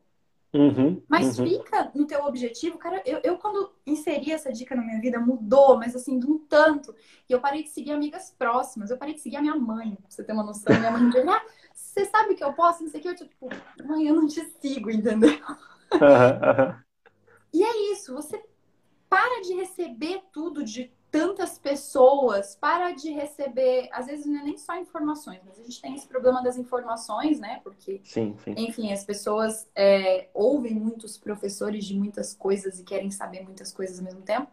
Uhum, 0.53 1.01
mas 1.09 1.39
uhum. 1.39 1.47
fica 1.47 1.91
no 1.95 2.05
teu 2.05 2.23
objetivo, 2.25 2.77
cara. 2.77 3.01
Eu, 3.05 3.19
eu, 3.23 3.37
quando 3.39 3.71
inseri 3.87 4.31
essa 4.31 4.53
dica 4.53 4.75
na 4.75 4.83
minha 4.83 5.01
vida, 5.01 5.19
mudou, 5.19 5.77
mas 5.77 5.95
assim, 5.95 6.19
de 6.19 6.27
um 6.27 6.37
tanto. 6.37 6.95
E 7.27 7.33
eu 7.33 7.41
parei 7.41 7.63
de 7.63 7.69
seguir 7.69 7.91
amigas 7.91 8.29
próximas. 8.37 8.91
Eu 8.91 8.97
parei 8.97 9.15
de 9.15 9.19
seguir 9.19 9.37
a 9.37 9.41
minha 9.41 9.55
mãe, 9.55 9.95
pra 9.95 10.05
você 10.07 10.23
ter 10.23 10.31
uma 10.31 10.43
noção. 10.43 10.77
Minha 10.77 10.91
mãe 10.91 11.09
dizia, 11.09 11.25
ah, 11.29 11.41
você 11.73 12.05
sabe 12.05 12.35
que 12.35 12.43
eu 12.43 12.53
posso? 12.53 12.83
Não 12.83 12.89
sei 12.89 12.99
o 12.99 13.03
que. 13.03 13.09
Eu, 13.09 13.15
tipo, 13.15 13.49
mãe, 13.83 14.07
eu 14.07 14.15
não 14.15 14.27
te 14.27 14.45
sigo, 14.61 14.91
entendeu? 14.91 15.39
Uhum, 15.93 16.83
e 17.53 17.63
é 17.63 17.91
isso, 17.93 18.13
você 18.13 18.43
para 19.09 19.41
de 19.41 19.53
receber 19.53 20.23
tudo 20.31 20.63
de 20.63 20.91
tantas 21.11 21.59
pessoas, 21.59 22.55
para 22.55 22.91
de 22.91 23.11
receber, 23.11 23.87
às 23.91 24.07
vezes 24.07 24.25
não 24.25 24.39
é 24.39 24.43
nem 24.43 24.57
só 24.57 24.75
informações, 24.75 25.39
mas 25.45 25.59
a 25.59 25.63
gente 25.63 25.79
tem 25.79 25.93
esse 25.93 26.07
problema 26.07 26.41
das 26.41 26.57
informações, 26.57 27.39
né? 27.39 27.61
Porque, 27.63 28.01
sim, 28.03 28.35
sim. 28.43 28.55
enfim, 28.57 28.91
as 28.91 29.05
pessoas 29.05 29.69
é, 29.75 30.29
ouvem 30.33 30.73
muitos 30.73 31.15
professores 31.15 31.85
de 31.85 31.95
muitas 31.95 32.33
coisas 32.33 32.79
e 32.79 32.83
querem 32.83 33.11
saber 33.11 33.43
muitas 33.43 33.71
coisas 33.71 33.99
ao 33.99 34.05
mesmo 34.05 34.21
tempo. 34.21 34.51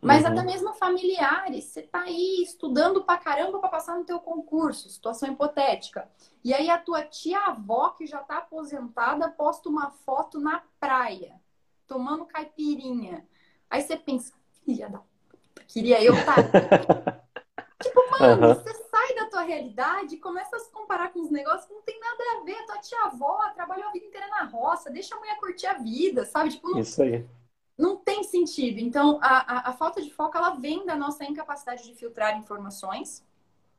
Mas 0.00 0.24
uhum. 0.24 0.32
até 0.32 0.42
mesmo 0.42 0.72
familiares, 0.74 1.64
você 1.64 1.82
tá 1.82 2.02
aí 2.02 2.42
estudando 2.42 3.02
pra 3.02 3.18
caramba 3.18 3.58
pra 3.58 3.68
passar 3.68 3.96
no 3.96 4.04
teu 4.04 4.20
concurso, 4.20 4.88
situação 4.88 5.30
hipotética. 5.32 6.08
E 6.44 6.54
aí 6.54 6.70
a 6.70 6.78
tua 6.78 7.02
tia-avó, 7.02 7.90
que 7.90 8.06
já 8.06 8.20
tá 8.20 8.38
aposentada, 8.38 9.28
posta 9.28 9.68
uma 9.68 9.90
foto 9.90 10.38
na 10.38 10.62
praia, 10.78 11.34
tomando 11.86 12.26
caipirinha. 12.26 13.26
Aí 13.68 13.82
você 13.82 13.96
pensa, 13.96 14.32
filha 14.64 14.88
da 14.88 15.02
Queria 15.66 16.02
eu 16.02 16.14
estar. 16.14 16.36
Tá 16.50 17.20
tipo, 17.82 18.10
mano, 18.10 18.46
uhum. 18.46 18.54
você 18.54 18.72
sai 18.72 19.14
da 19.16 19.26
tua 19.26 19.42
realidade 19.42 20.14
e 20.14 20.20
começa 20.20 20.56
a 20.56 20.60
se 20.60 20.70
comparar 20.70 21.12
com 21.12 21.20
os 21.20 21.30
negócios 21.30 21.66
que 21.66 21.74
não 21.74 21.82
tem 21.82 21.98
nada 21.98 22.24
a 22.36 22.44
ver. 22.44 22.64
Tua 22.66 22.78
tia-avó 22.78 23.38
trabalhou 23.54 23.88
a 23.88 23.92
vida 23.92 24.06
inteira 24.06 24.28
na 24.28 24.44
roça, 24.44 24.90
deixa 24.90 25.14
a 25.14 25.18
mulher 25.18 25.36
curtir 25.38 25.66
a 25.66 25.74
vida, 25.74 26.24
sabe? 26.24 26.50
Tipo, 26.50 26.70
não, 26.70 26.78
Isso 26.78 27.02
aí. 27.02 27.26
Não 27.78 27.96
tem 27.96 28.24
sentido. 28.24 28.80
Então, 28.80 29.20
a, 29.22 29.68
a, 29.68 29.70
a, 29.70 29.72
falta 29.72 30.02
de 30.02 30.10
foco, 30.10 30.36
ela 30.36 30.56
vem 30.56 30.84
da 30.84 30.96
nossa 30.96 31.24
incapacidade 31.24 31.84
de 31.84 31.94
filtrar 31.94 32.36
informações. 32.36 33.24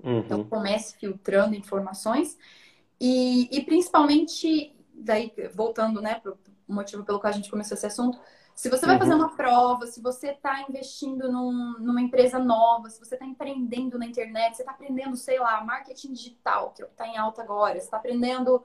Uhum. 0.02 0.20
Então, 0.20 0.44
comece 0.46 0.96
filtrando 0.98 1.54
informações. 1.54 2.38
E, 3.00 3.50
e 3.52 3.62
principalmente, 3.62 4.74
daí, 4.94 5.34
voltando, 5.54 6.02
né, 6.02 6.16
pro 6.16 6.38
motivo 6.66 7.04
pelo 7.04 7.20
qual 7.20 7.32
a 7.32 7.36
gente 7.36 7.50
começou 7.50 7.76
esse 7.76 7.86
assunto, 7.86 8.18
se 8.60 8.70
você 8.70 8.86
vai 8.86 8.96
uhum. 8.96 9.00
fazer 9.00 9.14
uma 9.14 9.36
prova, 9.36 9.88
se 9.88 10.02
você 10.02 10.32
está 10.32 10.66
investindo 10.68 11.32
num, 11.32 11.80
numa 11.80 12.02
empresa 12.02 12.38
nova, 12.38 12.90
se 12.90 13.00
você 13.00 13.16
está 13.16 13.26
empreendendo 13.26 13.98
na 13.98 14.06
internet, 14.06 14.56
você 14.56 14.64
está 14.64 14.74
aprendendo, 14.74 15.16
sei 15.16 15.40
lá, 15.40 15.64
marketing 15.64 16.12
digital, 16.12 16.72
que 16.72 16.84
é 16.84 16.86
está 16.86 17.08
em 17.08 17.18
alta 17.18 17.42
agora, 17.42 17.76
você 17.76 17.86
está 17.86 17.96
aprendendo, 17.96 18.62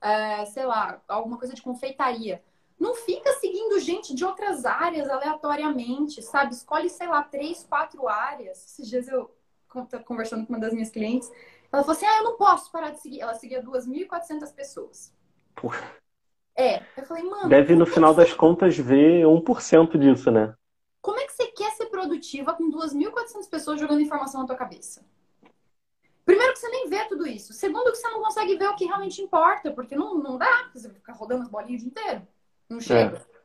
é, 0.00 0.44
sei 0.46 0.66
lá, 0.66 1.00
alguma 1.06 1.38
coisa 1.38 1.54
de 1.54 1.62
confeitaria. 1.62 2.42
Não 2.78 2.94
fica 2.94 3.32
seguindo 3.34 3.80
gente 3.80 4.14
de 4.14 4.24
outras 4.24 4.66
áreas 4.66 5.08
aleatoriamente, 5.08 6.22
sabe? 6.22 6.52
Escolhe, 6.52 6.90
sei 6.90 7.06
lá, 7.06 7.22
três, 7.22 7.64
quatro 7.64 8.06
áreas. 8.06 8.64
Esses 8.64 8.88
dias 8.88 9.08
eu 9.08 9.30
conversando 10.04 10.46
com 10.46 10.52
uma 10.52 10.60
das 10.60 10.72
minhas 10.72 10.90
clientes, 10.90 11.30
ela 11.72 11.82
falou 11.82 11.96
assim: 11.96 12.06
ah, 12.06 12.18
eu 12.18 12.24
não 12.24 12.36
posso 12.36 12.70
parar 12.70 12.90
de 12.90 13.00
seguir. 13.00 13.20
Ela 13.20 13.34
seguia 13.34 13.62
2.400 13.62 14.54
pessoas. 14.54 15.14
Porra. 15.54 15.94
É. 16.54 16.82
Eu 16.96 17.04
falei, 17.04 17.22
mano. 17.22 17.48
Deve, 17.48 17.74
no 17.74 17.86
final 17.86 18.14
das 18.14 18.32
contas, 18.32 18.76
ver 18.76 19.24
1% 19.24 19.98
disso, 19.98 20.30
né? 20.30 20.54
Como 21.02 21.18
é 21.20 21.26
que 21.26 21.32
você 21.32 21.46
quer 21.48 21.70
ser 21.72 21.86
produtiva 21.86 22.54
com 22.54 22.70
2.400 22.70 23.48
pessoas 23.48 23.80
jogando 23.80 24.00
informação 24.00 24.40
na 24.40 24.46
tua 24.46 24.56
cabeça? 24.56 25.04
Primeiro 26.24 26.52
que 26.52 26.58
você 26.58 26.68
nem 26.68 26.88
vê 26.88 27.04
tudo 27.04 27.26
isso. 27.26 27.52
Segundo 27.52 27.92
que 27.92 27.98
você 27.98 28.08
não 28.08 28.20
consegue 28.20 28.56
ver 28.56 28.68
o 28.68 28.74
que 28.74 28.86
realmente 28.86 29.22
importa, 29.22 29.70
porque 29.70 29.94
não, 29.94 30.18
não 30.18 30.36
dá. 30.36 30.68
Você 30.74 30.90
ficar 30.90 31.12
rodando 31.12 31.42
as 31.42 31.48
bolinhas 31.48 31.82
o 31.82 31.84
dia 31.84 31.88
inteiro. 31.88 32.26
Não 32.68 32.80
chega. 32.80 33.16
É. 33.16 33.36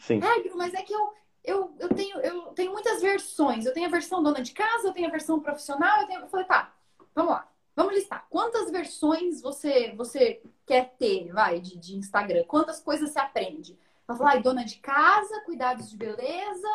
Sim. 0.00 0.20
É, 0.22 0.54
mas 0.54 0.74
é 0.74 0.82
que 0.82 0.92
eu, 0.92 1.12
eu, 1.44 1.74
eu, 1.78 1.88
tenho, 1.88 2.20
eu 2.20 2.42
tenho 2.48 2.72
muitas 2.72 3.00
versões. 3.00 3.64
Eu 3.64 3.72
tenho 3.72 3.86
a 3.86 3.90
versão 3.90 4.22
dona 4.22 4.42
de 4.42 4.52
casa, 4.52 4.88
eu 4.88 4.92
tenho 4.92 5.08
a 5.08 5.10
versão 5.10 5.40
profissional. 5.40 6.02
Eu, 6.02 6.06
tenho... 6.06 6.20
eu 6.20 6.28
falei, 6.28 6.46
tá, 6.46 6.74
vamos 7.14 7.32
lá. 7.32 7.48
Vamos 7.74 7.94
listar. 7.94 8.26
Quantas 8.30 8.70
versões 8.70 9.42
você, 9.42 9.92
você 9.94 10.42
quer 10.64 10.94
ter, 10.98 11.30
vai, 11.32 11.60
de, 11.60 11.78
de 11.78 11.96
Instagram? 11.96 12.44
Quantas 12.44 12.80
coisas 12.80 13.10
você 13.10 13.18
aprende? 13.18 13.78
Ela 14.08 14.16
falou, 14.16 14.32
ah, 14.32 14.38
dona 14.38 14.64
de 14.64 14.76
casa, 14.76 15.42
cuidados 15.42 15.90
de 15.90 15.96
beleza, 15.96 16.68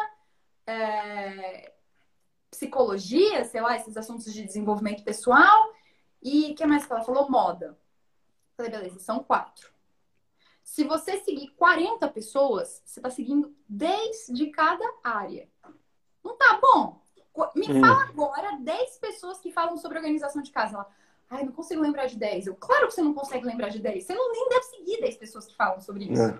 é, 0.67 1.73
psicologia, 2.51 3.45
sei 3.45 3.61
lá, 3.61 3.75
esses 3.75 3.97
assuntos 3.97 4.31
de 4.31 4.43
desenvolvimento 4.43 5.03
pessoal. 5.03 5.73
E 6.21 6.51
o 6.51 6.55
que 6.55 6.65
mais 6.67 6.85
que 6.85 6.93
ela 6.93 7.03
falou? 7.03 7.29
Moda. 7.31 7.77
Falei, 8.55 8.71
beleza, 8.71 8.99
são 8.99 9.23
quatro. 9.23 9.71
Se 10.71 10.85
você 10.85 11.17
seguir 11.17 11.49
40 11.57 12.07
pessoas, 12.07 12.81
você 12.85 13.01
está 13.01 13.09
seguindo 13.09 13.53
10 13.67 14.27
de 14.29 14.47
cada 14.51 14.85
área. 15.03 15.45
Não 16.23 16.37
tá 16.37 16.61
bom? 16.61 17.01
Me 17.57 17.69
hum. 17.69 17.81
fala 17.81 18.03
agora 18.03 18.57
10 18.57 18.97
pessoas 18.99 19.41
que 19.41 19.51
falam 19.51 19.75
sobre 19.75 19.97
organização 19.97 20.41
de 20.41 20.49
casa. 20.49 20.75
Ela, 20.75 20.87
ai, 21.29 21.43
não 21.43 21.51
consigo 21.51 21.81
lembrar 21.81 22.05
de 22.05 22.17
10. 22.17 22.47
Eu, 22.47 22.55
claro 22.55 22.87
que 22.87 22.93
você 22.93 23.01
não 23.01 23.13
consegue 23.13 23.45
lembrar 23.45 23.67
de 23.67 23.79
10. 23.79 24.01
Você 24.05 24.15
não 24.15 24.31
nem 24.31 24.47
deve 24.47 24.63
seguir 24.63 25.01
10 25.01 25.17
pessoas 25.17 25.45
que 25.45 25.57
falam 25.57 25.81
sobre 25.81 26.05
isso. 26.05 26.39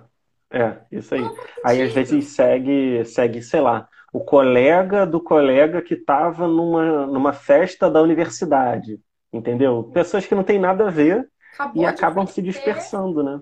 É, 0.49 0.61
é 0.61 0.81
isso 0.93 1.13
aí. 1.13 1.29
Aí 1.65 1.81
às 1.81 1.91
vezes 1.91 2.27
segue, 2.29 3.03
segue, 3.03 3.41
sei 3.41 3.59
lá, 3.59 3.89
o 4.13 4.21
colega 4.21 5.05
do 5.05 5.21
colega 5.21 5.81
que 5.81 5.95
estava 5.95 6.47
numa, 6.47 7.05
numa 7.05 7.33
festa 7.33 7.91
da 7.91 8.01
universidade. 8.01 8.97
Entendeu? 9.33 9.91
Pessoas 9.93 10.25
que 10.25 10.35
não 10.35 10.43
tem 10.45 10.57
nada 10.57 10.87
a 10.87 10.89
ver 10.89 11.29
Acabou 11.53 11.83
e 11.83 11.85
acabam 11.85 12.25
se 12.25 12.41
dispersando, 12.41 13.21
né? 13.21 13.41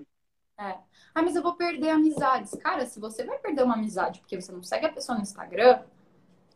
Ah, 1.14 1.22
mas 1.22 1.34
eu 1.34 1.42
vou 1.42 1.54
perder 1.54 1.90
amizades. 1.90 2.52
Cara, 2.62 2.86
se 2.86 3.00
você 3.00 3.24
vai 3.24 3.38
perder 3.38 3.64
uma 3.64 3.74
amizade 3.74 4.20
porque 4.20 4.40
você 4.40 4.52
não 4.52 4.62
segue 4.62 4.86
a 4.86 4.92
pessoa 4.92 5.16
no 5.16 5.22
Instagram, 5.22 5.80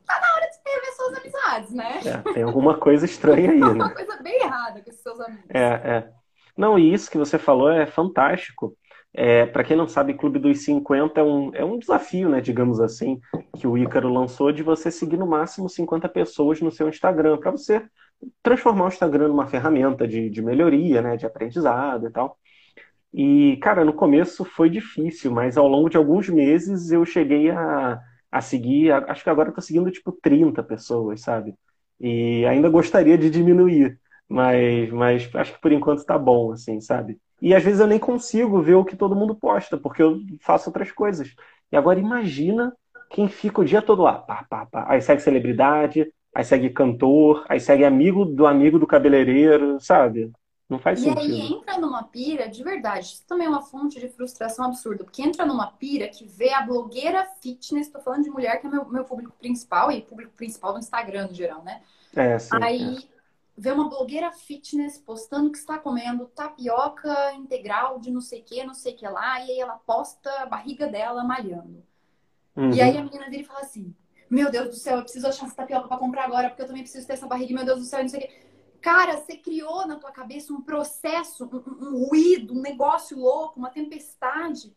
tá 0.06 0.20
na 0.20 0.34
hora 0.34 0.50
de 0.50 0.58
rever 0.66 0.96
suas 0.96 1.18
amizades, 1.18 1.70
né? 1.72 2.00
É, 2.04 2.32
tem 2.32 2.42
alguma 2.42 2.76
coisa 2.78 3.04
estranha 3.04 3.50
aí, 3.50 3.60
né? 3.60 3.66
Uma 3.66 3.94
coisa 3.94 4.16
bem 4.22 4.40
errada 4.42 4.80
com 4.80 4.90
esses 4.90 5.02
seus 5.02 5.20
amigos. 5.20 5.46
É, 5.50 5.60
é. 5.62 6.10
Não, 6.56 6.78
e 6.78 6.92
isso 6.92 7.10
que 7.10 7.18
você 7.18 7.38
falou 7.38 7.70
é 7.70 7.86
fantástico. 7.86 8.76
É, 9.16 9.46
para 9.46 9.62
quem 9.62 9.76
não 9.76 9.86
sabe, 9.86 10.14
Clube 10.14 10.40
dos 10.40 10.64
50 10.64 11.20
é 11.20 11.22
um, 11.22 11.54
é 11.54 11.64
um 11.64 11.78
desafio, 11.78 12.28
né, 12.28 12.40
digamos 12.40 12.80
assim, 12.80 13.20
que 13.56 13.64
o 13.64 13.78
Ícaro 13.78 14.12
lançou 14.12 14.50
de 14.50 14.62
você 14.62 14.90
seguir 14.90 15.16
no 15.16 15.26
máximo 15.26 15.68
50 15.68 16.08
pessoas 16.08 16.60
no 16.60 16.70
seu 16.70 16.88
Instagram, 16.88 17.38
para 17.38 17.52
você 17.52 17.86
transformar 18.42 18.86
o 18.86 18.88
Instagram 18.88 19.28
numa 19.28 19.46
ferramenta 19.46 20.06
de, 20.06 20.28
de 20.28 20.42
melhoria, 20.42 21.00
né, 21.00 21.16
de 21.16 21.26
aprendizado 21.26 22.08
e 22.08 22.10
tal. 22.10 22.36
E, 23.16 23.56
cara, 23.58 23.84
no 23.84 23.92
começo 23.92 24.44
foi 24.44 24.68
difícil, 24.68 25.30
mas 25.30 25.56
ao 25.56 25.68
longo 25.68 25.88
de 25.88 25.96
alguns 25.96 26.28
meses 26.28 26.90
eu 26.90 27.04
cheguei 27.06 27.50
a, 27.50 28.00
a 28.30 28.40
seguir. 28.40 28.92
Acho 28.92 29.22
que 29.22 29.30
agora 29.30 29.50
eu 29.50 29.54
tô 29.54 29.60
seguindo 29.60 29.90
tipo 29.90 30.10
30 30.12 30.62
pessoas, 30.64 31.20
sabe? 31.20 31.54
E 32.00 32.44
ainda 32.46 32.68
gostaria 32.68 33.16
de 33.16 33.30
diminuir, 33.30 33.98
mas, 34.28 34.90
mas 34.90 35.30
acho 35.34 35.54
que 35.54 35.60
por 35.60 35.70
enquanto 35.72 36.04
tá 36.04 36.18
bom, 36.18 36.52
assim, 36.52 36.80
sabe? 36.80 37.18
E 37.40 37.54
às 37.54 37.62
vezes 37.62 37.78
eu 37.80 37.86
nem 37.86 37.98
consigo 38.00 38.60
ver 38.60 38.74
o 38.74 38.84
que 38.84 38.96
todo 38.96 39.14
mundo 39.14 39.34
posta, 39.36 39.76
porque 39.78 40.02
eu 40.02 40.18
faço 40.40 40.68
outras 40.70 40.90
coisas. 40.90 41.34
E 41.70 41.76
agora 41.76 42.00
imagina 42.00 42.72
quem 43.10 43.28
fica 43.28 43.60
o 43.60 43.64
dia 43.64 43.80
todo 43.82 44.02
lá, 44.02 44.14
pá, 44.18 44.44
pá, 44.48 44.66
pá. 44.66 44.86
Aí 44.88 45.00
segue 45.00 45.22
celebridade, 45.22 46.06
aí 46.34 46.44
segue 46.44 46.70
cantor, 46.70 47.44
aí 47.48 47.60
segue 47.60 47.84
amigo 47.84 48.24
do 48.24 48.46
amigo 48.46 48.78
do 48.78 48.86
cabeleireiro, 48.88 49.78
sabe? 49.80 50.32
Não 50.68 50.78
faz 50.78 50.98
e 51.00 51.02
sentido. 51.02 51.20
E 51.20 51.40
aí 51.42 51.52
entra 51.52 51.78
numa 51.78 52.02
pira, 52.02 52.48
de 52.48 52.62
verdade, 52.64 53.06
isso 53.06 53.24
também 53.26 53.46
é 53.46 53.50
uma 53.50 53.62
fonte 53.62 54.00
de 54.00 54.08
frustração 54.08 54.64
absurda, 54.64 55.04
porque 55.04 55.22
entra 55.22 55.44
numa 55.44 55.66
pira 55.66 56.08
que 56.08 56.26
vê 56.26 56.50
a 56.52 56.62
blogueira 56.62 57.26
fitness, 57.42 57.88
tô 57.88 58.00
falando 58.00 58.24
de 58.24 58.30
mulher 58.30 58.60
que 58.60 58.66
é 58.66 58.70
meu, 58.70 58.84
meu 58.86 59.04
público 59.04 59.32
principal, 59.38 59.92
e 59.92 60.00
público 60.00 60.32
principal 60.32 60.72
do 60.72 60.78
Instagram 60.78 61.28
no 61.28 61.34
geral, 61.34 61.62
né? 61.62 61.82
É, 62.16 62.38
sim. 62.38 62.56
Aí 62.62 62.96
é. 62.96 63.02
vê 63.56 63.72
uma 63.72 63.90
blogueira 63.90 64.32
fitness 64.32 64.96
postando 64.96 65.50
que 65.50 65.58
está 65.58 65.78
comendo 65.78 66.26
tapioca 66.26 67.34
integral 67.34 67.98
de 67.98 68.10
não 68.10 68.22
sei 68.22 68.40
o 68.40 68.44
que, 68.44 68.64
não 68.64 68.74
sei 68.74 68.94
o 68.94 68.96
que 68.96 69.06
lá, 69.06 69.40
e 69.40 69.50
aí 69.50 69.60
ela 69.60 69.76
posta 69.76 70.30
a 70.40 70.46
barriga 70.46 70.86
dela 70.86 71.22
malhando. 71.22 71.84
Uhum. 72.56 72.72
E 72.72 72.80
aí 72.80 72.96
a 72.96 73.02
menina 73.02 73.28
vira 73.28 73.42
e 73.42 73.46
fala 73.46 73.60
assim: 73.60 73.94
Meu 74.30 74.50
Deus 74.50 74.68
do 74.68 74.76
céu, 74.76 74.96
eu 74.96 75.02
preciso 75.02 75.26
achar 75.26 75.44
essa 75.44 75.56
tapioca 75.56 75.88
para 75.88 75.98
comprar 75.98 76.24
agora, 76.24 76.48
porque 76.48 76.62
eu 76.62 76.66
também 76.66 76.82
preciso 76.82 77.06
ter 77.06 77.14
essa 77.14 77.26
barriga, 77.26 77.52
meu 77.52 77.66
Deus 77.66 77.80
do 77.80 77.84
céu, 77.84 78.00
não 78.00 78.08
sei 78.08 78.20
o 78.20 78.22
que. 78.22 78.43
Cara, 78.84 79.16
você 79.16 79.38
criou 79.38 79.86
na 79.86 79.96
tua 79.96 80.12
cabeça 80.12 80.52
um 80.52 80.60
processo, 80.60 81.46
um, 81.46 81.86
um 81.86 82.06
ruído, 82.06 82.52
um 82.52 82.60
negócio 82.60 83.18
louco, 83.18 83.58
uma 83.58 83.70
tempestade. 83.70 84.76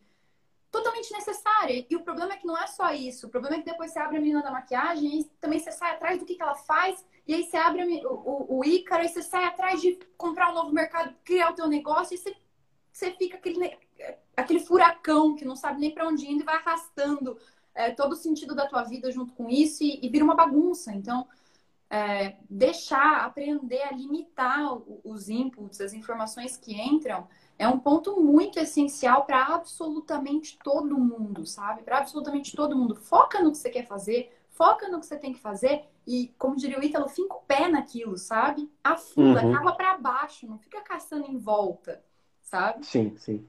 totalmente 0.70 1.12
necessária. 1.12 1.86
E 1.90 1.94
o 1.94 2.02
problema 2.02 2.32
é 2.32 2.38
que 2.38 2.46
não 2.46 2.56
é 2.56 2.66
só 2.66 2.90
isso. 2.94 3.26
O 3.26 3.30
problema 3.30 3.56
é 3.56 3.58
que 3.58 3.66
depois 3.66 3.92
você 3.92 3.98
abre 3.98 4.16
a 4.16 4.20
menina 4.20 4.42
da 4.42 4.50
maquiagem 4.50 5.20
e 5.20 5.24
também 5.38 5.58
você 5.60 5.70
sai 5.72 5.90
atrás 5.92 6.18
do 6.18 6.24
que, 6.24 6.36
que 6.36 6.42
ela 6.42 6.54
faz. 6.54 7.04
E 7.26 7.34
aí 7.34 7.44
você 7.44 7.58
abre 7.58 7.82
o, 8.06 8.10
o, 8.10 8.58
o 8.60 8.64
Ícaro 8.64 9.04
e 9.04 9.10
você 9.10 9.22
sai 9.22 9.44
atrás 9.44 9.78
de 9.82 9.98
comprar 10.16 10.52
um 10.52 10.54
novo 10.54 10.72
mercado, 10.72 11.14
criar 11.22 11.50
o 11.50 11.54
teu 11.54 11.68
negócio. 11.68 12.14
E 12.14 12.18
você, 12.18 12.34
você 12.90 13.10
fica 13.12 13.36
aquele, 13.36 13.76
aquele 14.34 14.60
furacão 14.60 15.36
que 15.36 15.44
não 15.44 15.54
sabe 15.54 15.80
nem 15.80 15.92
para 15.92 16.08
onde 16.08 16.24
ir 16.24 16.40
e 16.40 16.42
vai 16.42 16.56
arrastando 16.56 17.38
é, 17.74 17.90
todo 17.90 18.12
o 18.12 18.16
sentido 18.16 18.54
da 18.54 18.66
tua 18.66 18.84
vida 18.84 19.12
junto 19.12 19.34
com 19.34 19.50
isso 19.50 19.84
e, 19.84 20.00
e 20.02 20.08
vira 20.08 20.24
uma 20.24 20.34
bagunça. 20.34 20.94
Então, 20.94 21.28
é, 21.90 22.36
deixar, 22.48 23.24
aprender 23.24 23.82
a 23.82 23.92
limitar 23.92 24.76
os 25.04 25.28
inputs, 25.28 25.80
as 25.80 25.92
informações 25.92 26.56
que 26.56 26.78
entram, 26.78 27.26
é 27.58 27.66
um 27.66 27.78
ponto 27.78 28.20
muito 28.20 28.58
essencial 28.58 29.24
para 29.24 29.54
absolutamente 29.54 30.58
todo 30.62 30.98
mundo, 30.98 31.46
sabe? 31.46 31.82
Para 31.82 31.98
absolutamente 31.98 32.54
todo 32.54 32.76
mundo. 32.76 32.94
Foca 32.94 33.42
no 33.42 33.50
que 33.50 33.58
você 33.58 33.70
quer 33.70 33.86
fazer, 33.86 34.32
foca 34.50 34.88
no 34.88 35.00
que 35.00 35.06
você 35.06 35.16
tem 35.16 35.32
que 35.32 35.40
fazer 35.40 35.84
e, 36.06 36.32
como 36.38 36.56
diria 36.56 36.78
o 36.78 36.84
Ítalo, 36.84 37.08
finca 37.08 37.34
o 37.34 37.42
pé 37.42 37.68
naquilo, 37.68 38.16
sabe? 38.16 38.70
Afunda, 38.84 39.42
uhum. 39.42 39.54
acaba 39.54 39.72
para 39.72 39.98
baixo, 39.98 40.46
não 40.46 40.58
fica 40.58 40.80
caçando 40.82 41.26
em 41.26 41.38
volta, 41.38 42.02
sabe? 42.42 42.84
Sim, 42.84 43.16
sim. 43.16 43.46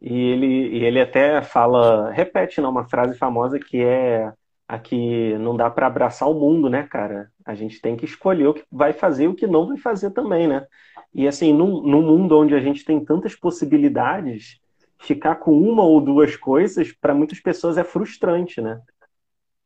E 0.00 0.12
ele, 0.12 0.78
e 0.78 0.84
ele 0.84 1.00
até 1.00 1.42
fala, 1.42 2.10
repete 2.10 2.60
não, 2.60 2.70
uma 2.70 2.84
frase 2.84 3.16
famosa 3.16 3.58
que 3.58 3.82
é 3.82 4.32
a 4.66 4.78
que 4.78 5.36
não 5.38 5.56
dá 5.56 5.70
para 5.70 5.86
abraçar 5.86 6.28
o 6.28 6.34
mundo, 6.34 6.70
né, 6.70 6.84
cara? 6.84 7.30
A 7.44 7.54
gente 7.54 7.80
tem 7.80 7.96
que 7.96 8.04
escolher 8.04 8.46
o 8.46 8.54
que 8.54 8.64
vai 8.70 8.92
fazer 8.92 9.24
e 9.24 9.28
o 9.28 9.34
que 9.34 9.46
não 9.46 9.68
vai 9.68 9.76
fazer 9.76 10.10
também, 10.10 10.48
né? 10.48 10.66
E 11.14 11.28
assim, 11.28 11.52
num, 11.52 11.82
num 11.82 12.02
mundo 12.02 12.38
onde 12.38 12.54
a 12.54 12.60
gente 12.60 12.84
tem 12.84 13.04
tantas 13.04 13.34
possibilidades, 13.34 14.58
ficar 14.98 15.36
com 15.36 15.56
uma 15.56 15.82
ou 15.82 16.00
duas 16.00 16.36
coisas, 16.36 16.92
para 16.92 17.14
muitas 17.14 17.40
pessoas 17.40 17.76
é 17.76 17.84
frustrante, 17.84 18.60
né? 18.60 18.80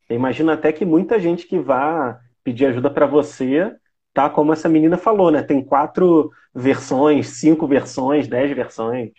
Eu 0.08 0.16
imagino 0.16 0.50
até 0.50 0.72
que 0.72 0.84
muita 0.84 1.20
gente 1.20 1.46
que 1.46 1.58
vá 1.58 2.18
pedir 2.42 2.66
ajuda 2.66 2.90
para 2.90 3.06
você, 3.06 3.74
tá 4.12 4.28
como 4.28 4.52
essa 4.52 4.68
menina 4.68 4.96
falou, 4.96 5.30
né? 5.30 5.42
Tem 5.42 5.62
quatro 5.62 6.30
versões, 6.54 7.28
cinco 7.28 7.66
versões, 7.66 8.26
dez 8.26 8.50
versões. 8.54 9.12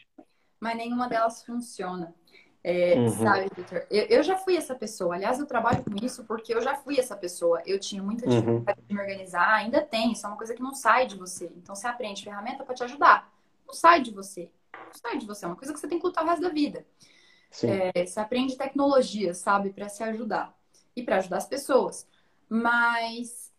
Mas 0.59 0.75
nenhuma 0.75 1.07
delas 1.07 1.43
funciona. 1.45 2.13
É, 2.63 2.95
uhum. 2.95 3.09
Sabe, 3.09 3.49
Victor? 3.55 3.85
Eu, 3.89 4.05
eu, 4.05 4.23
já 4.23 4.35
fui 4.35 4.57
essa 4.57 4.75
pessoa. 4.75 5.15
Aliás, 5.15 5.39
eu 5.39 5.45
trabalho 5.45 5.83
com 5.83 6.05
isso 6.05 6.25
porque 6.25 6.53
eu 6.53 6.61
já 6.61 6.75
fui 6.75 6.99
essa 6.99 7.15
pessoa. 7.15 7.61
Eu 7.65 7.79
tinha 7.79 8.03
muita 8.03 8.25
uhum. 8.25 8.31
dificuldade 8.31 8.79
uhum. 8.79 8.85
de 8.87 8.93
me 8.93 9.01
organizar, 9.01 9.53
ainda 9.53 9.81
tem. 9.81 10.11
Isso 10.11 10.25
é 10.25 10.29
uma 10.29 10.37
coisa 10.37 10.53
que 10.53 10.61
não 10.61 10.73
sai 10.73 11.07
de 11.07 11.15
você. 11.15 11.51
Então, 11.55 11.75
você 11.75 11.87
aprende 11.87 12.23
ferramenta 12.23 12.63
para 12.63 12.75
te 12.75 12.83
ajudar. 12.83 13.31
Não 13.65 13.73
sai 13.73 14.01
de 14.01 14.11
você. 14.11 14.51
Não 14.73 14.93
sai 14.93 15.17
de 15.17 15.25
você. 15.25 15.45
É 15.45 15.47
uma 15.47 15.55
coisa 15.55 15.73
que 15.73 15.79
você 15.79 15.87
tem 15.87 15.99
que 15.99 16.05
lutar 16.05 16.23
o 16.23 16.27
resto 16.27 16.41
da 16.41 16.49
vida. 16.49 16.85
É, 17.63 18.05
você 18.05 18.19
aprende 18.19 18.55
tecnologia, 18.55 19.33
sabe, 19.33 19.71
para 19.71 19.89
se 19.89 20.03
ajudar 20.03 20.55
e 20.95 21.01
para 21.01 21.17
ajudar 21.17 21.37
as 21.37 21.47
pessoas. 21.47 22.07
Mas 22.47 23.51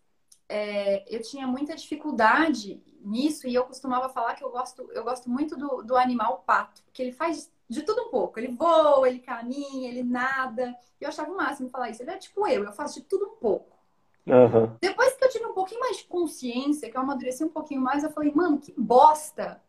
é, 0.48 1.04
eu 1.14 1.22
tinha 1.22 1.46
muita 1.46 1.74
dificuldade 1.74 2.82
nisso 3.00 3.48
e 3.48 3.54
eu 3.54 3.64
costumava 3.64 4.08
falar 4.08 4.34
que 4.34 4.44
eu 4.44 4.50
gosto, 4.50 4.88
eu 4.92 5.02
gosto 5.02 5.28
muito 5.28 5.56
do, 5.56 5.82
do 5.82 5.96
animal 5.96 6.44
pato, 6.46 6.82
porque 6.84 7.02
ele 7.02 7.12
faz 7.12 7.50
de 7.70 7.82
tudo 7.82 8.02
um 8.02 8.10
pouco. 8.10 8.38
Ele 8.38 8.48
voa, 8.48 9.08
ele 9.08 9.20
caminha, 9.20 9.88
ele 9.88 10.02
nada. 10.02 10.76
Eu 11.00 11.08
achava 11.08 11.30
o 11.30 11.36
máximo 11.36 11.70
falar 11.70 11.90
isso. 11.90 12.02
Ele 12.02 12.10
é 12.10 12.18
tipo 12.18 12.46
eu, 12.46 12.64
eu 12.64 12.72
faço 12.72 13.00
de 13.00 13.06
tudo 13.06 13.26
um 13.26 13.36
pouco. 13.36 13.78
Uhum. 14.26 14.76
Depois 14.80 15.14
que 15.14 15.24
eu 15.24 15.30
tive 15.30 15.46
um 15.46 15.54
pouquinho 15.54 15.80
mais 15.80 15.98
de 15.98 16.04
consciência, 16.04 16.90
que 16.90 16.96
eu 16.96 17.00
amadureci 17.00 17.44
um 17.44 17.48
pouquinho 17.48 17.80
mais, 17.80 18.02
eu 18.02 18.10
falei, 18.10 18.32
mano, 18.34 18.58
que 18.58 18.74
bosta! 18.76 19.62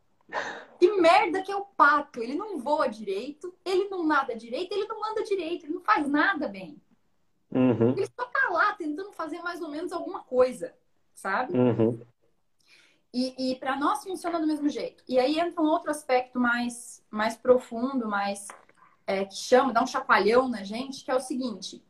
Que 0.80 0.92
merda 0.94 1.42
que 1.42 1.52
é 1.52 1.56
o 1.56 1.66
pato! 1.66 2.22
Ele 2.22 2.36
não 2.36 2.58
voa 2.58 2.88
direito, 2.88 3.54
ele 3.64 3.88
não 3.90 4.04
nada 4.04 4.36
direito, 4.36 4.72
ele 4.72 4.88
não 4.88 5.12
anda 5.12 5.24
direito, 5.24 5.66
ele 5.66 5.76
não 5.76 5.82
faz 5.82 6.08
nada 6.08 6.48
bem. 6.48 6.82
Uhum. 7.52 7.92
Ele 7.92 8.06
só 8.06 8.26
tá 8.26 8.50
lá 8.50 8.74
tentando 8.74 9.12
fazer 9.12 9.42
mais 9.42 9.62
ou 9.62 9.70
menos 9.70 9.92
alguma 9.92 10.24
coisa, 10.24 10.74
sabe? 11.14 11.56
Uhum. 11.58 12.00
E, 13.14 13.52
e 13.52 13.56
para 13.58 13.76
nós 13.76 14.04
funciona 14.04 14.40
do 14.40 14.48
mesmo 14.48 14.70
jeito. 14.70 15.04
E 15.08 15.20
aí 15.20 15.40
entra 15.40 15.62
um 15.62 15.68
outro 15.68 15.92
aspecto 15.92 16.40
mais, 16.40 17.04
mais 17.10 17.36
profundo, 17.36 18.08
mais 18.08 18.48
é, 19.06 19.26
que 19.26 19.36
chama, 19.36 19.74
dá 19.74 19.84
um 19.84 19.88
chacoalhão 19.88 20.48
na 20.48 20.64
gente, 20.64 21.04
que 21.04 21.12
é 21.12 21.16
o 21.16 21.20
seguinte. 21.20 21.84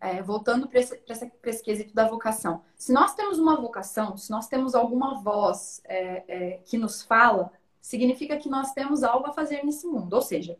É, 0.00 0.20
voltando 0.22 0.68
para 0.68 0.80
esse, 0.80 1.00
esse, 1.08 1.32
esse, 1.44 1.62
quesito 1.62 1.94
da 1.94 2.08
vocação. 2.08 2.62
Se 2.76 2.92
nós 2.92 3.14
temos 3.14 3.38
uma 3.38 3.56
vocação, 3.60 4.16
se 4.16 4.30
nós 4.30 4.48
temos 4.48 4.74
alguma 4.74 5.20
voz 5.20 5.80
é, 5.84 6.24
é, 6.26 6.50
que 6.64 6.76
nos 6.76 7.02
fala, 7.02 7.52
significa 7.80 8.36
que 8.36 8.48
nós 8.48 8.72
temos 8.72 9.04
algo 9.04 9.28
a 9.28 9.32
fazer 9.32 9.64
nesse 9.64 9.86
mundo. 9.86 10.12
Ou 10.14 10.22
seja, 10.22 10.58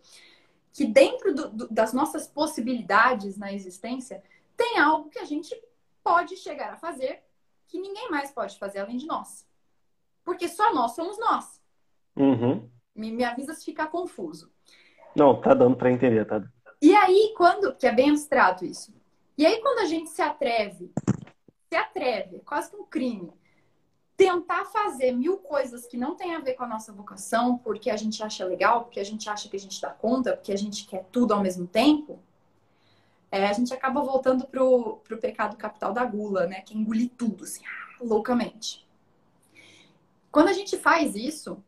que 0.73 0.87
dentro 0.87 1.35
do, 1.35 1.49
do, 1.51 1.69
das 1.69 1.93
nossas 1.93 2.27
possibilidades 2.27 3.37
na 3.37 3.53
existência, 3.53 4.23
tem 4.57 4.79
algo 4.79 5.11
que 5.11 5.19
a 5.19 5.25
gente 5.25 5.61
pode 6.03 6.37
chegar 6.37 6.73
a 6.73 6.77
fazer 6.77 7.23
que 7.67 7.81
ninguém 7.81 8.11
mais 8.11 8.31
pode 8.31 8.59
fazer 8.59 8.81
além 8.81 8.97
de 8.97 9.07
nós. 9.07 9.47
Porque 10.25 10.49
só 10.49 10.73
nós 10.75 10.95
somos 10.95 11.19
nós. 11.19 11.61
Uhum. 12.17 12.69
Me, 12.95 13.11
me 13.11 13.25
avisa 13.25 13.55
se 13.55 13.65
ficar 13.65 13.89
confuso. 13.89 14.51
Não, 15.15 15.41
tá 15.41 15.55
dando 15.55 15.77
para 15.77 15.91
entender, 15.91 16.25
tá? 16.25 16.43
E 16.81 16.95
aí, 16.95 17.35
quando. 17.37 17.75
Que 17.75 17.87
é 17.87 17.93
bem 17.93 18.11
abstrato 18.11 18.65
isso. 18.65 18.95
E 19.37 19.47
aí, 19.47 19.61
quando 19.61 19.81
a 19.81 19.87
gente 19.87 20.11
se 20.11 20.23
atreve, 20.23 20.93
se 21.69 21.77
atreve, 21.77 22.41
quase 22.41 22.71
que 22.71 22.77
um 22.77 22.85
crime, 22.85 23.33
tentar 24.17 24.67
fazer 24.67 25.13
mil 25.13 25.39
coisas 25.39 25.87
que 25.87 25.97
não 25.97 26.15
tem 26.15 26.35
a 26.35 26.41
ver 26.41 26.55
com 26.55 26.65
a 26.65 26.69
nossa 26.69 26.93
vocação, 26.93 27.59
porque 27.59 27.91
a 27.91 27.97
gente 27.97 28.23
acha 28.23 28.45
legal, 28.45 28.85
porque 28.85 29.01
a 29.01 29.05
gente 29.05 29.29
acha 29.29 29.49
que 29.49 29.57
a 29.57 29.61
gente 29.61 29.81
dá 29.81 29.91
conta, 29.91 30.37
porque 30.37 30.53
a 30.53 30.57
gente 30.57 30.87
quer 30.87 31.05
tudo 31.11 31.33
ao 31.33 31.43
mesmo 31.43 31.67
tempo, 31.67 32.21
é, 33.31 33.47
a 33.47 33.53
gente 33.53 33.73
acaba 33.73 34.03
voltando 34.03 34.47
pro, 34.47 34.99
pro 34.99 35.19
pecado 35.19 35.57
capital 35.57 35.93
da 35.93 36.05
gula, 36.05 36.47
né? 36.47 36.61
Que 36.61 36.75
é 36.75 36.77
engolir 36.77 37.11
tudo, 37.17 37.45
assim, 37.45 37.63
loucamente. 38.01 38.82
Quando 40.33 40.49
a 40.49 40.53
gente 40.55 40.79
faz 40.79 41.15
isso, 41.15 41.63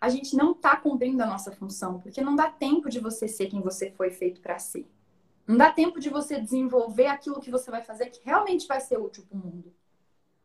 a 0.00 0.08
gente 0.08 0.34
não 0.34 0.52
está 0.52 0.74
cumprindo 0.74 1.22
a 1.22 1.26
nossa 1.26 1.52
função, 1.52 2.00
porque 2.00 2.22
não 2.22 2.34
dá 2.34 2.50
tempo 2.50 2.88
de 2.88 2.98
você 2.98 3.28
ser 3.28 3.48
quem 3.48 3.60
você 3.60 3.90
foi 3.90 4.10
feito 4.10 4.40
para 4.40 4.58
ser. 4.58 4.90
Não 5.46 5.56
dá 5.56 5.70
tempo 5.70 6.00
de 6.00 6.08
você 6.08 6.40
desenvolver 6.40 7.06
aquilo 7.06 7.40
que 7.40 7.50
você 7.50 7.70
vai 7.70 7.82
fazer 7.82 8.06
que 8.06 8.24
realmente 8.24 8.66
vai 8.66 8.80
ser 8.80 8.98
útil 8.98 9.24
para 9.28 9.36
o 9.36 9.40
mundo. 9.40 9.74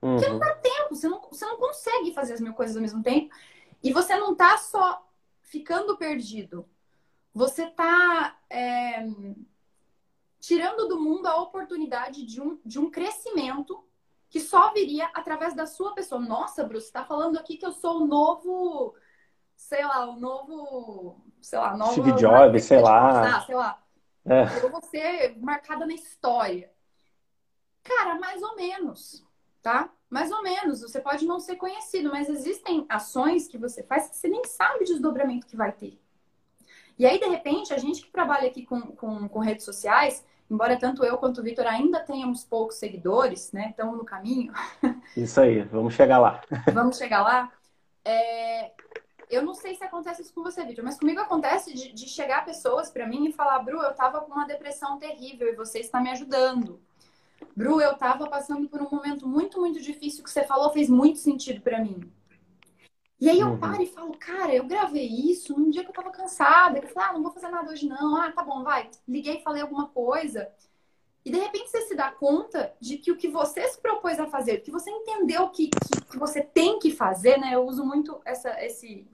Uhum. 0.02 0.16
Porque 0.18 0.30
não 0.30 0.40
dá 0.40 0.54
tempo, 0.56 0.96
você 0.96 1.08
não, 1.08 1.22
você 1.22 1.46
não 1.46 1.58
consegue 1.58 2.14
fazer 2.14 2.34
as 2.34 2.42
mil 2.42 2.54
coisas 2.54 2.76
ao 2.76 2.82
mesmo 2.82 3.02
tempo. 3.02 3.34
E 3.82 3.94
você 3.94 4.16
não 4.18 4.34
está 4.34 4.58
só 4.58 5.10
ficando 5.42 5.98
perdido. 5.98 6.68
Você 7.34 7.64
está 7.64 8.38
é, 8.50 9.06
tirando 10.40 10.88
do 10.90 11.00
mundo 11.00 11.28
a 11.28 11.42
oportunidade 11.42 12.26
de 12.26 12.42
um, 12.42 12.60
de 12.66 12.80
um 12.80 12.92
crescimento 12.92 13.84
que 14.34 14.40
só 14.40 14.74
viria 14.74 15.06
através 15.14 15.54
da 15.54 15.68
sua 15.68 15.94
pessoa. 15.94 16.20
Nossa, 16.20 16.64
Bruce, 16.64 16.88
está 16.88 17.06
falando 17.06 17.38
aqui 17.38 17.56
que 17.56 17.64
eu 17.68 17.72
sou 17.72 18.02
o 18.02 18.08
novo, 18.08 18.96
sei 19.56 19.86
lá, 19.86 20.10
o 20.10 20.20
novo, 20.20 21.24
sei 21.40 21.60
lá, 21.60 21.78
novo 21.78 21.92
Steve 21.92 22.14
Jobs, 22.14 22.64
sei 22.64 22.82
lá. 22.82 23.00
Passar, 23.12 23.46
sei 23.46 23.54
lá. 23.54 23.84
É. 24.26 24.64
Eu 24.64 24.72
vou 24.72 24.82
ser 24.82 25.38
marcada 25.40 25.86
na 25.86 25.94
história. 25.94 26.72
Cara, 27.84 28.16
mais 28.16 28.42
ou 28.42 28.56
menos, 28.56 29.24
tá? 29.62 29.94
Mais 30.10 30.32
ou 30.32 30.42
menos. 30.42 30.82
Você 30.82 31.00
pode 31.00 31.28
não 31.28 31.40
ser 31.40 31.58
conhecido, 31.58 32.10
mas 32.10 32.28
existem 32.28 32.88
ações 32.90 33.48
que 33.48 33.60
você 33.60 33.84
faz 33.84 34.10
que 34.10 34.18
você 34.18 34.28
nem 34.28 34.44
sabe 34.46 34.84
o 34.84 34.88
desdobramento 34.88 35.46
que 35.46 35.56
vai 35.56 35.72
ter. 35.72 36.02
E 36.98 37.06
aí, 37.06 37.20
de 37.20 37.28
repente, 37.28 37.72
a 37.72 37.78
gente 37.78 38.02
que 38.02 38.10
trabalha 38.10 38.48
aqui 38.48 38.66
com, 38.66 38.82
com, 38.82 39.30
com 39.30 39.40
redes 39.40 39.64
sociais, 39.64 40.26
embora 40.54 40.78
tanto 40.78 41.04
eu 41.04 41.18
quanto 41.18 41.42
o 41.42 41.44
Vitor 41.44 41.66
ainda 41.66 42.00
tenhamos 42.00 42.44
poucos 42.44 42.76
seguidores, 42.76 43.52
né? 43.52 43.70
Estamos 43.72 43.98
no 43.98 44.06
caminho. 44.06 44.54
Isso 45.18 45.42
aí, 45.42 45.64
vamos 45.64 45.96
chegar 45.96 46.20
lá. 46.20 46.42
vamos 46.72 46.98
chegar 46.98 47.24
lá. 47.24 47.52
É... 48.06 48.72
Eu 49.30 49.42
não 49.42 49.56
sei 49.56 49.74
se 49.74 49.84
acontece 49.84 50.22
isso 50.22 50.34
com 50.34 50.44
você, 50.44 50.64
Vitor, 50.64 50.84
mas 50.84 51.00
comigo 51.00 51.20
acontece 51.20 51.74
de, 51.74 51.92
de 51.92 52.08
chegar 52.08 52.46
pessoas 52.46 52.92
para 52.92 53.08
mim 53.08 53.26
e 53.26 53.32
falar, 53.32 53.58
Bru, 53.60 53.82
eu 53.82 53.94
tava 53.94 54.22
com 54.22 54.32
uma 54.32 54.46
depressão 54.46 55.00
terrível 55.00 55.48
e 55.48 55.56
você 55.56 55.80
está 55.80 56.00
me 56.00 56.12
ajudando. 56.12 56.80
Bru, 57.56 57.82
eu 57.82 57.96
tava 57.96 58.28
passando 58.30 58.70
por 58.70 58.80
um 58.80 58.90
momento 58.92 59.28
muito, 59.28 59.60
muito 59.60 59.82
difícil 59.82 60.24
que 60.24 60.30
você 60.30 60.44
falou 60.44 60.72
fez 60.72 60.88
muito 60.88 61.18
sentido 61.18 61.62
para 61.62 61.80
mim. 61.80 62.12
E 63.24 63.30
aí 63.30 63.40
eu 63.40 63.52
uhum. 63.52 63.58
paro 63.58 63.82
e 63.82 63.86
falo, 63.88 64.18
cara, 64.18 64.54
eu 64.54 64.66
gravei 64.66 65.08
isso 65.08 65.58
num 65.58 65.70
dia 65.70 65.82
que 65.82 65.90
eu 65.90 65.94
tava 65.94 66.12
cansada. 66.12 66.78
Eu 66.78 66.90
falei, 66.90 67.10
ah, 67.10 67.14
não 67.14 67.24
vou 67.24 67.32
fazer 67.32 67.48
nada 67.48 67.72
hoje 67.72 67.88
não. 67.88 68.18
Ah, 68.18 68.30
tá 68.34 68.44
bom, 68.44 68.62
vai. 68.64 68.90
Liguei 69.08 69.38
e 69.38 69.42
falei 69.42 69.62
alguma 69.62 69.88
coisa. 69.88 70.52
E 71.24 71.32
de 71.32 71.40
repente 71.40 71.70
você 71.70 71.84
se 71.84 71.96
dá 71.96 72.12
conta 72.12 72.76
de 72.82 72.98
que 72.98 73.14
o 73.14 73.16
que 73.16 73.30
você 73.30 73.66
se 73.70 73.80
propôs 73.80 74.20
a 74.20 74.28
fazer, 74.28 74.58
que 74.58 74.70
você 74.70 74.92
entendeu 74.92 75.48
que, 75.48 75.70
que, 75.70 76.02
que 76.02 76.20
você 76.20 76.42
tem 76.42 76.80
que 76.80 76.92
fazer, 76.92 77.40
né? 77.40 77.56
Eu 77.56 77.66
uso 77.66 77.86
muito 77.86 78.20
essa, 78.26 78.62
esse, 78.62 79.08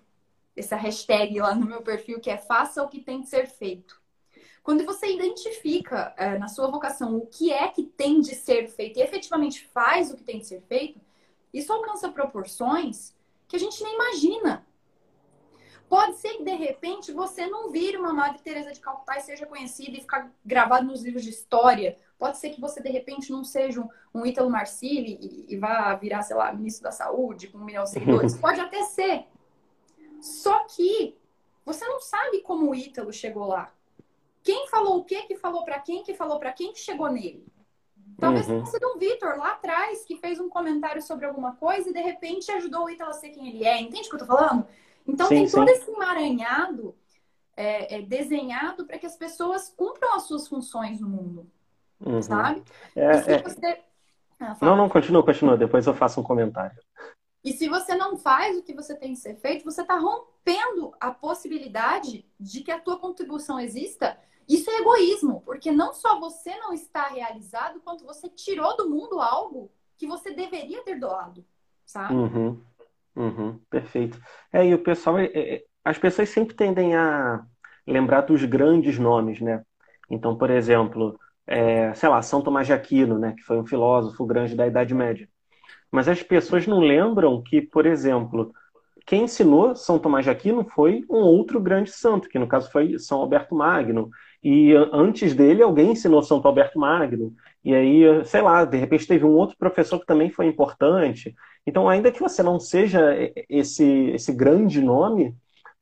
essa 0.58 0.76
hashtag 0.76 1.40
lá 1.40 1.54
no 1.54 1.68
meu 1.68 1.84
perfil, 1.84 2.20
que 2.20 2.32
é 2.32 2.38
faça 2.40 2.82
o 2.82 2.90
que 2.90 3.02
tem 3.02 3.22
que 3.22 3.30
ser 3.30 3.46
feito. 3.46 4.02
Quando 4.64 4.84
você 4.86 5.06
identifica 5.14 6.16
é, 6.18 6.36
na 6.36 6.48
sua 6.48 6.66
vocação 6.66 7.16
o 7.16 7.28
que 7.28 7.54
é 7.54 7.68
que 7.68 7.84
tem 7.84 8.22
de 8.22 8.34
ser 8.34 8.70
feito 8.70 8.98
e 8.98 9.04
efetivamente 9.04 9.70
faz 9.72 10.12
o 10.12 10.18
que 10.18 10.24
tem 10.24 10.40
de 10.40 10.48
ser 10.48 10.62
feito, 10.62 11.00
isso 11.54 11.72
alcança 11.72 12.10
proporções 12.10 13.14
que 13.50 13.56
a 13.56 13.60
gente 13.60 13.84
nem 13.84 13.96
imagina. 13.96 14.66
Pode 15.90 16.18
ser 16.18 16.36
que 16.36 16.44
de 16.44 16.54
repente 16.54 17.12
você 17.12 17.48
não 17.48 17.72
vire 17.72 17.98
uma 17.98 18.14
Madre 18.14 18.40
Teresa 18.44 18.72
de 18.72 18.80
Calcutá 18.80 19.18
e 19.18 19.22
seja 19.22 19.48
conhecida 19.48 19.98
e 19.98 20.02
ficar 20.02 20.32
gravado 20.46 20.86
nos 20.86 21.02
livros 21.02 21.24
de 21.24 21.32
história. 21.32 21.98
Pode 22.20 22.38
ser 22.38 22.52
que 22.52 22.62
você 22.62 22.80
de 22.80 22.90
repente 22.90 23.32
não 23.32 23.44
seja 23.44 23.82
um, 23.82 23.90
um 24.14 24.24
Ítalo 24.24 24.52
Marcilli 24.52 25.18
e, 25.20 25.54
e 25.54 25.58
vá 25.58 25.96
virar, 25.96 26.22
sei 26.22 26.36
lá, 26.36 26.54
ministro 26.54 26.84
da 26.84 26.92
Saúde 26.92 27.48
com 27.48 27.58
um 27.58 27.66
milhão 27.66 27.84
de 27.86 27.90
seguidores. 27.90 28.38
Pode 28.40 28.60
até 28.60 28.84
ser. 28.84 29.26
Só 30.22 30.64
que 30.66 31.18
você 31.66 31.84
não 31.88 32.00
sabe 32.00 32.42
como 32.42 32.70
o 32.70 32.76
Ítalo 32.76 33.12
chegou 33.12 33.48
lá. 33.48 33.74
Quem 34.44 34.68
falou 34.68 35.00
o 35.00 35.04
quê, 35.04 35.24
que 35.24 35.36
falou 35.36 35.66
para 35.66 35.80
quem, 35.80 36.04
que 36.04 36.14
falou 36.14 36.40
para 36.40 36.54
quem, 36.54 36.72
que 36.72 36.80
chegou 36.80 37.12
nele. 37.12 37.46
Talvez 38.20 38.48
uhum. 38.48 38.56
tenha 38.56 38.66
sido 38.66 38.88
um 38.88 38.98
Vitor 38.98 39.38
lá 39.38 39.54
atrás 39.54 40.04
que 40.04 40.18
fez 40.18 40.40
um 40.40 40.50
comentário 40.50 41.02
sobre 41.02 41.26
alguma 41.26 41.56
coisa 41.56 41.90
e 41.90 41.94
de 41.94 42.02
repente 42.02 42.52
ajudou 42.52 42.86
o 42.86 42.90
Ítalo 42.90 43.12
a 43.12 43.14
ser 43.14 43.30
quem 43.30 43.48
ele 43.48 43.66
é. 43.66 43.82
Entende 43.82 44.08
o 44.08 44.10
que 44.10 44.16
eu 44.16 44.20
tô 44.20 44.26
falando? 44.26 44.68
Então 45.08 45.28
sim, 45.28 45.36
tem 45.36 45.48
sim. 45.48 45.56
todo 45.56 45.70
esse 45.70 45.90
emaranhado 45.90 46.96
é, 47.56 47.98
é, 47.98 48.02
desenhado 48.02 48.86
para 48.86 48.98
que 48.98 49.06
as 49.06 49.16
pessoas 49.16 49.74
cumpram 49.76 50.16
as 50.16 50.24
suas 50.24 50.48
funções 50.48 51.00
no 51.00 51.10
mundo. 51.10 51.50
Uhum. 52.00 52.22
Sabe? 52.22 52.64
É, 52.96 53.06
é 53.06 53.42
você... 53.42 53.80
ah, 54.40 54.56
não, 54.62 54.76
não, 54.76 54.88
continua, 54.88 55.24
continua. 55.24 55.58
Depois 55.58 55.86
eu 55.86 55.94
faço 55.94 56.22
um 56.22 56.24
comentário. 56.24 56.78
E 57.44 57.54
se 57.54 57.68
você 57.68 57.96
não 57.96 58.18
faz 58.18 58.58
o 58.58 58.64
que 58.64 58.74
você 58.74 58.96
tem 58.96 59.14
que 59.14 59.20
ser 59.20 59.36
feito, 59.36 59.64
você 59.64 59.82
está 59.82 59.98
rompendo 59.98 60.94
a 61.00 61.12
possibilidade 61.12 62.26
de 62.40 62.62
que 62.62 62.72
a 62.72 62.80
tua 62.80 62.98
contribuição 62.98 63.60
exista. 63.60 64.18
Isso 64.50 64.70
é 64.72 64.80
egoísmo, 64.80 65.42
porque 65.46 65.72
não 65.72 65.94
só 65.94 66.20
você 66.20 66.56
não 66.58 66.74
está 66.74 67.08
realizado, 67.08 67.80
quanto 67.82 68.04
você 68.04 68.28
tirou 68.28 68.76
do 68.76 68.90
mundo 68.90 69.22
algo 69.22 69.72
que 69.96 70.08
você 70.08 70.34
deveria 70.34 70.82
ter 70.84 71.00
doado, 71.00 71.46
sabe? 71.86 72.16
Uhum. 72.16 72.60
Uhum. 73.16 73.60
Perfeito. 73.70 74.20
É, 74.52 74.66
e 74.66 74.74
o 74.74 74.80
pessoal, 74.80 75.20
é, 75.20 75.26
é, 75.26 75.64
as 75.86 76.00
pessoas 76.00 76.30
sempre 76.30 76.56
tendem 76.56 76.96
a 76.96 77.46
lembrar 77.86 78.22
dos 78.22 78.44
grandes 78.44 78.98
nomes, 78.98 79.40
né? 79.40 79.64
Então, 80.10 80.36
por 80.36 80.50
exemplo, 80.50 81.20
é, 81.46 81.94
sei 81.94 82.10
lá, 82.10 82.22
São 82.22 82.42
Tomás 82.42 82.68
de 82.68 82.74
Aquino, 82.74 83.18
né, 83.18 83.34
que 83.36 83.44
foi 83.44 83.58
um 83.58 83.66
filósofo 83.66 84.26
grande 84.26 84.56
da 84.56 84.68
Idade 84.68 84.94
Média. 84.94 85.28
Mas 85.92 86.08
as 86.08 86.22
pessoas 86.22 86.68
não 86.68 86.80
lembram 86.80 87.42
que, 87.42 87.62
por 87.62 87.86
exemplo, 87.86 88.54
quem 89.06 89.24
ensinou 89.24 89.76
São 89.76 89.98
Tomás 89.98 90.24
de 90.24 90.30
Aquino 90.30 90.64
foi 90.64 91.04
um 91.10 91.18
outro 91.18 91.60
grande 91.60 91.92
santo, 91.92 92.30
que 92.30 92.38
no 92.38 92.48
caso 92.48 92.72
foi 92.72 93.00
São 93.00 93.20
Alberto 93.20 93.56
Magno. 93.56 94.10
E 94.44 94.74
antes 94.94 95.34
dele, 95.34 95.62
alguém 95.62 95.92
ensinou 95.92 96.24
São 96.24 96.42
Alberto 96.44 96.80
Magno. 96.80 97.34
E 97.64 97.74
aí, 97.74 98.26
sei 98.26 98.42
lá, 98.42 98.64
de 98.64 98.78
repente 98.78 99.08
teve 99.08 99.26
um 99.26 99.36
outro 99.36 99.58
professor 99.58 100.00
que 100.00 100.06
também 100.06 100.30
foi 100.30 100.46
importante. 100.46 101.36
Então, 101.68 101.90
ainda 101.90 102.12
que 102.12 102.22
você 102.22 102.42
não 102.42 102.60
seja 102.60 103.02
esse, 103.50 103.86
esse 104.12 104.32
grande 104.32 104.82
nome, 104.82 105.36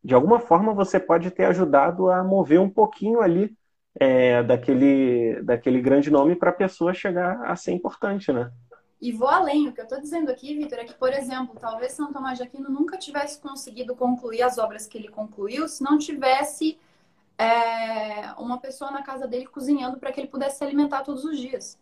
de 0.03 0.13
alguma 0.13 0.39
forma 0.39 0.73
você 0.73 0.99
pode 0.99 1.29
ter 1.31 1.45
ajudado 1.45 2.09
a 2.09 2.23
mover 2.23 2.59
um 2.59 2.69
pouquinho 2.69 3.21
ali 3.21 3.55
é, 3.99 4.41
daquele, 4.43 5.41
daquele 5.43 5.81
grande 5.81 6.09
nome 6.09 6.35
para 6.35 6.49
a 6.49 6.53
pessoa 6.53 6.93
chegar 6.93 7.43
a 7.45 7.55
ser 7.55 7.73
importante, 7.73 8.31
né? 8.31 8.51
E 8.99 9.11
vou 9.11 9.27
além, 9.27 9.67
o 9.67 9.73
que 9.73 9.79
eu 9.79 9.83
estou 9.83 10.01
dizendo 10.01 10.31
aqui, 10.31 10.55
Vitor, 10.55 10.79
é 10.79 10.83
que, 10.83 10.93
por 10.93 11.13
exemplo, 11.13 11.55
talvez 11.59 11.91
São 11.91 12.11
Tomás 12.11 12.37
de 12.37 12.43
Aquino 12.43 12.69
nunca 12.69 12.97
tivesse 12.97 13.39
conseguido 13.39 13.95
concluir 13.95 14.41
as 14.41 14.57
obras 14.57 14.87
que 14.87 14.97
ele 14.97 15.07
concluiu 15.07 15.67
se 15.67 15.83
não 15.83 15.99
tivesse 15.99 16.79
é, 17.37 18.33
uma 18.37 18.59
pessoa 18.59 18.91
na 18.91 19.03
casa 19.03 19.27
dele 19.27 19.47
cozinhando 19.47 19.97
para 19.97 20.11
que 20.11 20.19
ele 20.19 20.27
pudesse 20.27 20.57
se 20.57 20.63
alimentar 20.63 21.03
todos 21.03 21.23
os 21.23 21.37
dias. 21.37 21.79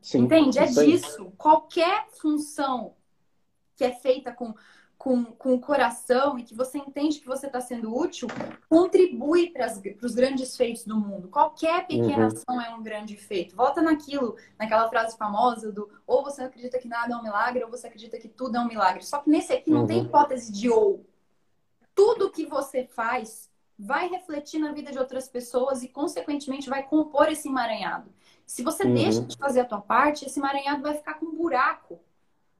Sim, 0.00 0.20
Entende? 0.20 0.58
É 0.58 0.66
disso. 0.66 1.32
Qualquer 1.36 2.06
função 2.10 2.94
que 3.74 3.84
é 3.84 3.92
feita 3.92 4.32
com 4.32 4.54
com, 5.06 5.24
com 5.24 5.54
o 5.54 5.60
coração 5.60 6.38
e 6.38 6.42
que 6.42 6.54
você 6.54 6.78
entende 6.78 7.20
que 7.20 7.26
você 7.26 7.46
está 7.46 7.60
sendo 7.60 7.96
útil, 7.96 8.26
contribui 8.68 9.50
para 9.50 9.72
os 10.02 10.14
grandes 10.14 10.56
feitos 10.56 10.84
do 10.84 10.96
mundo. 10.96 11.28
Qualquer 11.28 11.86
pequena 11.86 12.22
uhum. 12.22 12.26
ação 12.26 12.60
é 12.60 12.74
um 12.74 12.82
grande 12.82 13.16
feito. 13.16 13.54
Volta 13.54 13.80
naquilo, 13.80 14.36
naquela 14.58 14.88
frase 14.88 15.16
famosa 15.16 15.70
do 15.70 15.88
ou 16.06 16.24
você 16.24 16.42
acredita 16.42 16.78
que 16.78 16.88
nada 16.88 17.14
é 17.14 17.16
um 17.16 17.22
milagre, 17.22 17.62
ou 17.62 17.70
você 17.70 17.86
acredita 17.86 18.18
que 18.18 18.28
tudo 18.28 18.56
é 18.56 18.60
um 18.60 18.66
milagre. 18.66 19.04
Só 19.04 19.18
que 19.18 19.30
nesse 19.30 19.52
aqui 19.52 19.70
não 19.70 19.82
uhum. 19.82 19.86
tem 19.86 20.02
hipótese 20.02 20.50
de 20.52 20.68
ou. 20.68 21.04
Tudo 21.94 22.30
que 22.30 22.44
você 22.44 22.84
faz 22.84 23.48
vai 23.78 24.08
refletir 24.08 24.58
na 24.58 24.72
vida 24.72 24.90
de 24.90 24.98
outras 24.98 25.28
pessoas 25.28 25.82
e, 25.82 25.88
consequentemente, 25.88 26.68
vai 26.68 26.82
compor 26.82 27.28
esse 27.28 27.48
emaranhado. 27.48 28.10
Se 28.46 28.62
você 28.62 28.84
uhum. 28.84 28.94
deixa 28.94 29.22
de 29.22 29.36
fazer 29.36 29.60
a 29.60 29.64
tua 29.64 29.80
parte, 29.80 30.24
esse 30.24 30.38
emaranhado 30.38 30.82
vai 30.82 30.94
ficar 30.94 31.14
com 31.14 31.26
um 31.26 31.36
buraco 31.36 32.00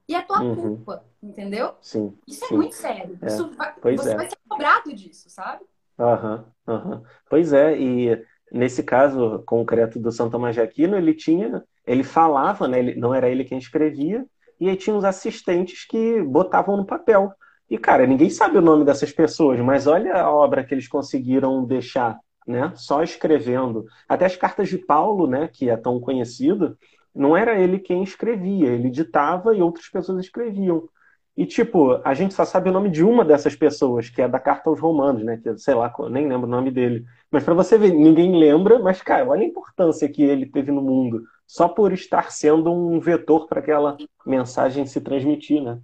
e 0.08 0.14
é 0.14 0.22
tua 0.22 0.42
uhum. 0.42 0.54
culpa, 0.56 1.04
entendeu? 1.22 1.74
Sim. 1.80 2.16
Isso 2.26 2.44
é 2.44 2.48
sim. 2.48 2.54
é 2.54 2.56
muito 2.56 2.74
sério. 2.74 3.18
É. 3.22 3.26
Isso 3.26 3.50
vai, 3.50 3.74
pois 3.80 4.00
você 4.00 4.12
é. 4.12 4.16
vai 4.16 4.28
ser 4.28 4.36
cobrado 4.48 4.92
disso, 4.94 5.30
sabe? 5.30 5.64
Aham, 5.98 6.44
uhum. 6.66 6.74
aham. 6.74 7.02
Pois 7.28 7.52
é, 7.52 7.78
e 7.78 8.24
nesse 8.52 8.82
caso 8.82 9.42
concreto 9.46 9.98
do 9.98 10.12
São 10.12 10.30
Tomás 10.30 10.54
de 10.54 10.60
Aquino, 10.60 10.96
ele 10.96 11.14
tinha, 11.14 11.64
ele 11.86 12.04
falava, 12.04 12.68
né? 12.68 12.78
Ele, 12.78 12.94
não 12.94 13.14
era 13.14 13.28
ele 13.28 13.44
quem 13.44 13.58
escrevia, 13.58 14.26
e 14.60 14.68
aí 14.68 14.76
tinha 14.76 14.96
os 14.96 15.04
assistentes 15.04 15.84
que 15.84 16.22
botavam 16.22 16.76
no 16.76 16.86
papel. 16.86 17.32
E, 17.68 17.76
cara, 17.78 18.06
ninguém 18.06 18.30
sabe 18.30 18.58
o 18.58 18.62
nome 18.62 18.84
dessas 18.84 19.12
pessoas, 19.12 19.60
mas 19.60 19.86
olha 19.86 20.14
a 20.14 20.30
obra 20.30 20.64
que 20.64 20.72
eles 20.72 20.86
conseguiram 20.86 21.64
deixar, 21.64 22.18
né? 22.46 22.72
Só 22.76 23.02
escrevendo. 23.02 23.84
Até 24.08 24.24
as 24.26 24.36
cartas 24.36 24.68
de 24.68 24.78
Paulo, 24.78 25.26
né, 25.26 25.48
que 25.52 25.68
é 25.68 25.76
tão 25.76 25.98
conhecido, 26.00 26.78
não 27.14 27.36
era 27.36 27.58
ele 27.58 27.78
quem 27.80 28.02
escrevia, 28.02 28.68
ele 28.68 28.90
ditava 28.90 29.54
e 29.56 29.62
outras 29.62 29.88
pessoas 29.88 30.24
escreviam. 30.24 30.88
E, 31.36 31.44
tipo, 31.44 32.00
a 32.04 32.14
gente 32.14 32.32
só 32.34 32.44
sabe 32.44 32.70
o 32.70 32.72
nome 32.72 32.88
de 32.88 33.04
uma 33.04 33.24
dessas 33.24 33.54
pessoas, 33.54 34.08
que 34.08 34.22
é 34.22 34.28
da 34.28 34.38
Carta 34.40 34.70
aos 34.70 34.80
Romanos, 34.80 35.22
né? 35.22 35.36
Que, 35.36 35.56
sei 35.58 35.74
lá, 35.74 35.92
nem 36.10 36.26
lembro 36.28 36.46
o 36.46 36.50
nome 36.50 36.70
dele. 36.70 37.04
Mas 37.30 37.44
para 37.44 37.52
você 37.52 37.76
ver, 37.76 37.92
ninguém 37.92 38.38
lembra, 38.38 38.78
mas, 38.78 39.02
cara, 39.02 39.28
olha 39.28 39.42
a 39.42 39.46
importância 39.46 40.08
que 40.08 40.22
ele 40.22 40.46
teve 40.46 40.72
no 40.72 40.80
mundo, 40.80 41.22
só 41.46 41.68
por 41.68 41.92
estar 41.92 42.30
sendo 42.30 42.72
um 42.72 42.98
vetor 43.00 43.46
para 43.46 43.60
aquela 43.60 43.96
mensagem 44.24 44.86
se 44.86 45.00
transmitir, 45.00 45.62
né? 45.62 45.78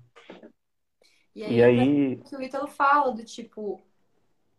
E 1.34 1.44
aí, 1.44 1.56
e 1.56 1.62
aí... 1.62 2.16
que 2.16 2.36
o 2.36 2.42
Ítalo 2.42 2.66
fala 2.66 3.12
do 3.12 3.24
tipo, 3.24 3.80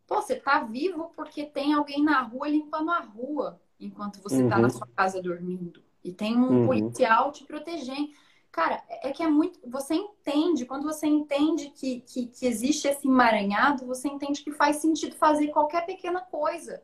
pô, 0.08 0.22
você 0.22 0.36
tá 0.36 0.60
vivo 0.64 1.12
porque 1.16 1.46
tem 1.46 1.74
alguém 1.74 2.04
na 2.04 2.22
rua 2.22 2.48
limpando 2.48 2.92
a 2.92 3.00
rua 3.00 3.62
enquanto 3.80 4.22
você 4.22 4.42
uhum. 4.42 4.50
tá 4.50 4.58
na 4.58 4.68
uhum. 4.68 4.74
sua 4.74 4.88
casa 4.96 5.22
dormindo. 5.22 5.84
E 6.04 6.12
tem 6.12 6.38
um 6.38 6.62
uhum. 6.62 6.66
policial 6.66 7.32
te 7.32 7.44
protegendo. 7.44 8.10
Cara, 8.52 8.84
é 9.02 9.12
que 9.12 9.24
é 9.24 9.28
muito. 9.28 9.60
Você 9.68 9.96
entende, 9.96 10.66
quando 10.66 10.84
você 10.84 11.08
entende 11.08 11.72
que, 11.72 12.02
que, 12.02 12.28
que, 12.28 12.46
existe 12.46 12.88
esse 12.88 13.08
emaranhado, 13.08 13.86
você 13.86 14.08
entende 14.08 14.44
que 14.44 14.52
faz 14.52 14.78
sentido 14.78 15.16
fazer 15.16 15.48
qualquer 15.48 15.86
pequena 15.86 16.22
coisa. 16.22 16.84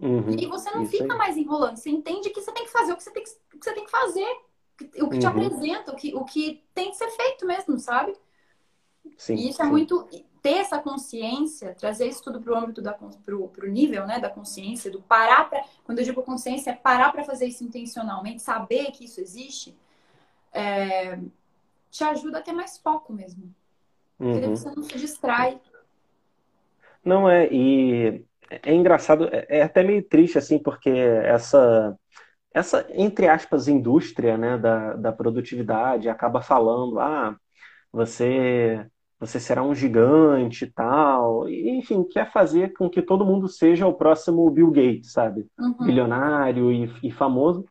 Uhum. 0.00 0.30
E 0.30 0.46
você 0.46 0.70
não 0.70 0.82
Isso 0.82 0.92
fica 0.92 1.12
aí. 1.12 1.18
mais 1.18 1.36
enrolando. 1.36 1.76
Você 1.76 1.90
entende 1.90 2.30
que 2.30 2.40
você 2.40 2.50
tem 2.52 2.64
que 2.64 2.72
fazer 2.72 2.92
o 2.92 2.96
que 2.96 3.02
você 3.02 3.10
tem 3.10 3.24
que, 3.24 3.30
que, 3.30 3.64
você 3.64 3.72
tem 3.74 3.84
que 3.84 3.90
fazer. 3.90 4.26
O 5.00 5.08
que 5.10 5.18
te 5.18 5.26
uhum. 5.26 5.32
apresenta, 5.32 5.92
o 5.92 5.96
que, 5.96 6.14
o 6.14 6.24
que 6.24 6.64
tem 6.74 6.90
que 6.90 6.96
ser 6.96 7.10
feito 7.10 7.46
mesmo, 7.46 7.78
sabe? 7.78 8.16
Sim, 9.16 9.34
e 9.34 9.48
isso 9.48 9.60
é 9.62 9.64
sim. 9.64 9.70
é 9.70 9.72
muito 9.72 10.08
ter 10.42 10.54
essa 10.54 10.78
consciência, 10.78 11.74
trazer 11.78 12.08
isso 12.08 12.22
tudo 12.22 12.40
para 12.40 12.52
o 12.52 12.56
âmbito 12.56 12.82
da 12.82 12.92
pro, 12.92 13.48
pro 13.48 13.70
nível, 13.70 14.04
né, 14.06 14.18
da 14.18 14.28
consciência, 14.28 14.90
do 14.90 15.00
parar 15.00 15.48
para, 15.48 15.62
quando 15.84 16.00
eu 16.00 16.04
digo 16.04 16.22
consciência, 16.22 16.70
é 16.70 16.74
parar 16.74 17.12
para 17.12 17.22
fazer 17.22 17.46
isso 17.46 17.62
intencionalmente, 17.62 18.42
saber 18.42 18.90
que 18.90 19.04
isso 19.04 19.20
existe, 19.20 19.78
é, 20.52 21.16
te 21.90 22.02
ajuda 22.02 22.38
a 22.38 22.42
ter 22.42 22.52
mais 22.52 22.76
foco 22.76 23.12
mesmo. 23.12 23.54
Porque 24.18 24.46
uhum. 24.46 24.56
você 24.56 24.70
não 24.74 24.82
se 24.82 24.98
distrai. 24.98 25.60
Não 27.04 27.28
é, 27.28 27.48
e 27.52 28.24
é 28.50 28.74
engraçado, 28.74 29.28
é, 29.32 29.46
é 29.48 29.62
até 29.62 29.84
meio 29.84 30.02
triste 30.02 30.38
assim, 30.38 30.58
porque 30.58 30.90
essa 30.90 31.96
essa 32.54 32.86
entre 32.90 33.28
aspas 33.28 33.66
indústria, 33.66 34.36
né, 34.36 34.58
da, 34.58 34.94
da 34.94 35.12
produtividade 35.12 36.08
acaba 36.08 36.42
falando, 36.42 37.00
ah, 37.00 37.34
você 37.90 38.86
você 39.22 39.38
será 39.38 39.62
um 39.62 39.72
gigante 39.72 40.64
e 40.64 40.70
tal. 40.72 41.48
E, 41.48 41.70
enfim, 41.70 42.02
quer 42.02 42.32
fazer 42.32 42.72
com 42.72 42.90
que 42.90 43.00
todo 43.00 43.24
mundo 43.24 43.46
seja 43.46 43.86
o 43.86 43.94
próximo 43.94 44.50
Bill 44.50 44.72
Gates, 44.72 45.12
sabe? 45.12 45.46
Uhum. 45.56 45.86
Bilionário 45.86 46.72
e, 46.72 46.92
e 47.04 47.10
famoso. 47.12 47.64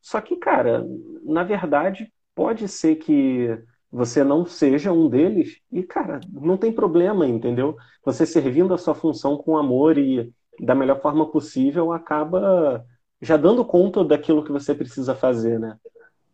Só 0.00 0.22
que, 0.22 0.36
cara, 0.36 0.86
na 1.22 1.42
verdade, 1.42 2.10
pode 2.34 2.66
ser 2.66 2.96
que 2.96 3.46
você 3.92 4.24
não 4.24 4.46
seja 4.46 4.90
um 4.90 5.06
deles 5.06 5.58
e, 5.70 5.82
cara, 5.82 6.18
não 6.32 6.56
tem 6.56 6.72
problema, 6.72 7.26
entendeu? 7.26 7.76
Você 8.02 8.24
servindo 8.24 8.72
a 8.72 8.78
sua 8.78 8.94
função 8.94 9.36
com 9.36 9.58
amor 9.58 9.98
e 9.98 10.32
da 10.58 10.74
melhor 10.74 11.02
forma 11.02 11.30
possível 11.30 11.92
acaba 11.92 12.82
já 13.20 13.36
dando 13.36 13.66
conta 13.66 14.02
daquilo 14.02 14.42
que 14.42 14.52
você 14.52 14.74
precisa 14.74 15.14
fazer, 15.14 15.60
né? 15.60 15.76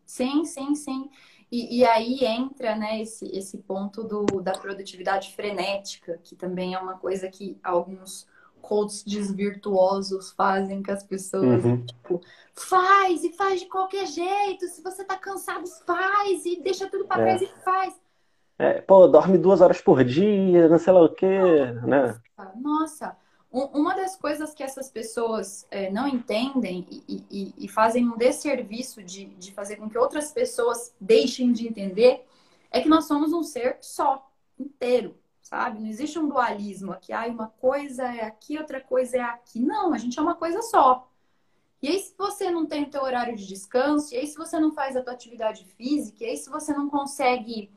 Sim, 0.05 0.45
sim, 0.45 0.73
sim. 0.73 1.09
E, 1.53 1.81
e, 1.81 1.85
aí 1.85 2.25
entra 2.25 2.75
né, 2.75 2.99
esse, 2.99 3.27
esse 3.27 3.59
ponto 3.59 4.03
do, 4.03 4.25
da 4.41 4.53
produtividade 4.53 5.35
frenética, 5.35 6.19
que 6.23 6.35
também 6.35 6.73
é 6.73 6.79
uma 6.79 6.97
coisa 6.97 7.29
que 7.29 7.59
alguns 7.63 8.27
coaches 8.59 9.03
desvirtuosos 9.03 10.31
fazem 10.31 10.81
com 10.81 10.91
as 10.91 11.03
pessoas. 11.03 11.63
Uhum. 11.63 11.85
Tipo, 11.85 12.21
faz 12.55 13.23
e 13.23 13.33
faz 13.33 13.59
de 13.59 13.67
qualquer 13.67 14.07
jeito. 14.07 14.65
Se 14.65 14.81
você 14.81 15.03
tá 15.03 15.15
cansado, 15.15 15.67
faz 15.85 16.43
e 16.43 16.59
deixa 16.59 16.89
tudo 16.89 17.05
para 17.05 17.21
é. 17.21 17.25
trás 17.37 17.41
e 17.43 17.63
faz. 17.63 18.01
é, 18.57 18.81
pô, 18.81 19.07
dorme 19.07 19.37
duas 19.37 19.61
horas 19.61 19.79
por 19.79 20.03
dia, 20.03 20.67
não 20.67 20.79
sei 20.79 20.91
lá 20.91 21.03
o 21.03 21.13
quê, 21.13 21.37
né? 21.85 22.19
Nossa, 22.55 23.15
uma 23.53 23.93
das 23.95 24.15
coisas 24.15 24.51
que 24.51 24.63
essas 24.63 24.89
pessoas 24.89 25.67
é, 25.69 25.91
não 25.91 26.07
entendem 26.07 26.87
e, 26.89 27.23
e, 27.29 27.53
e, 27.55 27.67
fazem 27.67 28.09
um 28.09 28.17
desserviço 28.17 29.03
de, 29.03 29.25
de 29.25 29.51
fazer 29.51 29.75
com 29.75 29.87
que 29.87 29.97
outras 29.97 30.31
pessoas 30.31 30.91
deixem 30.99 31.51
de 31.53 31.67
entender 31.67 32.25
é 32.71 32.81
que 32.81 32.89
nós 32.89 33.05
somos 33.05 33.31
um 33.31 33.43
ser 33.43 33.77
só, 33.79 34.27
inteiro, 34.57 35.15
sabe? 35.39 35.79
Não 35.79 35.87
existe 35.87 36.17
um 36.17 36.27
dualismo 36.27 36.93
aqui, 36.93 37.13
ah, 37.13 37.27
uma 37.27 37.47
coisa 37.47 38.03
é 38.03 38.25
aqui, 38.25 38.57
outra 38.57 38.81
coisa 38.81 39.17
é 39.17 39.21
aqui. 39.21 39.59
Não, 39.59 39.93
a 39.93 39.99
gente 39.99 40.17
é 40.17 40.21
uma 40.21 40.33
coisa 40.33 40.63
só. 40.63 41.07
E 41.79 41.89
aí, 41.89 41.99
se 41.99 42.15
você 42.17 42.49
não 42.49 42.65
tem 42.65 42.83
o 42.83 42.89
teu 42.89 43.03
horário 43.03 43.35
de 43.35 43.45
descanso, 43.45 44.15
e 44.15 44.17
aí, 44.17 44.25
se 44.25 44.35
você 44.35 44.59
não 44.59 44.71
faz 44.71 44.95
a 44.95 45.03
tua 45.03 45.13
atividade 45.13 45.63
física, 45.77 46.23
e 46.23 46.29
aí, 46.29 46.37
se 46.37 46.49
você 46.49 46.73
não 46.73 46.89
consegue 46.89 47.69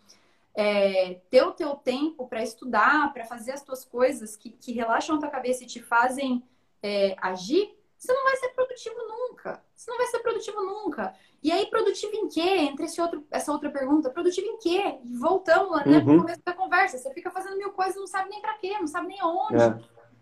é, 0.57 1.21
ter 1.31 1.43
o 1.43 1.53
teu 1.53 1.75
tempo 1.75 2.27
para 2.27 2.43
estudar, 2.43 3.13
para 3.13 3.27
fazer 3.27 3.53
as 3.53 3.63
tuas 3.63 3.85
coisas 3.85 4.37
que, 4.37 4.51
que 4.51 4.73
relaxam 4.73 5.17
a 5.17 5.19
tua 5.19 5.29
cabeça 5.29 5.63
e 5.63 5.67
te 5.67 5.83
fazem 5.83 6.43
é, 6.83 7.15
agir, 7.21 7.77
você 7.99 8.13
não 8.13 8.25
vai 8.25 8.37
ser 8.37 8.49
produtivo 8.49 8.97
nunca. 9.07 9.63
Você 9.75 9.91
não 9.91 9.99
vai 9.99 10.07
ser 10.07 10.19
produtivo 10.21 10.63
nunca. 10.63 11.15
E 11.43 11.53
aí, 11.53 11.67
produtivo 11.67 12.15
em 12.17 12.29
quê? 12.29 12.41
Entre 12.41 12.87
esse 12.87 13.01
outro, 13.01 13.27
essa 13.31 13.53
outra 13.53 13.71
pergunta, 13.71 14.11
produtivo 14.11 14.47
em 14.47 14.59
quê? 14.59 14.99
E 15.05 15.17
voltamos 15.17 15.85
né, 15.85 15.99
uhum. 15.99 16.21
começo 16.21 16.41
da 16.45 16.53
conversa. 16.55 16.99
Você 16.99 17.13
fica 17.13 17.31
fazendo 17.31 17.59
mil 17.59 17.73
coisas, 17.73 17.97
não 17.97 18.07
sabe 18.07 18.31
nem 18.31 18.41
para 18.41 18.57
quê, 18.57 18.79
não 18.79 18.87
sabe 18.87 19.09
nem 19.09 19.21
aonde. 19.21 19.63
É. 19.63 19.79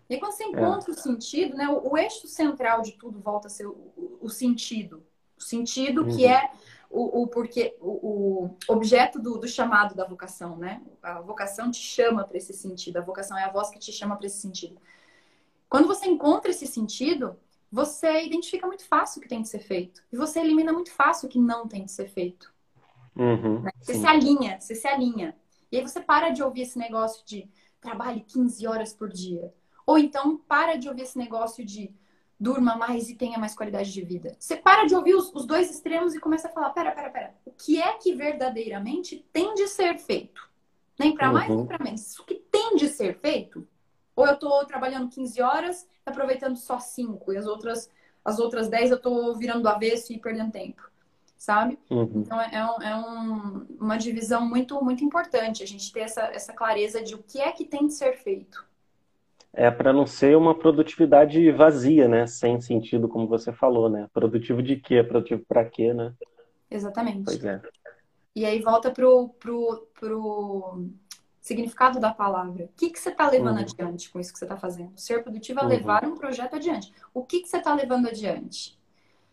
E 0.09 0.13
aí, 0.13 0.19
quando 0.19 0.33
você 0.33 0.43
encontra 0.43 0.91
é. 0.91 0.93
o 0.93 0.97
sentido, 0.97 1.55
né, 1.55 1.67
o, 1.69 1.91
o, 1.91 1.97
eixo 1.97 2.27
central 2.27 2.81
de 2.81 2.93
tudo 2.93 3.19
volta 3.19 3.47
a 3.47 3.49
ser 3.49 3.65
o, 3.65 3.71
o, 3.71 4.19
o 4.21 4.29
sentido. 4.29 5.05
O 5.37 5.43
sentido 5.43 6.03
uhum. 6.03 6.15
que 6.15 6.25
é 6.25 6.51
o, 6.95 7.23
o 7.23 7.27
porquê, 7.27 7.75
o, 7.81 8.45
o 8.45 8.55
objeto 8.69 9.19
do, 9.19 9.37
do, 9.37 9.47
chamado 9.47 9.93
da 9.93 10.05
vocação, 10.05 10.55
né? 10.55 10.81
A 11.03 11.19
vocação 11.19 11.69
te 11.69 11.81
chama 11.81 12.23
para 12.23 12.37
esse 12.37 12.53
sentido, 12.53 12.97
a 12.97 13.01
vocação 13.01 13.37
é 13.37 13.43
a 13.43 13.51
voz 13.51 13.69
que 13.69 13.77
te 13.77 13.91
chama 13.91 14.15
para 14.15 14.27
esse 14.27 14.39
sentido. 14.39 14.79
Quando 15.67 15.87
você 15.87 16.07
encontra 16.07 16.51
esse 16.51 16.65
sentido, 16.65 17.35
você 17.69 18.23
identifica 18.23 18.65
muito 18.65 18.85
fácil 18.87 19.19
o 19.19 19.21
que 19.21 19.27
tem 19.27 19.41
de 19.41 19.49
ser 19.49 19.59
feito 19.59 20.01
e 20.09 20.15
você 20.15 20.39
elimina 20.39 20.71
muito 20.71 20.89
fácil 20.89 21.27
o 21.27 21.29
que 21.29 21.37
não 21.37 21.67
tem 21.67 21.83
de 21.83 21.91
ser 21.91 22.07
feito. 22.07 22.53
Uhum, 23.13 23.61
né? 23.61 23.71
Você 23.81 23.95
sim. 23.95 23.99
se 23.99 24.07
alinha, 24.07 24.61
você 24.61 24.73
se 24.73 24.87
alinha. 24.87 25.35
E 25.69 25.77
aí 25.77 25.83
você 25.83 25.99
para 25.99 26.29
de 26.29 26.41
ouvir 26.41 26.61
esse 26.61 26.79
negócio 26.79 27.25
de 27.25 27.49
trabalhe 27.81 28.21
15 28.21 28.65
horas 28.67 28.93
por 28.93 29.09
dia. 29.09 29.53
Ou 29.85 29.97
então 29.97 30.37
para 30.37 30.77
de 30.77 30.87
ouvir 30.87 31.01
esse 31.01 31.17
negócio 31.17 31.65
de 31.65 31.93
durma 32.39 32.75
mais 32.75 33.09
e 33.09 33.15
tenha 33.15 33.37
mais 33.37 33.55
qualidade 33.55 33.91
de 33.91 34.01
vida. 34.01 34.35
Você 34.39 34.55
para 34.55 34.85
de 34.85 34.95
ouvir 34.95 35.15
os, 35.15 35.33
os 35.33 35.45
dois 35.45 35.69
extremos 35.69 36.13
e 36.13 36.19
começa 36.19 36.47
a 36.47 36.51
falar: 36.51 36.69
pera, 36.71 36.91
pera, 36.91 37.09
pera, 37.09 37.35
o 37.45 37.51
que 37.51 37.81
é 37.81 37.93
que 37.93 38.13
verdadeiramente 38.13 39.25
tem 39.31 39.53
de 39.53 39.67
ser 39.67 39.97
feito? 39.97 40.49
Nem 40.97 41.13
para 41.13 41.31
mais, 41.31 41.49
uhum. 41.49 41.57
nem 41.57 41.65
para 41.65 41.83
menos. 41.83 42.17
O 42.19 42.23
que 42.23 42.35
tem 42.35 42.75
de 42.75 42.87
ser 42.87 43.19
feito? 43.19 43.67
Ou 44.15 44.25
eu 44.25 44.33
estou 44.33 44.65
trabalhando 44.65 45.09
15 45.09 45.41
horas, 45.41 45.87
aproveitando 46.05 46.55
só 46.55 46.79
5, 46.79 47.33
e 47.33 47.37
as 47.37 47.45
outras, 47.45 47.89
as 48.23 48.39
outras 48.39 48.69
10 48.69 48.91
eu 48.91 48.97
estou 48.97 49.35
virando 49.35 49.63
do 49.63 49.69
avesso 49.69 50.13
e 50.13 50.19
perdendo 50.19 50.51
tempo. 50.51 50.89
Sabe? 51.37 51.77
Uhum. 51.89 52.11
Então 52.15 52.39
é, 52.39 52.49
é, 52.55 52.65
um, 52.65 52.81
é 52.81 52.95
um, 52.95 53.67
uma 53.79 53.97
divisão 53.97 54.47
muito, 54.47 54.81
muito 54.83 55.03
importante 55.03 55.61
a 55.61 55.67
gente 55.67 55.91
ter 55.91 55.99
essa, 55.99 56.21
essa 56.33 56.53
clareza 56.53 57.03
de 57.03 57.13
o 57.13 57.21
que 57.21 57.39
é 57.39 57.51
que 57.51 57.65
tem 57.65 57.87
de 57.87 57.93
ser 57.93 58.17
feito 58.17 58.65
é 59.55 59.71
para 59.71 59.93
não 59.93 60.05
ser 60.05 60.35
uma 60.35 60.53
produtividade 60.53 61.49
vazia, 61.51 62.07
né? 62.07 62.27
Sem 62.27 62.59
sentido, 62.59 63.07
como 63.07 63.27
você 63.27 63.53
falou, 63.53 63.89
né? 63.89 64.07
Produtivo 64.13 64.61
de 64.61 64.75
quê? 64.75 65.01
Produtivo 65.01 65.43
para 65.47 65.63
quê, 65.63 65.93
né? 65.93 66.13
Exatamente. 66.69 67.23
Pois 67.23 67.43
é. 67.43 67.61
E 68.35 68.45
aí 68.45 68.61
volta 68.61 68.91
pro, 68.91 69.29
pro, 69.39 69.87
pro 69.97 70.83
significado 71.39 72.01
da 72.01 72.13
palavra. 72.13 72.65
O 72.65 72.69
que, 72.75 72.89
que 72.89 72.99
você 72.99 73.09
está 73.09 73.29
levando 73.29 73.57
uhum. 73.57 73.61
adiante 73.61 74.09
com 74.09 74.19
isso 74.19 74.33
que 74.33 74.39
você 74.39 74.45
está 74.45 74.57
fazendo? 74.57 74.91
Ser 74.97 75.23
produtivo 75.23 75.61
é 75.61 75.63
uhum. 75.63 75.69
levar 75.69 76.05
um 76.05 76.15
projeto 76.15 76.55
adiante. 76.55 76.93
O 77.13 77.23
que, 77.23 77.39
que 77.39 77.47
você 77.47 77.57
está 77.57 77.73
levando 77.73 78.09
adiante? 78.09 78.77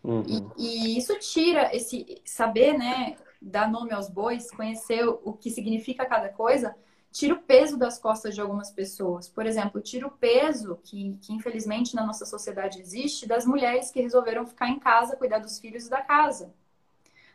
Uhum. 0.01 0.23
E, 0.57 0.95
e, 0.95 0.97
isso 0.97 1.17
tira 1.19 1.75
esse 1.75 2.21
saber, 2.23 2.77
né? 2.77 3.17
Dar 3.41 3.69
nome 3.69 3.91
aos 3.91 4.09
bois, 4.09 4.49
conhecer 4.51 5.05
o 5.05 5.33
que 5.33 5.49
significa 5.49 6.05
cada 6.05 6.29
coisa, 6.29 6.73
tira 7.13 7.35
o 7.35 7.39
peso 7.39 7.77
das 7.77 7.99
costas 7.99 8.33
de 8.33 8.41
algumas 8.41 8.71
pessoas. 8.71 9.29
Por 9.29 9.45
exemplo, 9.45 9.79
tira 9.79 10.07
o 10.07 10.11
peso 10.11 10.79
que, 10.83 11.15
que 11.21 11.31
infelizmente 11.31 11.95
na 11.95 12.03
nossa 12.03 12.25
sociedade 12.25 12.81
existe 12.81 13.27
das 13.27 13.45
mulheres 13.45 13.91
que 13.91 14.01
resolveram 14.01 14.47
ficar 14.47 14.67
em 14.67 14.79
casa, 14.79 15.15
cuidar 15.15 15.37
dos 15.37 15.59
filhos 15.59 15.85
e 15.85 15.89
da 15.91 16.01
casa. 16.01 16.51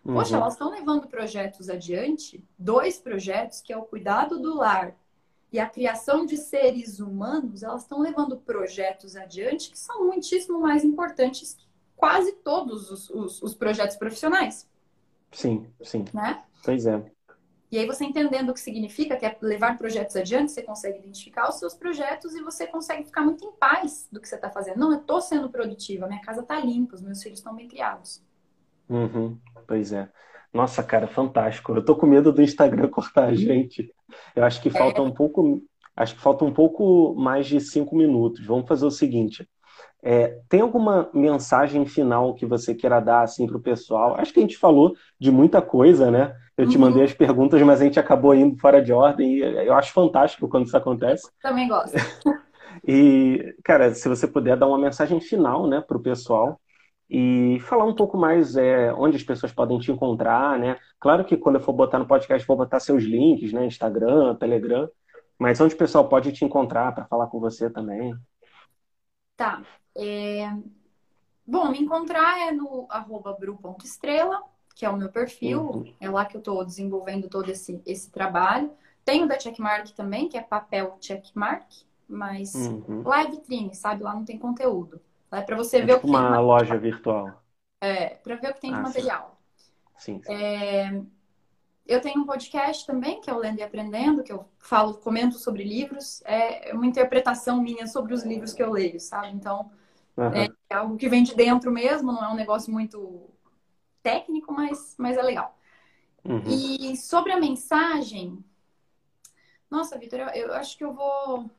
Uhum. 0.04 0.14
Poxa, 0.14 0.34
elas 0.34 0.54
estão 0.54 0.70
levando 0.70 1.06
projetos 1.06 1.70
adiante, 1.70 2.44
dois 2.58 2.98
projetos, 2.98 3.60
que 3.60 3.72
é 3.72 3.76
o 3.76 3.82
cuidado 3.82 4.40
do 4.40 4.56
lar 4.56 4.96
e 5.52 5.60
a 5.60 5.66
criação 5.66 6.26
de 6.26 6.36
seres 6.36 6.98
humanos, 6.98 7.62
elas 7.62 7.82
estão 7.82 8.00
levando 8.00 8.36
projetos 8.36 9.16
adiante 9.16 9.70
que 9.70 9.78
são 9.78 10.06
muitíssimo 10.06 10.60
mais 10.60 10.84
importantes 10.84 11.54
que 11.54 11.66
quase 11.96 12.32
todos 12.32 12.90
os, 12.90 13.10
os, 13.10 13.42
os 13.42 13.54
projetos 13.54 13.96
profissionais. 13.96 14.68
Sim, 15.32 15.66
sim. 15.82 16.04
Né? 16.12 16.42
Pois 16.64 16.84
é. 16.84 17.17
E 17.70 17.78
aí 17.78 17.86
você 17.86 18.04
entendendo 18.04 18.50
o 18.50 18.54
que 18.54 18.60
significa, 18.60 19.16
que 19.16 19.26
é 19.26 19.36
levar 19.42 19.76
projetos 19.76 20.16
adiante, 20.16 20.52
você 20.52 20.62
consegue 20.62 20.98
identificar 20.98 21.48
os 21.48 21.58
seus 21.58 21.74
projetos 21.74 22.34
e 22.34 22.42
você 22.42 22.66
consegue 22.66 23.04
ficar 23.04 23.22
muito 23.22 23.44
em 23.44 23.52
paz 23.52 24.08
do 24.10 24.20
que 24.20 24.28
você 24.28 24.36
está 24.36 24.48
fazendo. 24.50 24.78
Não, 24.78 24.92
eu 24.92 25.00
estou 25.00 25.20
sendo 25.20 25.50
produtiva, 25.50 26.06
minha 26.06 26.20
casa 26.20 26.40
está 26.40 26.58
limpa, 26.58 26.94
os 26.94 27.02
meus 27.02 27.22
filhos 27.22 27.40
estão 27.40 27.54
bem 27.54 27.68
criados. 27.68 28.22
Uhum, 28.88 29.38
pois 29.66 29.92
é. 29.92 30.08
Nossa, 30.52 30.82
cara, 30.82 31.06
fantástico. 31.06 31.74
Eu 31.74 31.84
tô 31.84 31.94
com 31.94 32.06
medo 32.06 32.32
do 32.32 32.42
Instagram 32.42 32.88
cortar 32.90 33.26
a 33.26 33.34
gente. 33.34 33.94
Eu 34.34 34.44
acho 34.44 34.62
que 34.62 34.70
falta 34.70 35.00
é. 35.00 35.04
um 35.04 35.12
pouco, 35.12 35.62
acho 35.94 36.14
que 36.14 36.20
falta 36.22 36.44
um 36.44 36.52
pouco 36.52 37.14
mais 37.16 37.46
de 37.46 37.60
cinco 37.60 37.94
minutos. 37.94 38.46
Vamos 38.46 38.66
fazer 38.66 38.86
o 38.86 38.90
seguinte. 38.90 39.46
É, 40.02 40.38
tem 40.48 40.60
alguma 40.60 41.10
mensagem 41.12 41.84
final 41.84 42.34
que 42.34 42.46
você 42.46 42.74
queira 42.74 43.00
dar 43.00 43.22
assim 43.22 43.46
para 43.46 43.56
o 43.56 43.60
pessoal? 43.60 44.14
Acho 44.16 44.32
que 44.32 44.38
a 44.38 44.42
gente 44.42 44.56
falou 44.56 44.94
de 45.18 45.30
muita 45.30 45.60
coisa, 45.60 46.10
né? 46.10 46.36
Eu 46.56 46.64
uhum. 46.64 46.70
te 46.70 46.78
mandei 46.78 47.04
as 47.04 47.12
perguntas, 47.12 47.60
mas 47.62 47.80
a 47.80 47.84
gente 47.84 47.98
acabou 47.98 48.34
indo 48.34 48.56
fora 48.58 48.82
de 48.82 48.92
ordem. 48.92 49.38
E 49.38 49.66
eu 49.66 49.74
acho 49.74 49.92
fantástico 49.92 50.48
quando 50.48 50.66
isso 50.66 50.76
acontece. 50.76 51.28
Também 51.42 51.68
gosto. 51.68 51.94
e, 52.86 53.54
cara, 53.64 53.92
se 53.94 54.08
você 54.08 54.26
puder 54.26 54.56
dar 54.56 54.66
uma 54.66 54.78
mensagem 54.78 55.20
final, 55.20 55.66
né, 55.66 55.80
para 55.80 55.96
o 55.96 56.02
pessoal 56.02 56.60
e 57.10 57.58
falar 57.60 57.84
um 57.84 57.94
pouco 57.94 58.16
mais 58.18 58.56
é, 58.56 58.92
onde 58.92 59.16
as 59.16 59.22
pessoas 59.22 59.52
podem 59.52 59.78
te 59.78 59.90
encontrar, 59.90 60.58
né? 60.58 60.76
Claro 61.00 61.24
que 61.24 61.36
quando 61.36 61.56
eu 61.56 61.62
for 61.62 61.72
botar 61.72 61.98
no 61.98 62.06
podcast, 62.06 62.46
vou 62.46 62.56
botar 62.56 62.80
seus 62.80 63.02
links, 63.02 63.52
né? 63.52 63.64
Instagram, 63.66 64.34
Telegram. 64.36 64.88
Mas 65.38 65.60
onde 65.60 65.74
o 65.74 65.78
pessoal 65.78 66.08
pode 66.08 66.32
te 66.32 66.44
encontrar 66.44 66.92
para 66.94 67.06
falar 67.06 67.28
com 67.28 67.40
você 67.40 67.70
também? 67.70 68.14
Tá. 69.36 69.62
É... 69.98 70.56
Bom, 71.46 71.70
me 71.70 71.80
encontrar 71.80 72.48
é 72.48 72.52
no 72.52 72.86
arroba 72.88 73.32
bru.estrela, 73.32 74.42
que 74.74 74.86
é 74.86 74.88
o 74.90 74.96
meu 74.96 75.08
perfil. 75.10 75.62
Uhum. 75.62 75.94
É 76.00 76.08
lá 76.08 76.24
que 76.24 76.36
eu 76.36 76.40
estou 76.40 76.64
desenvolvendo 76.64 77.28
todo 77.28 77.50
esse, 77.50 77.82
esse 77.84 78.10
trabalho. 78.10 78.70
Tenho 79.04 79.26
da 79.26 79.38
Checkmark 79.38 79.90
também, 79.92 80.28
que 80.28 80.36
é 80.36 80.42
papel 80.42 80.96
Checkmark, 81.00 81.66
mas 82.06 82.54
uhum. 82.54 83.02
lá 83.04 83.22
é 83.22 83.30
vitrine, 83.30 83.74
sabe? 83.74 84.02
Lá 84.02 84.14
não 84.14 84.24
tem 84.24 84.38
conteúdo. 84.38 85.00
Lá 85.32 85.38
é 85.38 85.42
para 85.42 85.56
você 85.56 85.78
é 85.78 85.80
ver 85.80 85.94
tipo 85.94 86.06
o 86.06 86.10
que 86.10 86.16
uma 86.16 86.30
tem 86.30 86.40
loja 86.44 86.76
virtual. 86.76 87.42
É, 87.80 88.10
para 88.10 88.36
ver 88.36 88.50
o 88.50 88.54
que 88.54 88.60
tem 88.60 88.72
ah, 88.72 88.76
de 88.76 88.82
material. 88.82 89.40
Sim. 89.96 90.20
sim. 90.22 90.32
É... 90.32 91.02
Eu 91.86 92.02
tenho 92.02 92.20
um 92.20 92.26
podcast 92.26 92.86
também, 92.86 93.18
que 93.18 93.30
é 93.30 93.32
o 93.32 93.38
Lendo 93.38 93.60
e 93.60 93.62
Aprendendo, 93.62 94.22
que 94.22 94.30
eu 94.30 94.44
falo, 94.58 94.92
comento 94.98 95.38
sobre 95.38 95.64
livros. 95.64 96.22
É 96.26 96.70
uma 96.74 96.86
interpretação 96.86 97.62
minha 97.62 97.86
sobre 97.86 98.12
os 98.12 98.24
livros 98.24 98.52
que 98.52 98.62
eu 98.62 98.70
leio, 98.70 99.00
sabe? 99.00 99.28
Então, 99.28 99.70
uhum. 100.18 100.34
é 100.34 100.74
algo 100.74 100.96
que 100.96 101.08
vem 101.08 101.22
de 101.22 101.34
dentro 101.34 101.70
mesmo, 101.70 102.12
não 102.12 102.24
é 102.24 102.28
um 102.28 102.34
negócio 102.34 102.72
muito 102.72 103.30
técnico, 104.02 104.52
mas, 104.52 104.94
mas 104.98 105.16
é 105.16 105.22
legal. 105.22 105.56
Uhum. 106.24 106.42
E 106.46 106.96
sobre 106.96 107.32
a 107.32 107.40
mensagem, 107.40 108.44
nossa, 109.70 109.98
Vitor, 109.98 110.20
eu, 110.20 110.28
eu, 110.28 110.54
acho 110.54 110.76
que 110.76 110.84
eu 110.84 110.92
vou, 110.92 111.50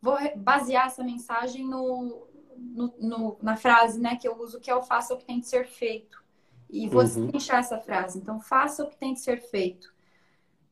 vou 0.00 0.16
basear 0.36 0.86
essa 0.86 1.02
mensagem 1.02 1.64
no, 1.64 2.26
no, 2.56 2.94
no, 2.98 3.38
na 3.42 3.56
frase 3.56 4.00
né, 4.00 4.16
que 4.16 4.28
eu 4.28 4.38
uso, 4.38 4.60
que 4.60 4.70
é 4.70 4.74
o 4.74 4.82
faça 4.82 5.14
o 5.14 5.18
que 5.18 5.24
tem 5.24 5.40
de 5.40 5.48
ser 5.48 5.66
feito. 5.66 6.22
E 6.70 6.86
vou 6.86 7.02
uhum. 7.02 7.30
essa 7.34 7.78
frase. 7.80 8.18
Então, 8.18 8.40
faça 8.40 8.84
o 8.84 8.90
que 8.90 8.96
tem 8.96 9.14
de 9.14 9.20
ser 9.20 9.40
feito. 9.40 9.92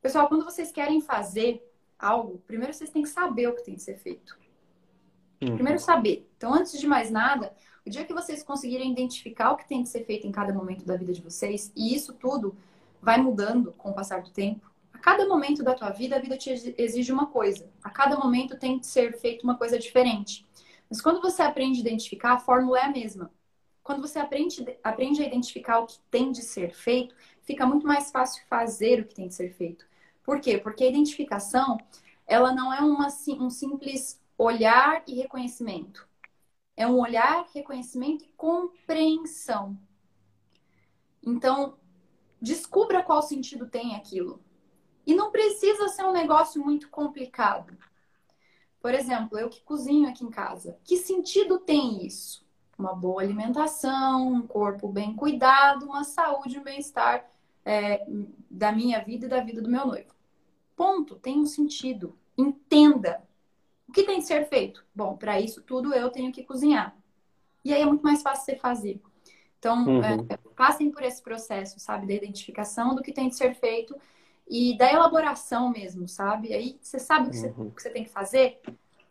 Pessoal, 0.03 0.29
quando 0.29 0.45
vocês 0.45 0.71
querem 0.71 1.01
fazer 1.01 1.67
algo, 1.99 2.39
primeiro 2.47 2.73
vocês 2.73 2.91
têm 2.91 3.03
que 3.03 3.09
saber 3.09 3.49
o 3.49 3.55
que 3.55 3.65
tem 3.65 3.75
de 3.75 3.83
ser 3.83 3.97
feito. 3.97 4.39
Uhum. 5.41 5.55
Primeiro 5.55 5.79
saber. 5.79 6.29
Então, 6.37 6.53
antes 6.53 6.79
de 6.79 6.87
mais 6.87 7.11
nada, 7.11 7.53
o 7.87 7.91
dia 7.91 8.05
que 8.05 8.15
vocês 8.15 8.43
conseguirem 8.43 8.91
identificar 8.91 9.53
o 9.53 9.57
que 9.57 9.69
tem 9.69 9.83
de 9.83 9.89
ser 9.89 10.05
feito 10.05 10.27
em 10.27 10.33
cada 10.33 10.53
momento 10.53 10.85
da 10.85 10.97
vida 10.97 11.13
de 11.13 11.23
vocês, 11.23 11.73
e 11.77 11.95
isso 11.95 12.13
tudo 12.15 12.57
vai 13.01 13.19
mudando 13.19 13.73
com 13.73 13.91
o 13.91 13.95
passar 13.95 14.23
do 14.23 14.31
tempo. 14.31 14.71
A 14.93 14.99
cada 14.99 15.29
momento 15.29 15.63
da 15.63 15.75
tua 15.75 15.91
vida, 15.91 16.17
a 16.17 16.19
vida 16.19 16.37
te 16.37 16.75
exige 16.79 17.13
uma 17.13 17.27
coisa. 17.27 17.69
A 17.85 17.91
cada 17.91 18.19
momento 18.19 18.59
tem 18.59 18.79
de 18.79 18.87
ser 18.87 19.17
feito 19.19 19.45
uma 19.45 19.57
coisa 19.57 19.79
diferente. 19.79 20.45
Mas 20.89 21.01
quando 21.01 21.21
você 21.21 21.43
aprende 21.43 21.79
a 21.79 21.81
identificar, 21.83 22.33
a 22.33 22.39
fórmula 22.39 22.79
é 22.79 22.85
a 22.85 22.91
mesma. 22.91 23.31
Quando 23.83 24.01
você 24.01 24.19
aprende, 24.19 24.67
aprende 24.83 25.23
a 25.23 25.27
identificar 25.27 25.79
o 25.79 25.87
que 25.87 25.99
tem 26.11 26.33
de 26.33 26.43
ser 26.43 26.75
feito, 26.75 27.15
fica 27.43 27.65
muito 27.65 27.87
mais 27.87 28.11
fácil 28.11 28.43
fazer 28.49 29.01
o 29.01 29.05
que 29.05 29.15
tem 29.15 29.29
de 29.29 29.35
ser 29.35 29.51
feito. 29.51 29.87
Por 30.25 30.41
quê? 30.41 30.59
Porque 30.59 30.83
a 30.83 30.89
identificação, 30.89 31.79
ela 32.27 32.53
não 32.53 32.75
é 32.75 32.81
uma, 32.81 33.07
um 33.39 33.51
simples 33.51 34.21
olhar 34.39 35.03
e 35.07 35.15
reconhecimento. 35.15 36.09
É 36.77 36.87
um 36.87 36.99
olhar, 36.99 37.47
reconhecimento 37.55 38.25
e 38.25 38.33
compreensão. 38.37 39.79
Então, 41.23 41.79
descubra 42.41 43.03
qual 43.03 43.23
sentido 43.23 43.67
tem 43.69 43.97
aquilo. 43.97 44.43
E 45.07 45.15
não 45.15 45.31
precisa 45.31 45.89
ser 45.89 46.05
um 46.05 46.13
negócio 46.13 46.63
muito 46.63 46.91
complicado. 46.91 47.77
Por 48.81 48.93
exemplo, 48.93 49.39
eu 49.39 49.49
que 49.49 49.63
cozinho 49.63 50.09
aqui 50.09 50.25
em 50.25 50.31
casa. 50.31 50.79
Que 50.85 50.97
sentido 50.97 51.59
tem 51.59 52.07
isso? 52.07 52.47
Uma 52.79 52.95
boa 52.95 53.23
alimentação, 53.23 54.33
um 54.33 54.47
corpo 54.47 54.89
bem 54.89 55.15
cuidado, 55.17 55.87
uma 55.87 56.05
saúde, 56.05 56.59
um 56.59 56.63
bem-estar 56.63 57.27
é, 57.65 58.07
da 58.51 58.71
minha 58.71 59.03
vida 59.03 59.27
e 59.27 59.29
da 59.29 59.41
vida 59.41 59.63
do 59.63 59.71
meu 59.71 59.87
noivo. 59.87 60.15
Ponto. 60.77 61.17
Tem 61.17 61.39
um 61.39 61.47
sentido. 61.47 62.17
Entenda. 62.37 63.26
O 63.89 63.93
que 63.93 64.03
tem 64.03 64.19
que 64.19 64.27
ser 64.27 64.49
feito? 64.49 64.85
Bom, 64.95 65.17
para 65.17 65.41
isso 65.41 65.63
tudo 65.63 65.95
eu 65.95 66.11
tenho 66.11 66.33
que 66.33 66.43
cozinhar. 66.43 66.97
E 67.65 67.73
aí 67.73 67.83
é 67.83 67.87
muito 67.87 68.03
mais 68.03 68.23
fácil 68.23 68.45
você 68.45 68.57
fazer. 68.57 69.01
Então, 69.59 69.85
uhum. 69.87 70.03
é, 70.05 70.37
passem 70.55 70.91
por 70.91 71.03
esse 71.03 71.23
processo, 71.23 71.81
sabe, 71.81 72.07
da 72.07 72.15
identificação 72.15 72.95
do 72.95 73.03
que 73.03 73.13
tem 73.13 73.29
que 73.29 73.35
ser 73.35 73.55
feito 73.55 73.97
e 74.49 74.77
da 74.77 74.93
elaboração 74.93 75.71
mesmo, 75.71 76.09
sabe? 76.09 76.53
Aí 76.53 76.79
você 76.81 76.99
sabe 76.99 77.29
o 77.29 77.31
que, 77.31 77.37
uhum. 77.39 77.43
você, 77.43 77.61
o 77.63 77.71
que 77.73 77.83
você 77.83 77.91
tem 77.91 78.05
que 78.05 78.11
fazer, 78.11 78.61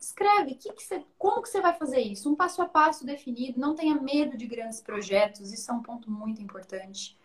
escreve 0.00 0.54
que 0.54 0.72
que 0.72 0.82
você, 0.82 1.04
como 1.18 1.42
que 1.42 1.48
você 1.48 1.60
vai 1.60 1.74
fazer 1.74 2.00
isso, 2.00 2.30
um 2.30 2.34
passo 2.34 2.62
a 2.62 2.66
passo 2.66 3.04
definido, 3.04 3.60
não 3.60 3.74
tenha 3.74 4.00
medo 4.00 4.36
de 4.36 4.46
grandes 4.46 4.80
projetos, 4.80 5.52
isso 5.52 5.70
é 5.70 5.74
um 5.74 5.82
ponto 5.82 6.10
muito 6.10 6.40
importante. 6.40 7.16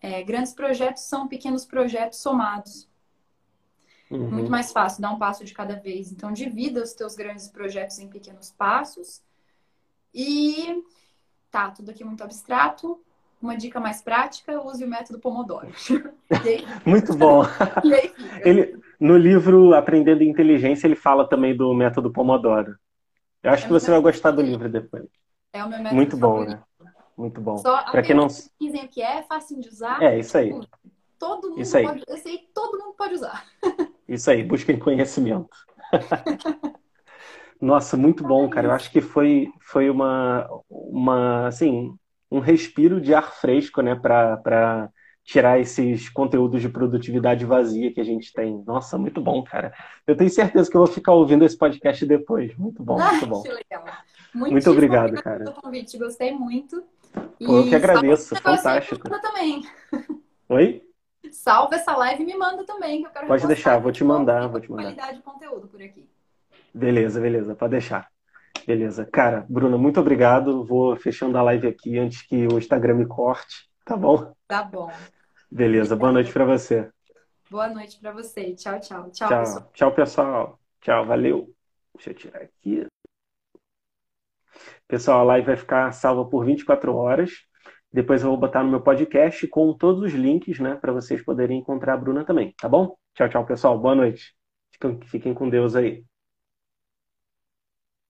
É, 0.00 0.22
grandes 0.22 0.54
projetos 0.54 1.02
são 1.02 1.26
pequenos 1.28 1.66
projetos 1.66 2.20
somados. 2.20 2.87
Uhum. 4.10 4.30
Muito 4.30 4.50
mais 4.50 4.72
fácil, 4.72 5.02
dar 5.02 5.10
um 5.10 5.18
passo 5.18 5.44
de 5.44 5.52
cada 5.52 5.76
vez. 5.76 6.10
Então, 6.12 6.32
divida 6.32 6.82
os 6.82 6.94
teus 6.94 7.14
grandes 7.14 7.48
projetos 7.48 7.98
em 7.98 8.08
pequenos 8.08 8.50
passos. 8.50 9.22
E 10.14 10.82
tá, 11.50 11.70
tudo 11.70 11.90
aqui 11.90 12.04
muito 12.04 12.24
abstrato, 12.24 13.00
uma 13.40 13.56
dica 13.56 13.78
mais 13.78 14.02
prática, 14.02 14.60
use 14.60 14.84
o 14.84 14.88
método 14.88 15.18
Pomodoro. 15.18 15.68
Muito 16.84 17.14
bom. 17.14 17.42
ele, 18.44 18.80
no 18.98 19.16
livro 19.16 19.74
Aprendendo 19.74 20.22
Inteligência, 20.24 20.86
ele 20.86 20.96
fala 20.96 21.28
também 21.28 21.56
do 21.56 21.72
método 21.72 22.10
Pomodoro. 22.10 22.76
Eu 23.42 23.52
acho 23.52 23.64
é 23.64 23.66
que 23.66 23.72
você 23.72 23.90
vai 23.90 24.00
gostar 24.00 24.32
do 24.32 24.42
livro 24.42 24.68
depois. 24.68 25.06
É 25.52 25.64
o 25.64 25.68
meu 25.68 25.78
método 25.78 25.94
Muito 25.94 26.16
bom, 26.16 26.44
né? 26.44 26.62
Muito 27.16 27.40
bom. 27.40 27.62
Para 27.62 28.02
quem 28.02 28.14
não 28.14 28.26
dizem 28.26 28.84
o 28.84 28.88
que 28.88 29.00
é, 29.00 29.18
é 29.18 29.22
fácil 29.22 29.60
de 29.60 29.68
usar. 29.68 30.02
É, 30.02 30.18
isso 30.18 30.36
aí. 30.36 30.52
Todo 31.18 31.50
mundo 31.50 31.60
isso 31.60 31.76
aí. 31.76 31.84
pode, 31.84 32.04
esse 32.08 32.28
aí 32.28 32.48
todo 32.54 32.78
mundo 32.78 32.94
pode 32.96 33.14
usar. 33.14 33.44
Isso 34.08 34.30
aí, 34.30 34.42
busquem 34.42 34.78
conhecimento. 34.78 35.56
Nossa, 37.60 37.96
muito 37.96 38.22
bom, 38.22 38.48
cara. 38.48 38.68
Eu 38.68 38.72
acho 38.72 38.90
que 38.90 39.00
foi, 39.00 39.48
foi 39.60 39.90
uma, 39.90 40.48
uma, 40.70 41.48
assim, 41.48 41.92
um 42.30 42.38
respiro 42.38 43.00
de 43.00 43.12
ar 43.12 43.32
fresco, 43.32 43.82
né, 43.82 43.94
para 43.94 44.90
tirar 45.24 45.60
esses 45.60 46.08
conteúdos 46.08 46.62
de 46.62 46.70
produtividade 46.70 47.44
vazia 47.44 47.92
que 47.92 48.00
a 48.00 48.04
gente 48.04 48.32
tem. 48.32 48.62
Nossa, 48.66 48.96
muito 48.96 49.20
bom, 49.20 49.42
cara. 49.42 49.74
Eu 50.06 50.16
tenho 50.16 50.30
certeza 50.30 50.70
que 50.70 50.76
eu 50.76 50.84
vou 50.84 50.92
ficar 50.92 51.12
ouvindo 51.12 51.44
esse 51.44 51.56
podcast 51.56 52.06
depois. 52.06 52.56
Muito 52.56 52.82
bom, 52.82 52.98
muito 52.98 53.26
bom. 53.26 53.42
que 53.42 53.50
legal. 53.50 53.84
muito 54.34 54.70
obrigado, 54.70 55.22
cara. 55.22 55.44
Pelo 55.44 55.60
convite, 55.60 55.98
gostei 55.98 56.32
muito. 56.32 56.82
Pô, 57.12 57.58
eu 57.58 57.64
que 57.64 57.74
agradeço, 57.74 58.34
fantástico. 58.36 59.08
Também. 59.10 59.62
Oi? 60.48 60.87
Salva 61.32 61.76
essa 61.76 61.96
live 61.96 62.22
e 62.22 62.26
me 62.26 62.36
manda 62.36 62.64
também, 62.64 63.02
que 63.02 63.08
eu 63.08 63.10
quero 63.10 63.26
Pode 63.26 63.46
deixar, 63.46 63.78
vou 63.78 63.92
te 63.92 64.04
mandar, 64.04 64.48
vou 64.48 64.60
te 64.60 64.70
mandar. 64.70 64.84
Qualidade 64.84 65.16
de 65.18 65.22
conteúdo 65.22 65.68
por 65.68 65.82
aqui. 65.82 66.08
Beleza, 66.74 67.20
beleza, 67.20 67.54
pode 67.54 67.72
deixar. 67.72 68.08
Beleza. 68.66 69.06
Cara, 69.06 69.46
Bruna, 69.48 69.78
muito 69.78 69.98
obrigado. 69.98 70.64
Vou 70.64 70.94
fechando 70.96 71.38
a 71.38 71.42
live 71.42 71.68
aqui 71.68 71.98
antes 71.98 72.22
que 72.22 72.46
o 72.46 72.58
Instagram 72.58 72.94
me 72.94 73.06
corte, 73.06 73.68
tá 73.84 73.96
bom? 73.96 74.32
Tá 74.46 74.62
bom. 74.62 74.90
Beleza. 75.50 75.96
Boa 75.96 76.12
noite 76.12 76.30
para 76.32 76.44
você. 76.44 76.90
Boa 77.50 77.68
noite 77.68 77.98
para 77.98 78.12
você. 78.12 78.54
Tchau, 78.54 78.78
tchau. 78.78 79.10
Tchau, 79.10 79.28
tchau, 79.28 79.38
pessoal. 79.40 79.70
Tchau, 79.72 79.94
pessoal. 79.94 80.60
Tchau, 80.82 81.06
valeu. 81.06 81.54
Deixa 81.94 82.10
eu 82.10 82.14
tirar 82.14 82.42
aqui. 82.42 82.86
Pessoal, 84.86 85.20
a 85.20 85.24
live 85.24 85.46
vai 85.46 85.56
ficar 85.56 85.92
salva 85.92 86.24
por 86.26 86.44
24 86.44 86.94
horas. 86.94 87.30
Depois 87.92 88.22
eu 88.22 88.28
vou 88.28 88.38
botar 88.38 88.62
no 88.62 88.70
meu 88.70 88.80
podcast 88.82 89.46
com 89.48 89.72
todos 89.74 90.02
os 90.02 90.12
links, 90.12 90.58
né, 90.60 90.74
para 90.76 90.92
vocês 90.92 91.22
poderem 91.24 91.58
encontrar 91.60 91.94
a 91.94 91.96
Bruna 91.96 92.24
também, 92.24 92.54
tá 92.58 92.68
bom? 92.68 92.96
Tchau, 93.14 93.28
tchau, 93.28 93.46
pessoal. 93.46 93.78
Boa 93.78 93.94
noite. 93.94 94.34
Fiquem 95.06 95.34
com 95.34 95.48
Deus 95.48 95.74
aí. 95.74 96.07